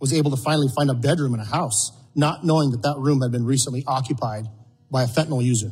was 0.00 0.12
able 0.12 0.30
to 0.30 0.36
finally 0.36 0.68
find 0.74 0.90
a 0.90 0.94
bedroom 0.94 1.34
in 1.34 1.40
a 1.40 1.44
house, 1.44 1.92
not 2.14 2.44
knowing 2.44 2.70
that 2.70 2.82
that 2.82 2.96
room 2.98 3.22
had 3.22 3.30
been 3.30 3.44
recently 3.44 3.84
occupied 3.86 4.46
by 4.90 5.02
a 5.02 5.06
fentanyl 5.06 5.42
user. 5.42 5.70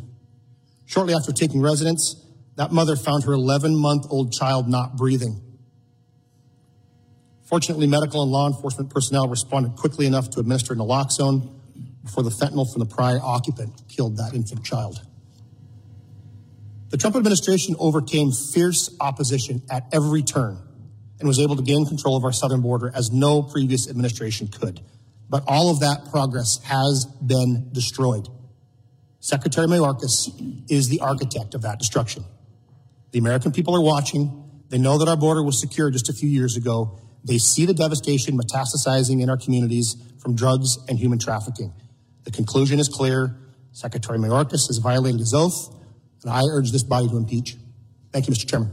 Shortly 0.87 1.15
after 1.15 1.33
taking 1.33 1.61
residence, 1.61 2.25
that 2.57 2.73
mother 2.73 2.97
found 2.97 3.25
her 3.25 3.33
11 3.33 3.77
month 3.77 4.07
old 4.11 4.33
child 4.33 4.69
not 4.69 4.97
breathing. 4.97 5.41
Fortunately, 7.45 7.87
medical 7.87 8.23
and 8.23 8.31
law 8.31 8.47
enforcement 8.47 8.91
personnel 8.91 9.29
responded 9.29 9.77
quickly 9.77 10.07
enough 10.07 10.29
to 10.31 10.41
administer 10.41 10.75
naloxone 10.75 11.51
before 12.05 12.23
the 12.23 12.31
fentanyl 12.31 12.71
from 12.71 12.81
the 12.81 12.95
prior 12.95 13.19
occupant 13.23 13.83
killed 13.89 14.17
that 14.19 14.35
infant 14.35 14.65
child. 14.65 15.01
The 16.91 16.97
Trump 16.97 17.17
administration 17.17 17.77
overcame 17.79 18.33
fierce 18.33 18.95
opposition 19.01 19.63
at 19.71 19.85
every 19.93 20.23
turn 20.23 20.59
and 21.19 21.29
was 21.29 21.39
able 21.39 21.57
to 21.57 21.63
gain 21.63 21.87
control 21.87 22.17
of 22.17 22.25
our 22.25 22.33
southern 22.33 22.61
border 22.61 22.91
as 22.95 23.11
no 23.11 23.43
previous 23.43 23.89
administration 23.89 24.49
could. 24.49 24.81
But 25.29 25.45
all 25.47 25.71
of 25.71 25.81
that 25.81 26.11
progress 26.11 26.59
has 26.65 27.05
been 27.25 27.71
destroyed. 27.73 28.29
Secretary 29.21 29.67
Mayorkas 29.67 30.31
is 30.71 30.89
the 30.89 31.01
architect 31.01 31.55
of 31.55 31.63
that 31.63 31.79
destruction. 31.79 32.25
The 33.11 33.19
American 33.19 33.53
people 33.53 33.75
are 33.77 33.81
watching. 33.81 34.45
They 34.69 34.79
know 34.79 34.99
that 34.99 35.09
our 35.09 35.17
border 35.17 35.43
was 35.43 35.61
secure 35.61 35.91
just 35.91 36.09
a 36.09 36.13
few 36.13 36.29
years 36.29 36.57
ago. 36.57 36.99
They 37.25 37.39
see 37.39 37.67
the 37.67 37.75
devastation 37.75 38.39
metastasizing 38.39 39.21
in 39.21 39.29
our 39.29 39.37
communities 39.37 39.97
from 40.19 40.35
drugs 40.35 40.79
and 40.89 40.99
human 40.99 41.19
trafficking. 41.19 41.73
The 42.25 42.31
conclusion 42.31 42.79
is 42.79 42.89
clear. 42.89 43.37
Secretary 43.73 44.19
Mayorkas 44.19 44.67
has 44.69 44.79
violated 44.79 45.21
his 45.21 45.35
oath, 45.35 45.75
and 46.23 46.33
I 46.33 46.43
urge 46.51 46.73
this 46.73 46.83
body 46.83 47.09
to 47.09 47.17
impeach. 47.17 47.57
Thank 48.13 48.29
you, 48.29 48.35
Mr. 48.35 48.49
Chairman. 48.49 48.73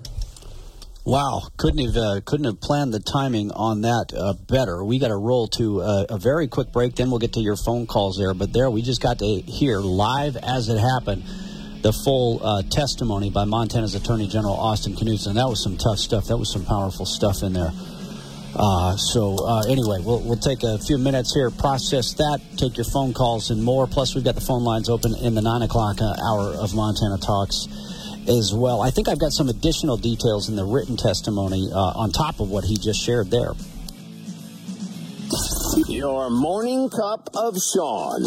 Wow, 1.06 1.44
couldn't 1.58 1.86
have 1.86 1.96
uh, 1.96 2.22
couldn't 2.26 2.46
have 2.46 2.60
planned 2.60 2.92
the 2.92 3.00
timing 3.00 3.52
on 3.52 3.82
that 3.82 4.12
uh, 4.18 4.34
better. 4.34 4.84
We 4.84 4.98
got 4.98 5.10
to 5.10 5.16
roll 5.16 5.48
to 5.50 5.82
uh, 5.82 6.06
a 6.10 6.18
very 6.18 6.48
quick 6.48 6.72
break, 6.72 6.96
then 6.96 7.12
we'll 7.12 7.20
get 7.20 7.34
to 7.34 7.42
your 7.42 7.56
phone 7.56 7.86
calls 7.86 8.18
there. 8.18 8.34
But 8.34 8.54
there, 8.54 8.72
we 8.72 8.82
just 8.82 9.02
got 9.02 9.20
to 9.20 9.26
hear 9.26 9.78
live 9.78 10.36
as 10.36 10.68
it 10.68 10.80
happened 10.80 11.24
the 11.84 11.94
full 11.94 12.44
uh, 12.44 12.64
testimony 12.72 13.30
by 13.30 13.46
Montana's 13.46 13.94
Attorney 13.94 14.28
General 14.28 14.56
Austin 14.56 14.96
Knudsen. 14.96 15.36
That 15.36 15.48
was 15.48 15.62
some 15.62 15.78
tough 15.78 16.00
stuff. 16.00 16.26
That 16.26 16.38
was 16.38 16.52
some 16.52 16.66
powerful 16.66 17.06
stuff 17.06 17.44
in 17.44 17.54
there. 17.54 17.70
Uh, 18.56 18.98
so 18.98 19.38
uh, 19.46 19.62
anyway, 19.70 20.02
we'll, 20.02 20.22
we'll 20.22 20.42
take 20.42 20.64
a 20.64 20.80
few 20.80 20.98
minutes 20.98 21.36
here, 21.36 21.52
process 21.52 22.16
that, 22.16 22.42
take 22.58 22.78
your 22.78 22.86
phone 22.86 23.14
calls 23.14 23.52
and 23.52 23.62
more. 23.62 23.86
Plus, 23.86 24.16
we've 24.16 24.24
got 24.24 24.34
the 24.34 24.42
phone 24.42 24.64
lines 24.64 24.90
open 24.90 25.14
in 25.22 25.36
the 25.36 25.42
nine 25.44 25.62
o'clock 25.62 26.02
hour 26.02 26.56
of 26.58 26.74
Montana 26.74 27.20
Talks 27.20 27.68
as 28.28 28.54
well. 28.54 28.82
I 28.82 28.90
think 28.92 29.08
I've 29.08 29.20
got 29.20 29.32
some 29.32 29.50
additional 29.50 29.98
details 29.98 30.50
in 30.50 30.56
the 30.56 30.66
written 30.66 30.98
testimony 30.98 31.70
uh, 31.72 31.78
on 31.78 32.12
top 32.12 32.40
of 32.40 32.50
what 32.50 32.64
he 32.64 32.78
just 32.78 33.02
shared 33.02 33.32
there. 33.32 33.54
Your 35.88 36.30
morning 36.30 36.90
cup 36.90 37.30
of 37.36 37.58
Sean. 37.58 38.24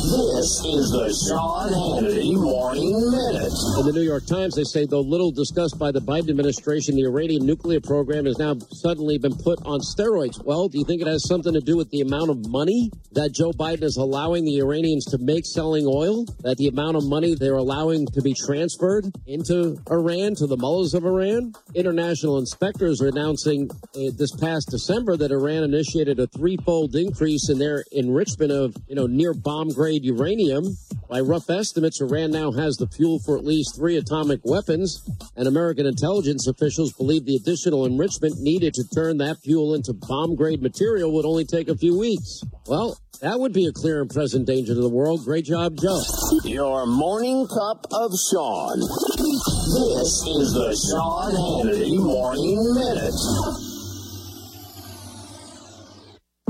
This 0.00 0.64
is 0.64 0.88
the 0.96 1.12
Sean 1.28 1.68
Hannity 1.68 2.32
Morning 2.32 2.88
Minute. 2.88 3.52
In 3.80 3.84
the 3.84 3.92
New 3.92 4.00
York 4.00 4.24
Times, 4.24 4.56
they 4.56 4.64
say, 4.64 4.86
though 4.86 5.02
little 5.02 5.30
discussed 5.30 5.78
by 5.78 5.92
the 5.92 6.00
Biden 6.00 6.30
administration, 6.30 6.96
the 6.96 7.04
Iranian 7.04 7.44
nuclear 7.44 7.80
program 7.80 8.24
has 8.24 8.38
now 8.38 8.56
suddenly 8.72 9.18
been 9.18 9.36
put 9.36 9.60
on 9.66 9.78
steroids. 9.80 10.42
Well, 10.42 10.68
do 10.68 10.78
you 10.78 10.86
think 10.86 11.02
it 11.02 11.06
has 11.06 11.28
something 11.28 11.52
to 11.52 11.60
do 11.60 11.76
with 11.76 11.90
the 11.90 12.00
amount 12.00 12.30
of 12.30 12.48
money 12.48 12.90
that 13.12 13.34
Joe 13.34 13.52
Biden 13.52 13.82
is 13.82 13.98
allowing 13.98 14.46
the 14.46 14.56
Iranians 14.60 15.04
to 15.12 15.18
make 15.20 15.44
selling 15.44 15.84
oil? 15.84 16.24
That 16.48 16.56
the 16.56 16.68
amount 16.68 16.96
of 16.96 17.04
money 17.04 17.34
they're 17.34 17.60
allowing 17.60 18.06
to 18.14 18.22
be 18.22 18.32
transferred 18.32 19.04
into 19.26 19.76
Iran, 19.90 20.34
to 20.36 20.46
the 20.46 20.56
mullahs 20.56 20.94
of 20.94 21.04
Iran? 21.04 21.52
International 21.74 22.38
inspectors 22.38 23.02
are 23.02 23.08
announcing 23.08 23.68
uh, 23.68 24.16
this 24.16 24.32
past 24.40 24.68
December 24.70 25.18
that 25.18 25.30
Iran 25.30 25.62
initiated 25.62 26.18
a 26.20 26.26
threefold 26.28 26.96
increase 26.96 27.50
in 27.50 27.58
their 27.58 27.84
enrichment 27.92 28.50
of, 28.50 28.74
you 28.88 28.94
know, 28.94 29.04
near 29.04 29.34
bomb 29.34 29.68
grade 29.68 29.89
uranium. 29.94 30.76
By 31.08 31.20
rough 31.20 31.50
estimates, 31.50 32.00
Iran 32.00 32.30
now 32.30 32.52
has 32.52 32.76
the 32.76 32.86
fuel 32.86 33.18
for 33.18 33.36
at 33.36 33.44
least 33.44 33.76
three 33.76 33.96
atomic 33.96 34.40
weapons, 34.44 35.02
and 35.36 35.48
American 35.48 35.86
intelligence 35.86 36.46
officials 36.46 36.92
believe 36.92 37.24
the 37.24 37.36
additional 37.36 37.86
enrichment 37.86 38.38
needed 38.38 38.74
to 38.74 38.84
turn 38.94 39.18
that 39.18 39.38
fuel 39.38 39.74
into 39.74 39.92
bomb 39.92 40.36
grade 40.36 40.62
material 40.62 41.12
would 41.14 41.24
only 41.24 41.44
take 41.44 41.68
a 41.68 41.76
few 41.76 41.98
weeks. 41.98 42.42
Well, 42.66 42.96
that 43.22 43.38
would 43.38 43.52
be 43.52 43.66
a 43.66 43.72
clear 43.72 44.00
and 44.00 44.10
present 44.10 44.46
danger 44.46 44.74
to 44.74 44.80
the 44.80 44.88
world. 44.88 45.24
Great 45.24 45.44
job, 45.44 45.76
Joe. 45.76 46.00
Your 46.44 46.86
morning 46.86 47.46
cup 47.48 47.86
of 47.92 48.12
Sean. 48.30 48.78
This 48.78 50.24
is 50.24 50.52
the 50.54 50.72
Sean 50.90 51.32
Hannity 51.32 51.98
Morning 51.98 52.74
Minute. 52.74 53.69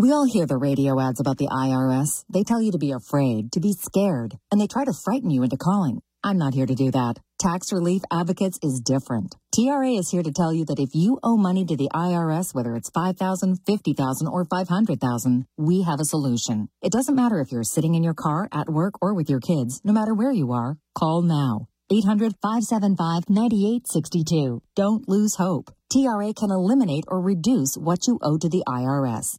We 0.01 0.12
all 0.12 0.24
hear 0.24 0.46
the 0.46 0.57
radio 0.57 0.98
ads 0.98 1.20
about 1.20 1.36
the 1.36 1.48
IRS. 1.48 2.24
They 2.30 2.42
tell 2.42 2.62
you 2.62 2.72
to 2.72 2.78
be 2.78 2.92
afraid, 2.92 3.53
to 3.53 3.61
be 3.61 3.74
scared, 3.74 4.38
and 4.51 4.59
they 4.59 4.66
try 4.66 4.86
to 4.86 4.94
frighten 4.94 5.28
you 5.28 5.42
into 5.42 5.59
calling. 5.59 6.01
I'm 6.24 6.38
not 6.38 6.55
here 6.55 6.64
to 6.64 6.74
do 6.74 6.90
that. 6.92 7.18
Tax 7.38 7.70
Relief 7.70 8.01
Advocates 8.11 8.59
is 8.62 8.80
different. 8.80 9.36
TRA 9.55 9.90
is 9.90 10.11
here 10.11 10.22
to 10.22 10.32
tell 10.32 10.55
you 10.55 10.64
that 10.64 10.78
if 10.78 10.94
you 10.94 11.18
owe 11.22 11.36
money 11.36 11.66
to 11.66 11.76
the 11.76 11.90
IRS, 11.92 12.55
whether 12.55 12.76
it's 12.76 12.88
5000 12.88 13.59
50000 13.66 14.26
or 14.26 14.46
500000 14.46 15.44
we 15.59 15.82
have 15.82 16.01
a 16.01 16.07
solution. 16.07 16.70
It 16.80 16.92
doesn't 16.92 17.14
matter 17.14 17.38
if 17.38 17.53
you're 17.53 17.62
sitting 17.62 17.94
in 17.94 18.03
your 18.03 18.14
car, 18.14 18.48
at 18.53 18.70
work, 18.70 18.94
or 19.03 19.12
with 19.12 19.28
your 19.28 19.40
kids. 19.40 19.82
No 19.84 19.92
matter 19.92 20.14
where 20.14 20.32
you 20.32 20.53
are, 20.53 20.78
call 20.94 21.20
now. 21.20 21.68
800 21.92 22.36
575 22.40 23.28
9862. 23.28 24.62
Don't 24.74 25.07
lose 25.07 25.34
hope. 25.34 25.70
TRA 25.90 26.32
can 26.32 26.53
eliminate 26.53 27.03
or 27.09 27.20
reduce 27.20 27.76
what 27.76 28.07
you 28.07 28.16
owe 28.22 28.38
to 28.38 28.48
the 28.48 28.62
IRS. 28.68 29.38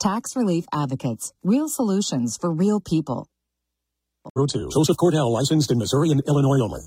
Tax 0.00 0.36
Relief 0.36 0.64
Advocates. 0.72 1.32
Real 1.42 1.68
solutions 1.68 2.36
for 2.40 2.52
real 2.52 2.78
people. 2.78 3.26
Road 4.36 4.48
to 4.50 4.68
Joseph 4.72 4.96
Cordell, 4.96 5.32
licensed 5.32 5.72
in 5.72 5.78
Missouri 5.78 6.10
and 6.10 6.22
Illinois 6.28 6.60
only. 6.60 6.82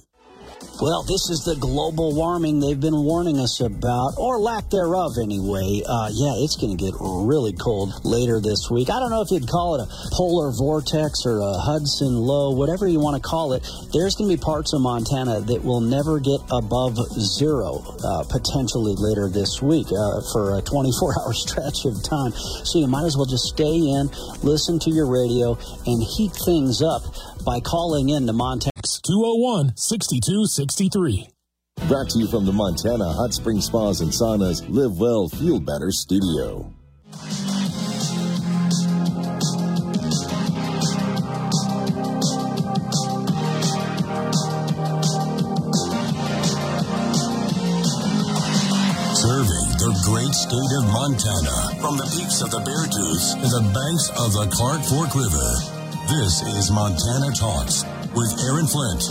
Well, 0.82 1.01
this 1.03 1.30
is 1.30 1.45
the 1.45 1.55
global 1.57 2.14
warming 2.14 2.59
they've 2.59 2.80
been 2.80 3.05
warning 3.05 3.38
us 3.38 3.62
about, 3.62 4.14
or 4.18 4.38
lack 4.38 4.70
thereof 4.70 5.18
anyway. 5.22 5.82
Uh, 5.86 6.09
yeah, 6.09 6.34
it's 6.41 6.57
going 6.57 6.74
to 6.74 6.82
get 6.82 6.93
really 6.97 7.53
cold 7.53 7.93
later 8.05 8.41
this 8.41 8.70
week. 8.70 8.89
I 8.89 8.97
don't 8.97 9.09
know 9.09 9.22
if 9.22 9.30
you'd 9.30 9.49
call 9.49 9.78
it 9.78 9.86
a 9.86 9.88
polar 10.14 10.49
vortex 10.53 11.26
or 11.26 11.38
a 11.38 11.53
Hudson 11.66 12.14
low, 12.14 12.57
whatever 12.57 12.88
you 12.88 12.99
want 12.99 13.18
to 13.18 13.22
call 13.22 13.53
it. 13.53 13.62
There's 13.93 14.14
going 14.14 14.30
to 14.30 14.38
be 14.38 14.41
parts 14.41 14.74
of 14.74 14.82
Montana 14.82 15.41
that 15.41 15.62
will 15.62 15.82
never 15.82 16.18
get 16.20 16.41
above 16.49 16.97
zero, 17.14 17.82
uh, 18.01 18.26
potentially 18.30 18.93
later 18.97 19.30
this 19.30 19.62
week 19.62 19.86
uh, 19.89 20.22
for 20.34 20.57
a 20.57 20.62
24 20.62 21.14
hour 21.22 21.34
stretch 21.34 21.86
of 21.86 22.01
time. 22.01 22.34
So 22.66 22.82
you 22.82 22.88
might 22.89 23.05
as 23.05 23.18
well 23.18 23.30
just 23.30 23.53
stay 23.53 23.78
in, 23.78 24.09
listen 24.41 24.78
to 24.86 24.89
your 24.89 25.09
radio, 25.09 25.57
and 25.86 26.01
heat 26.01 26.34
things 26.45 26.82
up 26.82 27.01
by 27.45 27.62
calling 27.62 28.09
in 28.09 28.26
to 28.26 28.34
Montana. 28.34 28.70
201 28.84 29.75
6263. 29.75 31.29
Brought 31.88 32.09
to 32.09 32.19
you 32.19 32.27
from 32.27 32.45
the 32.45 32.53
Montana 32.53 33.11
Hot 33.11 33.34
Spring 33.34 33.59
Spas 33.59 34.01
and 34.01 34.11
Saunas 34.11 34.63
Live 34.69 34.99
Well, 34.99 35.27
Feel 35.27 35.59
Better 35.59 35.91
studio. 35.91 36.71
Serving 49.17 49.67
the 49.77 49.91
great 50.05 50.34
state 50.34 50.71
of 50.77 50.86
Montana 50.93 51.82
from 51.82 51.97
the 51.97 52.07
peaks 52.15 52.41
of 52.41 52.51
the 52.51 52.59
Bear 52.59 52.86
Beartooth 52.86 53.41
to 53.41 53.47
the 53.47 53.65
banks 53.73 54.09
of 54.17 54.34
the 54.34 54.47
Clark 54.55 54.82
Fork 54.86 55.15
River. 55.15 55.49
This 56.07 56.41
is 56.41 56.71
Montana 56.71 57.34
Talks 57.34 57.84
with 58.16 58.39
Aaron 58.43 58.68
Flint. 58.68 59.03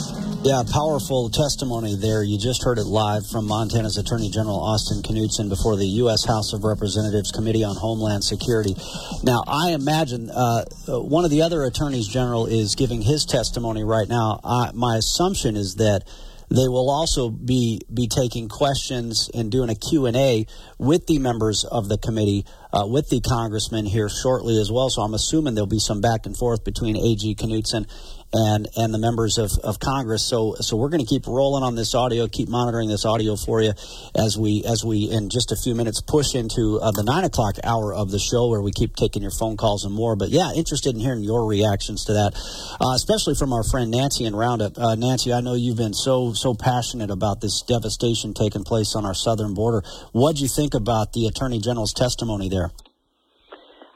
Yeah, 0.42 0.62
powerful 0.72 1.28
testimony 1.28 1.96
there. 1.96 2.22
You 2.22 2.38
just 2.38 2.64
heard 2.64 2.78
it 2.78 2.84
live 2.84 3.26
from 3.26 3.46
Montana's 3.46 3.98
Attorney 3.98 4.30
General 4.30 4.59
Austin 4.59 5.03
Knudsen 5.03 5.48
before 5.48 5.76
the 5.76 5.86
U.S. 6.05 6.24
House 6.24 6.53
of 6.55 6.64
Representatives 6.64 7.30
Committee 7.30 7.62
on 7.62 7.76
Homeland 7.76 8.24
Security. 8.24 8.74
Now, 9.22 9.42
I 9.46 9.72
imagine 9.72 10.30
uh, 10.30 10.64
one 10.88 11.24
of 11.24 11.30
the 11.30 11.42
other 11.42 11.64
attorneys 11.64 12.09
general 12.09 12.46
is 12.46 12.74
giving 12.74 13.03
his 13.03 13.26
testimony 13.26 13.84
right 13.84 14.09
now. 14.09 14.40
I, 14.42 14.70
my 14.72 14.96
assumption 14.96 15.57
is 15.57 15.74
that 15.76 16.05
they 16.51 16.66
will 16.66 16.90
also 16.90 17.30
be 17.30 17.80
be 17.92 18.09
taking 18.09 18.48
questions 18.48 19.30
and 19.32 19.53
doing 19.53 19.70
a 19.70 19.76
Q&A 19.76 20.46
with 20.78 21.07
the 21.07 21.20
members 21.20 21.64
of 21.64 21.88
the 21.88 21.96
committee, 21.96 22.44
uh, 22.72 22.86
with 22.88 23.09
the 23.09 23.20
congressman 23.20 23.86
here 23.86 24.09
shortly 24.09 24.61
as 24.61 24.70
well. 24.70 24.90
So 24.90 25.03
I'm 25.03 25.14
assuming 25.14 25.55
there'll 25.55 25.68
be 25.68 25.78
some 25.78 26.01
back 26.01 26.26
and 26.26 26.36
forth 26.36 26.64
between 26.64 26.96
AG 26.96 27.36
Knudsen 27.36 27.86
and 28.33 28.68
and 28.76 28.95
the 28.95 28.99
members 28.99 29.39
of, 29.39 29.51
of 29.64 29.81
Congress. 29.81 30.26
So 30.26 30.55
so 30.61 30.76
we're 30.76 30.89
going 30.89 31.05
to 31.05 31.07
keep 31.07 31.26
rolling 31.26 31.64
on 31.64 31.74
this 31.74 31.95
audio, 31.95 32.28
keep 32.28 32.49
monitoring 32.49 32.89
this 32.89 33.05
audio 33.05 33.37
for 33.37 33.61
you 33.61 33.72
as 34.14 34.39
we 34.39 34.62
as 34.64 34.85
we 34.85 35.11
in 35.11 35.31
just 35.31 35.53
a 35.53 35.57
few 35.57 35.74
minutes 35.74 36.01
push 36.01 36.35
into 36.35 36.78
uh, 36.81 36.91
the 36.93 37.03
nine 37.03 37.24
o'clock 37.24 37.57
hour 37.64 37.95
of 37.95 38.11
the 38.11 38.18
show 38.18 38.49
where 38.49 38.62
we 38.62 38.72
keep 38.72 38.95
taking 38.97 39.22
your 39.22 39.33
phone 39.33 39.57
calls 39.57 39.85
and 39.85 39.95
more. 39.95 40.16
But 40.16 40.31
yeah, 40.31 40.53
interested 40.55 40.95
in 40.95 41.01
hearing 41.01 41.22
your 41.22 41.47
reactions 41.47 42.05
to 42.07 42.12
that, 42.14 42.35
uh, 42.81 42.95
especially 42.95 43.35
from 43.35 43.53
our 43.53 43.64
friend 43.64 43.91
Nancy 43.91 44.24
in 44.24 44.37
Roundup. 44.37 44.78
Uh, 44.78 44.95
Nancy, 44.95 45.33
I 45.33 45.41
know 45.41 45.55
you've 45.55 45.78
been 45.78 45.95
so 45.95 46.33
so 46.33 46.55
passionate 46.55 47.11
about 47.11 47.41
this 47.41 47.62
devastation 47.62 48.35
taking 48.35 48.64
place 48.64 48.95
on 48.95 49.05
our 49.05 49.14
southern 49.14 49.55
border. 49.55 49.83
What'd 50.12 50.41
you 50.41 50.49
think 50.49 50.74
about 50.74 51.12
the 51.12 51.26
Attorney 51.26 51.59
General's 51.59 51.93
testimony 51.93 52.49
there? 52.49 52.70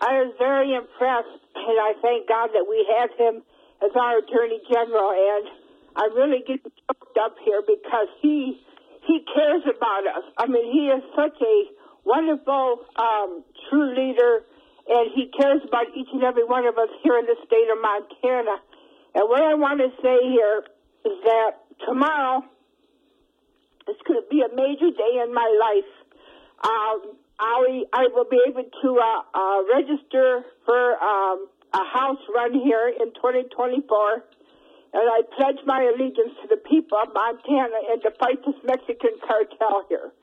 I 0.01 0.21
was 0.21 0.35
very 0.39 0.75
impressed, 0.75 1.41
and 1.55 1.79
I 1.81 1.95
thank 2.03 2.29
God 2.29 2.51
that 2.53 2.67
we 2.69 2.85
have 2.99 3.11
him 3.17 3.43
as 3.83 3.91
our 3.97 4.19
Attorney 4.19 4.61
General, 4.71 5.11
and 5.11 5.49
I 5.97 6.09
really 6.15 6.43
get 6.47 6.63
choked 6.63 7.19
up 7.19 7.37
here 7.45 7.63
because 7.67 8.09
he 8.21 8.61
he 9.07 9.25
cares 9.35 9.63
about 9.65 10.07
us. 10.07 10.25
I 10.39 10.47
mean, 10.47 10.73
he 10.73 10.89
is 10.89 11.03
such 11.15 11.37
a 11.41 11.65
wonderful, 12.05 12.81
um, 12.97 13.45
true 13.69 13.95
leader, 13.95 14.45
and 14.89 15.11
he 15.15 15.31
cares 15.39 15.61
about 15.67 15.87
each 15.95 16.09
and 16.13 16.23
every 16.23 16.45
one 16.45 16.67
of 16.67 16.79
us 16.79 16.89
here 17.03 17.19
in 17.19 17.27
the 17.27 17.37
state 17.47 17.69
of 17.73 17.81
Montana. 17.81 18.57
And 19.15 19.29
what 19.29 19.43
I 19.43 19.55
want 19.55 19.81
to 19.81 19.91
say 20.03 20.19
here 20.29 20.65
is 21.05 21.19
that 21.25 21.51
tomorrow 21.87 22.43
is 23.89 23.97
going 24.07 24.21
to 24.23 24.29
be 24.31 24.41
a 24.41 24.55
major 24.55 24.91
day 24.91 25.21
in 25.23 25.33
my 25.35 25.49
life. 25.61 25.93
Um, 26.65 27.17
I, 27.39 27.83
I 27.93 28.09
will 28.13 28.29
be 28.31 28.41
able 28.47 28.65
to 28.65 28.99
uh, 28.99 29.23
uh, 29.35 29.63
register 29.75 30.45
for 30.65 30.97
um, 31.03 31.49
a 31.75 31.85
house 31.91 32.23
run 32.31 32.55
here 32.55 32.87
in 32.87 33.11
2024, 33.19 33.51
and 34.95 35.07
I 35.11 35.27
pledge 35.35 35.59
my 35.67 35.83
allegiance 35.91 36.39
to 36.43 36.47
the 36.47 36.63
people 36.63 36.99
of 37.03 37.11
Montana 37.11 37.79
and 37.91 37.99
to 38.03 38.11
fight 38.15 38.39
this 38.47 38.55
Mexican 38.63 39.19
cartel 39.27 39.83
here. 39.91 40.15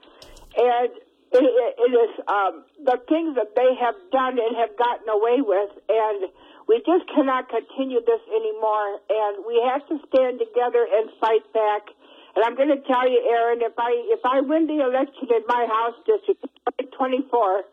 And 0.55 0.91
it, 1.31 1.43
it, 1.43 1.71
it 1.75 1.91
is 1.91 2.13
um, 2.27 2.63
the 2.79 2.99
things 3.07 3.35
that 3.35 3.51
they 3.55 3.75
have 3.83 3.99
done 4.15 4.39
and 4.39 4.55
have 4.55 4.75
gotten 4.79 5.07
away 5.11 5.43
with, 5.43 5.71
and 5.91 6.31
we 6.71 6.79
just 6.87 7.03
cannot 7.11 7.51
continue 7.51 7.99
this 7.99 8.23
anymore. 8.31 9.03
And 9.11 9.43
we 9.43 9.59
have 9.67 9.83
to 9.91 9.99
stand 10.07 10.39
together 10.39 10.87
and 10.87 11.11
fight 11.19 11.43
back. 11.51 11.91
And 12.35 12.47
I'm 12.47 12.55
going 12.55 12.71
to 12.71 12.79
tell 12.87 13.03
you, 13.11 13.19
Aaron, 13.27 13.59
if 13.59 13.75
I 13.75 13.91
if 14.15 14.23
I 14.23 14.39
win 14.39 14.67
the 14.67 14.79
election 14.79 15.27
in 15.35 15.43
my 15.51 15.67
house 15.67 15.99
district, 16.07 16.47
2024 16.79 17.63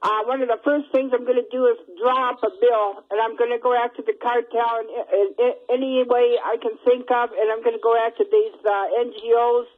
uh, 0.00 0.24
one 0.24 0.40
of 0.40 0.48
the 0.48 0.56
first 0.64 0.88
things 0.96 1.12
I'm 1.12 1.28
going 1.28 1.36
to 1.36 1.50
do 1.52 1.68
is 1.68 1.76
draw 2.00 2.32
up 2.32 2.40
a 2.40 2.48
bill, 2.56 3.04
and 3.12 3.20
I'm 3.20 3.36
going 3.36 3.52
to 3.52 3.60
go 3.60 3.76
after 3.76 4.00
the 4.00 4.16
cartel 4.16 4.80
in, 4.80 4.88
in, 4.88 5.26
in 5.36 5.52
any 5.68 6.00
way 6.08 6.40
I 6.40 6.56
can 6.56 6.80
think 6.88 7.12
of, 7.12 7.36
and 7.36 7.46
I'm 7.52 7.60
going 7.60 7.76
to 7.76 7.84
go 7.84 7.92
after 8.00 8.24
these 8.24 8.56
uh, 8.64 8.96
NGOs, 8.96 9.68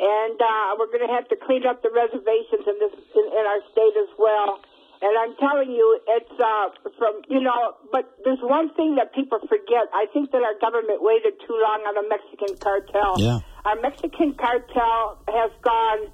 and 0.00 0.40
uh, 0.40 0.80
we're 0.80 0.88
going 0.88 1.04
to 1.04 1.12
have 1.12 1.28
to 1.28 1.36
clean 1.36 1.68
up 1.68 1.84
the 1.84 1.92
reservations 1.92 2.64
in 2.64 2.76
this 2.80 2.96
in, 3.20 3.24
in 3.28 3.44
our 3.44 3.60
state 3.68 3.96
as 4.00 4.08
well. 4.16 4.64
And 4.96 5.12
I'm 5.12 5.36
telling 5.36 5.68
you, 5.68 6.00
it's 6.08 6.36
uh, 6.40 6.72
from 6.96 7.20
you 7.28 7.44
know, 7.44 7.76
but 7.92 8.16
there's 8.24 8.40
one 8.40 8.72
thing 8.80 8.96
that 8.96 9.12
people 9.12 9.44
forget. 9.44 9.92
I 9.92 10.08
think 10.08 10.32
that 10.32 10.40
our 10.40 10.56
government 10.56 11.04
waited 11.04 11.36
too 11.44 11.52
long 11.52 11.84
on 11.84 12.00
the 12.00 12.08
Mexican 12.08 12.56
cartel. 12.56 13.20
Yeah. 13.20 13.44
Our 13.68 13.76
Mexican 13.84 14.32
cartel 14.40 15.20
has 15.28 15.52
gone 15.60 16.08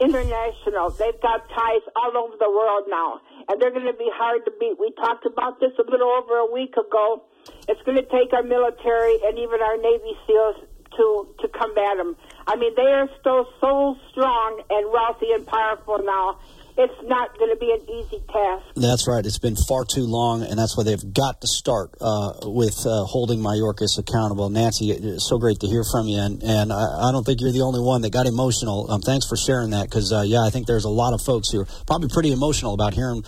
international. 0.00 0.90
They've 0.90 1.20
got 1.20 1.48
ties 1.48 1.84
all 1.96 2.16
over 2.16 2.36
the 2.38 2.50
world 2.50 2.84
now, 2.88 3.20
and 3.48 3.60
they're 3.60 3.70
going 3.70 3.86
to 3.86 3.96
be 3.96 4.10
hard 4.12 4.44
to 4.44 4.52
beat. 4.60 4.76
We 4.78 4.92
talked 4.96 5.26
about 5.26 5.60
this 5.60 5.72
a 5.78 5.90
little 5.90 6.08
over 6.08 6.36
a 6.36 6.50
week 6.52 6.74
ago. 6.76 7.24
It's 7.68 7.80
going 7.82 7.96
to 7.96 8.08
take 8.08 8.32
our 8.32 8.42
military 8.42 9.18
and 9.24 9.38
even 9.38 9.62
our 9.62 9.76
Navy 9.76 10.12
SEALs 10.26 10.56
to 10.96 11.28
to 11.40 11.48
combat 11.48 11.96
them. 11.96 12.16
I 12.46 12.56
mean, 12.56 12.72
they 12.76 12.90
are 12.92 13.08
still 13.20 13.46
so 13.60 13.96
strong 14.10 14.62
and 14.70 14.92
wealthy 14.92 15.32
and 15.32 15.46
powerful 15.46 15.98
now 16.02 16.38
it's 16.78 17.00
not 17.04 17.36
going 17.38 17.50
to 17.50 17.56
be 17.56 17.72
an 17.72 17.80
easy 17.88 18.22
task. 18.30 18.64
That's 18.76 19.08
right. 19.08 19.24
It's 19.24 19.38
been 19.38 19.56
far 19.56 19.84
too 19.84 20.04
long, 20.04 20.42
and 20.42 20.58
that's 20.58 20.76
why 20.76 20.84
they've 20.84 21.12
got 21.12 21.40
to 21.40 21.46
start 21.46 21.94
uh, 22.00 22.34
with 22.42 22.76
uh, 22.84 23.04
holding 23.04 23.40
Mayorkas 23.40 23.98
accountable. 23.98 24.50
Nancy, 24.50 24.90
it's 24.90 25.28
so 25.28 25.38
great 25.38 25.60
to 25.60 25.66
hear 25.66 25.84
from 25.90 26.06
you, 26.06 26.18
and, 26.20 26.42
and 26.42 26.72
I, 26.72 27.08
I 27.08 27.12
don't 27.12 27.24
think 27.24 27.40
you're 27.40 27.52
the 27.52 27.62
only 27.62 27.80
one 27.80 28.02
that 28.02 28.10
got 28.10 28.26
emotional. 28.26 28.90
Um, 28.90 29.00
thanks 29.00 29.26
for 29.26 29.36
sharing 29.36 29.70
that, 29.70 29.88
because, 29.88 30.12
uh, 30.12 30.22
yeah, 30.26 30.42
I 30.42 30.50
think 30.50 30.66
there's 30.66 30.84
a 30.84 30.90
lot 30.90 31.14
of 31.14 31.22
folks 31.22 31.50
who 31.50 31.60
are 31.60 31.68
probably 31.86 32.08
pretty 32.08 32.32
emotional 32.32 32.74
about 32.74 32.92
hearing 32.92 33.24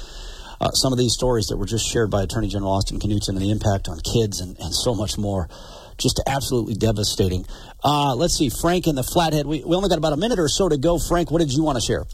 uh, 0.60 0.70
some 0.72 0.92
of 0.92 0.98
these 0.98 1.14
stories 1.14 1.46
that 1.46 1.56
were 1.56 1.66
just 1.66 1.90
shared 1.90 2.10
by 2.10 2.22
Attorney 2.22 2.48
General 2.48 2.72
Austin 2.72 2.98
Knudsen 2.98 3.36
and 3.36 3.44
the 3.44 3.50
impact 3.50 3.88
on 3.88 3.98
kids 4.00 4.40
and, 4.40 4.58
and 4.58 4.74
so 4.74 4.94
much 4.94 5.16
more. 5.16 5.48
Just 5.96 6.20
absolutely 6.26 6.74
devastating. 6.74 7.44
Uh, 7.82 8.14
let's 8.14 8.36
see, 8.36 8.50
Frank 8.50 8.86
in 8.86 8.94
the 8.94 9.02
Flathead. 9.02 9.46
We, 9.46 9.64
we 9.64 9.74
only 9.74 9.88
got 9.88 9.98
about 9.98 10.12
a 10.12 10.16
minute 10.16 10.38
or 10.38 10.48
so 10.48 10.68
to 10.68 10.76
go. 10.76 10.98
Frank, 10.98 11.30
what 11.30 11.40
did 11.40 11.52
you 11.52 11.64
want 11.64 11.76
to 11.76 11.82
share? 11.82 12.04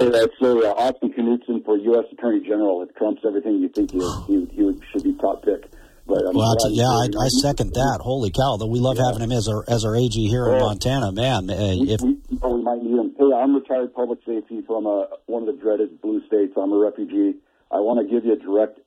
Hey, 0.00 0.26
so 0.40 0.66
uh, 0.66 0.72
Austin 0.80 1.12
Knudsen 1.12 1.62
for 1.62 1.76
U.S. 1.76 2.06
Attorney 2.10 2.40
General. 2.40 2.82
It 2.82 2.96
trumps 2.96 3.20
everything 3.26 3.60
you 3.60 3.68
think 3.68 3.90
he, 3.90 4.00
he, 4.26 4.46
he 4.46 4.80
should 4.90 5.04
be 5.04 5.12
top 5.20 5.44
pick. 5.44 5.70
But 6.06 6.26
I'm 6.26 6.34
well, 6.34 6.56
yeah, 6.70 6.88
I, 6.88 7.08
I, 7.20 7.28
second 7.28 7.74
that. 7.74 7.98
Holy 8.00 8.30
cow! 8.30 8.56
Though 8.56 8.66
we 8.66 8.80
love 8.80 8.96
yeah. 8.96 9.12
having 9.12 9.22
him 9.22 9.30
as 9.30 9.46
our 9.46 9.62
as 9.68 9.84
our 9.84 9.94
AG 9.94 10.16
here 10.16 10.46
well, 10.46 10.56
in 10.56 10.60
Montana, 10.60 11.12
man. 11.12 11.46
We, 11.46 11.92
if 11.92 12.00
we, 12.00 12.16
oh, 12.42 12.56
we 12.56 12.62
might 12.62 12.82
need 12.82 12.98
him. 12.98 13.14
Hey, 13.16 13.30
I'm 13.32 13.54
retired 13.54 13.94
public 13.94 14.18
safety 14.26 14.62
from 14.66 14.86
a, 14.86 15.00
uh, 15.00 15.06
one 15.26 15.46
of 15.46 15.54
the 15.54 15.60
dreaded 15.60 16.00
blue 16.00 16.26
states. 16.26 16.54
I'm 16.56 16.72
a 16.72 16.78
refugee. 16.78 17.34
I 17.70 17.76
want 17.76 18.00
to 18.00 18.12
give 18.12 18.24
you 18.24 18.34
direct 18.36 18.80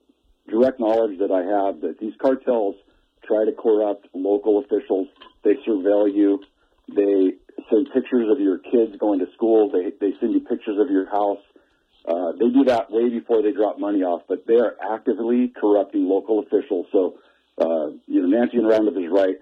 direct 0.48 0.80
knowledge 0.80 1.18
that 1.20 1.30
I 1.30 1.44
have 1.46 1.80
that 1.82 2.00
these 2.00 2.14
cartels 2.20 2.74
try 3.24 3.44
to 3.44 3.52
corrupt 3.52 4.08
local 4.12 4.58
officials. 4.58 5.08
They 5.44 5.54
surveil 5.66 6.12
you. 6.12 6.42
They 6.94 7.36
send 7.70 7.88
pictures 7.92 8.28
of 8.30 8.40
your 8.40 8.58
kids 8.58 8.96
going 8.98 9.20
to 9.20 9.26
school. 9.34 9.70
They 9.70 9.92
they 10.00 10.14
send 10.20 10.32
you 10.32 10.40
pictures 10.40 10.78
of 10.78 10.90
your 10.90 11.06
house. 11.06 11.42
Uh, 12.06 12.32
they 12.32 12.50
do 12.50 12.64
that 12.64 12.90
way 12.90 13.08
before 13.08 13.42
they 13.42 13.52
drop 13.52 13.78
money 13.78 14.02
off, 14.02 14.22
but 14.28 14.46
they 14.46 14.56
are 14.56 14.76
actively 14.92 15.52
corrupting 15.58 16.06
local 16.06 16.40
officials. 16.40 16.86
So, 16.92 17.18
uh, 17.58 17.96
you 18.06 18.20
know, 18.20 18.28
Nancy 18.28 18.58
and 18.58 18.68
Roundup 18.68 18.94
is 18.94 19.10
right. 19.10 19.36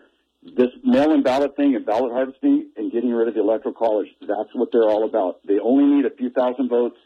This 0.45 0.71
mail-in 0.85 1.23
ballot 1.23 1.57
thing 1.57 1.75
and 1.75 1.85
ballot 1.85 2.13
harvesting 2.13 2.71
and 2.77 2.93
getting 2.93 3.11
rid 3.13 3.27
of 3.29 3.35
the 3.35 3.41
electoral 3.41 3.75
college, 3.75 4.09
that's 4.21 4.51
what 4.55 4.71
they're 4.73 4.89
all 4.89 5.05
about. 5.05 5.41
They 5.47 5.59
only 5.59 5.97
need 5.97 6.05
a 6.05 6.15
few 6.15 6.31
thousand 6.31 6.69
votes 6.69 6.97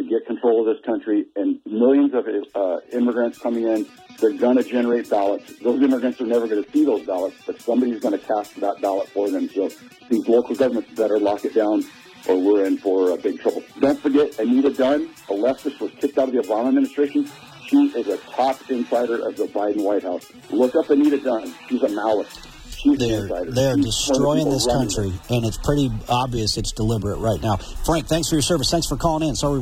to 0.00 0.08
get 0.08 0.26
control 0.26 0.66
of 0.66 0.74
this 0.74 0.84
country, 0.84 1.26
and 1.36 1.60
millions 1.66 2.14
of 2.14 2.26
uh, 2.54 2.80
immigrants 2.92 3.38
coming 3.38 3.64
in. 3.64 3.86
They're 4.18 4.32
going 4.32 4.56
to 4.56 4.64
generate 4.64 5.08
ballots. 5.08 5.58
Those 5.60 5.82
immigrants 5.82 6.20
are 6.20 6.26
never 6.26 6.46
going 6.46 6.62
to 6.62 6.70
see 6.70 6.84
those 6.84 7.06
ballots, 7.06 7.36
but 7.46 7.60
somebody's 7.60 8.00
going 8.00 8.18
to 8.18 8.24
cast 8.26 8.58
that 8.60 8.80
ballot 8.80 9.08
for 9.08 9.30
them. 9.30 9.48
So 9.48 9.70
these 10.08 10.26
local 10.28 10.54
governments 10.54 10.90
better 10.94 11.18
lock 11.18 11.44
it 11.44 11.54
down, 11.54 11.84
or 12.28 12.38
we're 12.38 12.64
in 12.64 12.78
for 12.78 13.12
uh, 13.12 13.16
big 13.16 13.40
trouble. 13.40 13.62
Don't 13.78 14.00
forget, 14.00 14.38
Anita 14.38 14.70
Dunn, 14.70 15.10
a 15.28 15.32
leftist, 15.32 15.80
was 15.80 15.90
kicked 15.92 16.18
out 16.18 16.28
of 16.28 16.34
the 16.34 16.40
Obama 16.40 16.68
administration. 16.68 17.28
She 17.66 17.86
is 17.96 18.08
a 18.08 18.16
top 18.18 18.70
insider 18.70 19.26
of 19.26 19.36
the 19.36 19.46
Biden 19.46 19.84
White 19.84 20.02
House. 20.02 20.30
Look 20.50 20.74
up 20.74 20.90
Anita 20.90 21.18
Dunn. 21.18 21.54
She's 21.68 21.82
a 21.82 21.88
Maoist. 21.88 22.46
She's 22.80 22.98
they're, 22.98 23.44
they're 23.44 23.76
destroying 23.76 24.48
this 24.48 24.66
country, 24.66 25.12
and 25.28 25.44
it's 25.44 25.58
pretty 25.58 25.90
obvious 26.08 26.56
it's 26.56 26.72
deliberate 26.72 27.18
right 27.18 27.40
now. 27.42 27.56
Frank, 27.84 28.06
thanks 28.06 28.30
for 28.30 28.36
your 28.36 28.42
service. 28.42 28.70
Thanks 28.70 28.86
for 28.86 28.96
calling 28.96 29.28
in. 29.28 29.36
Sorry 29.36 29.58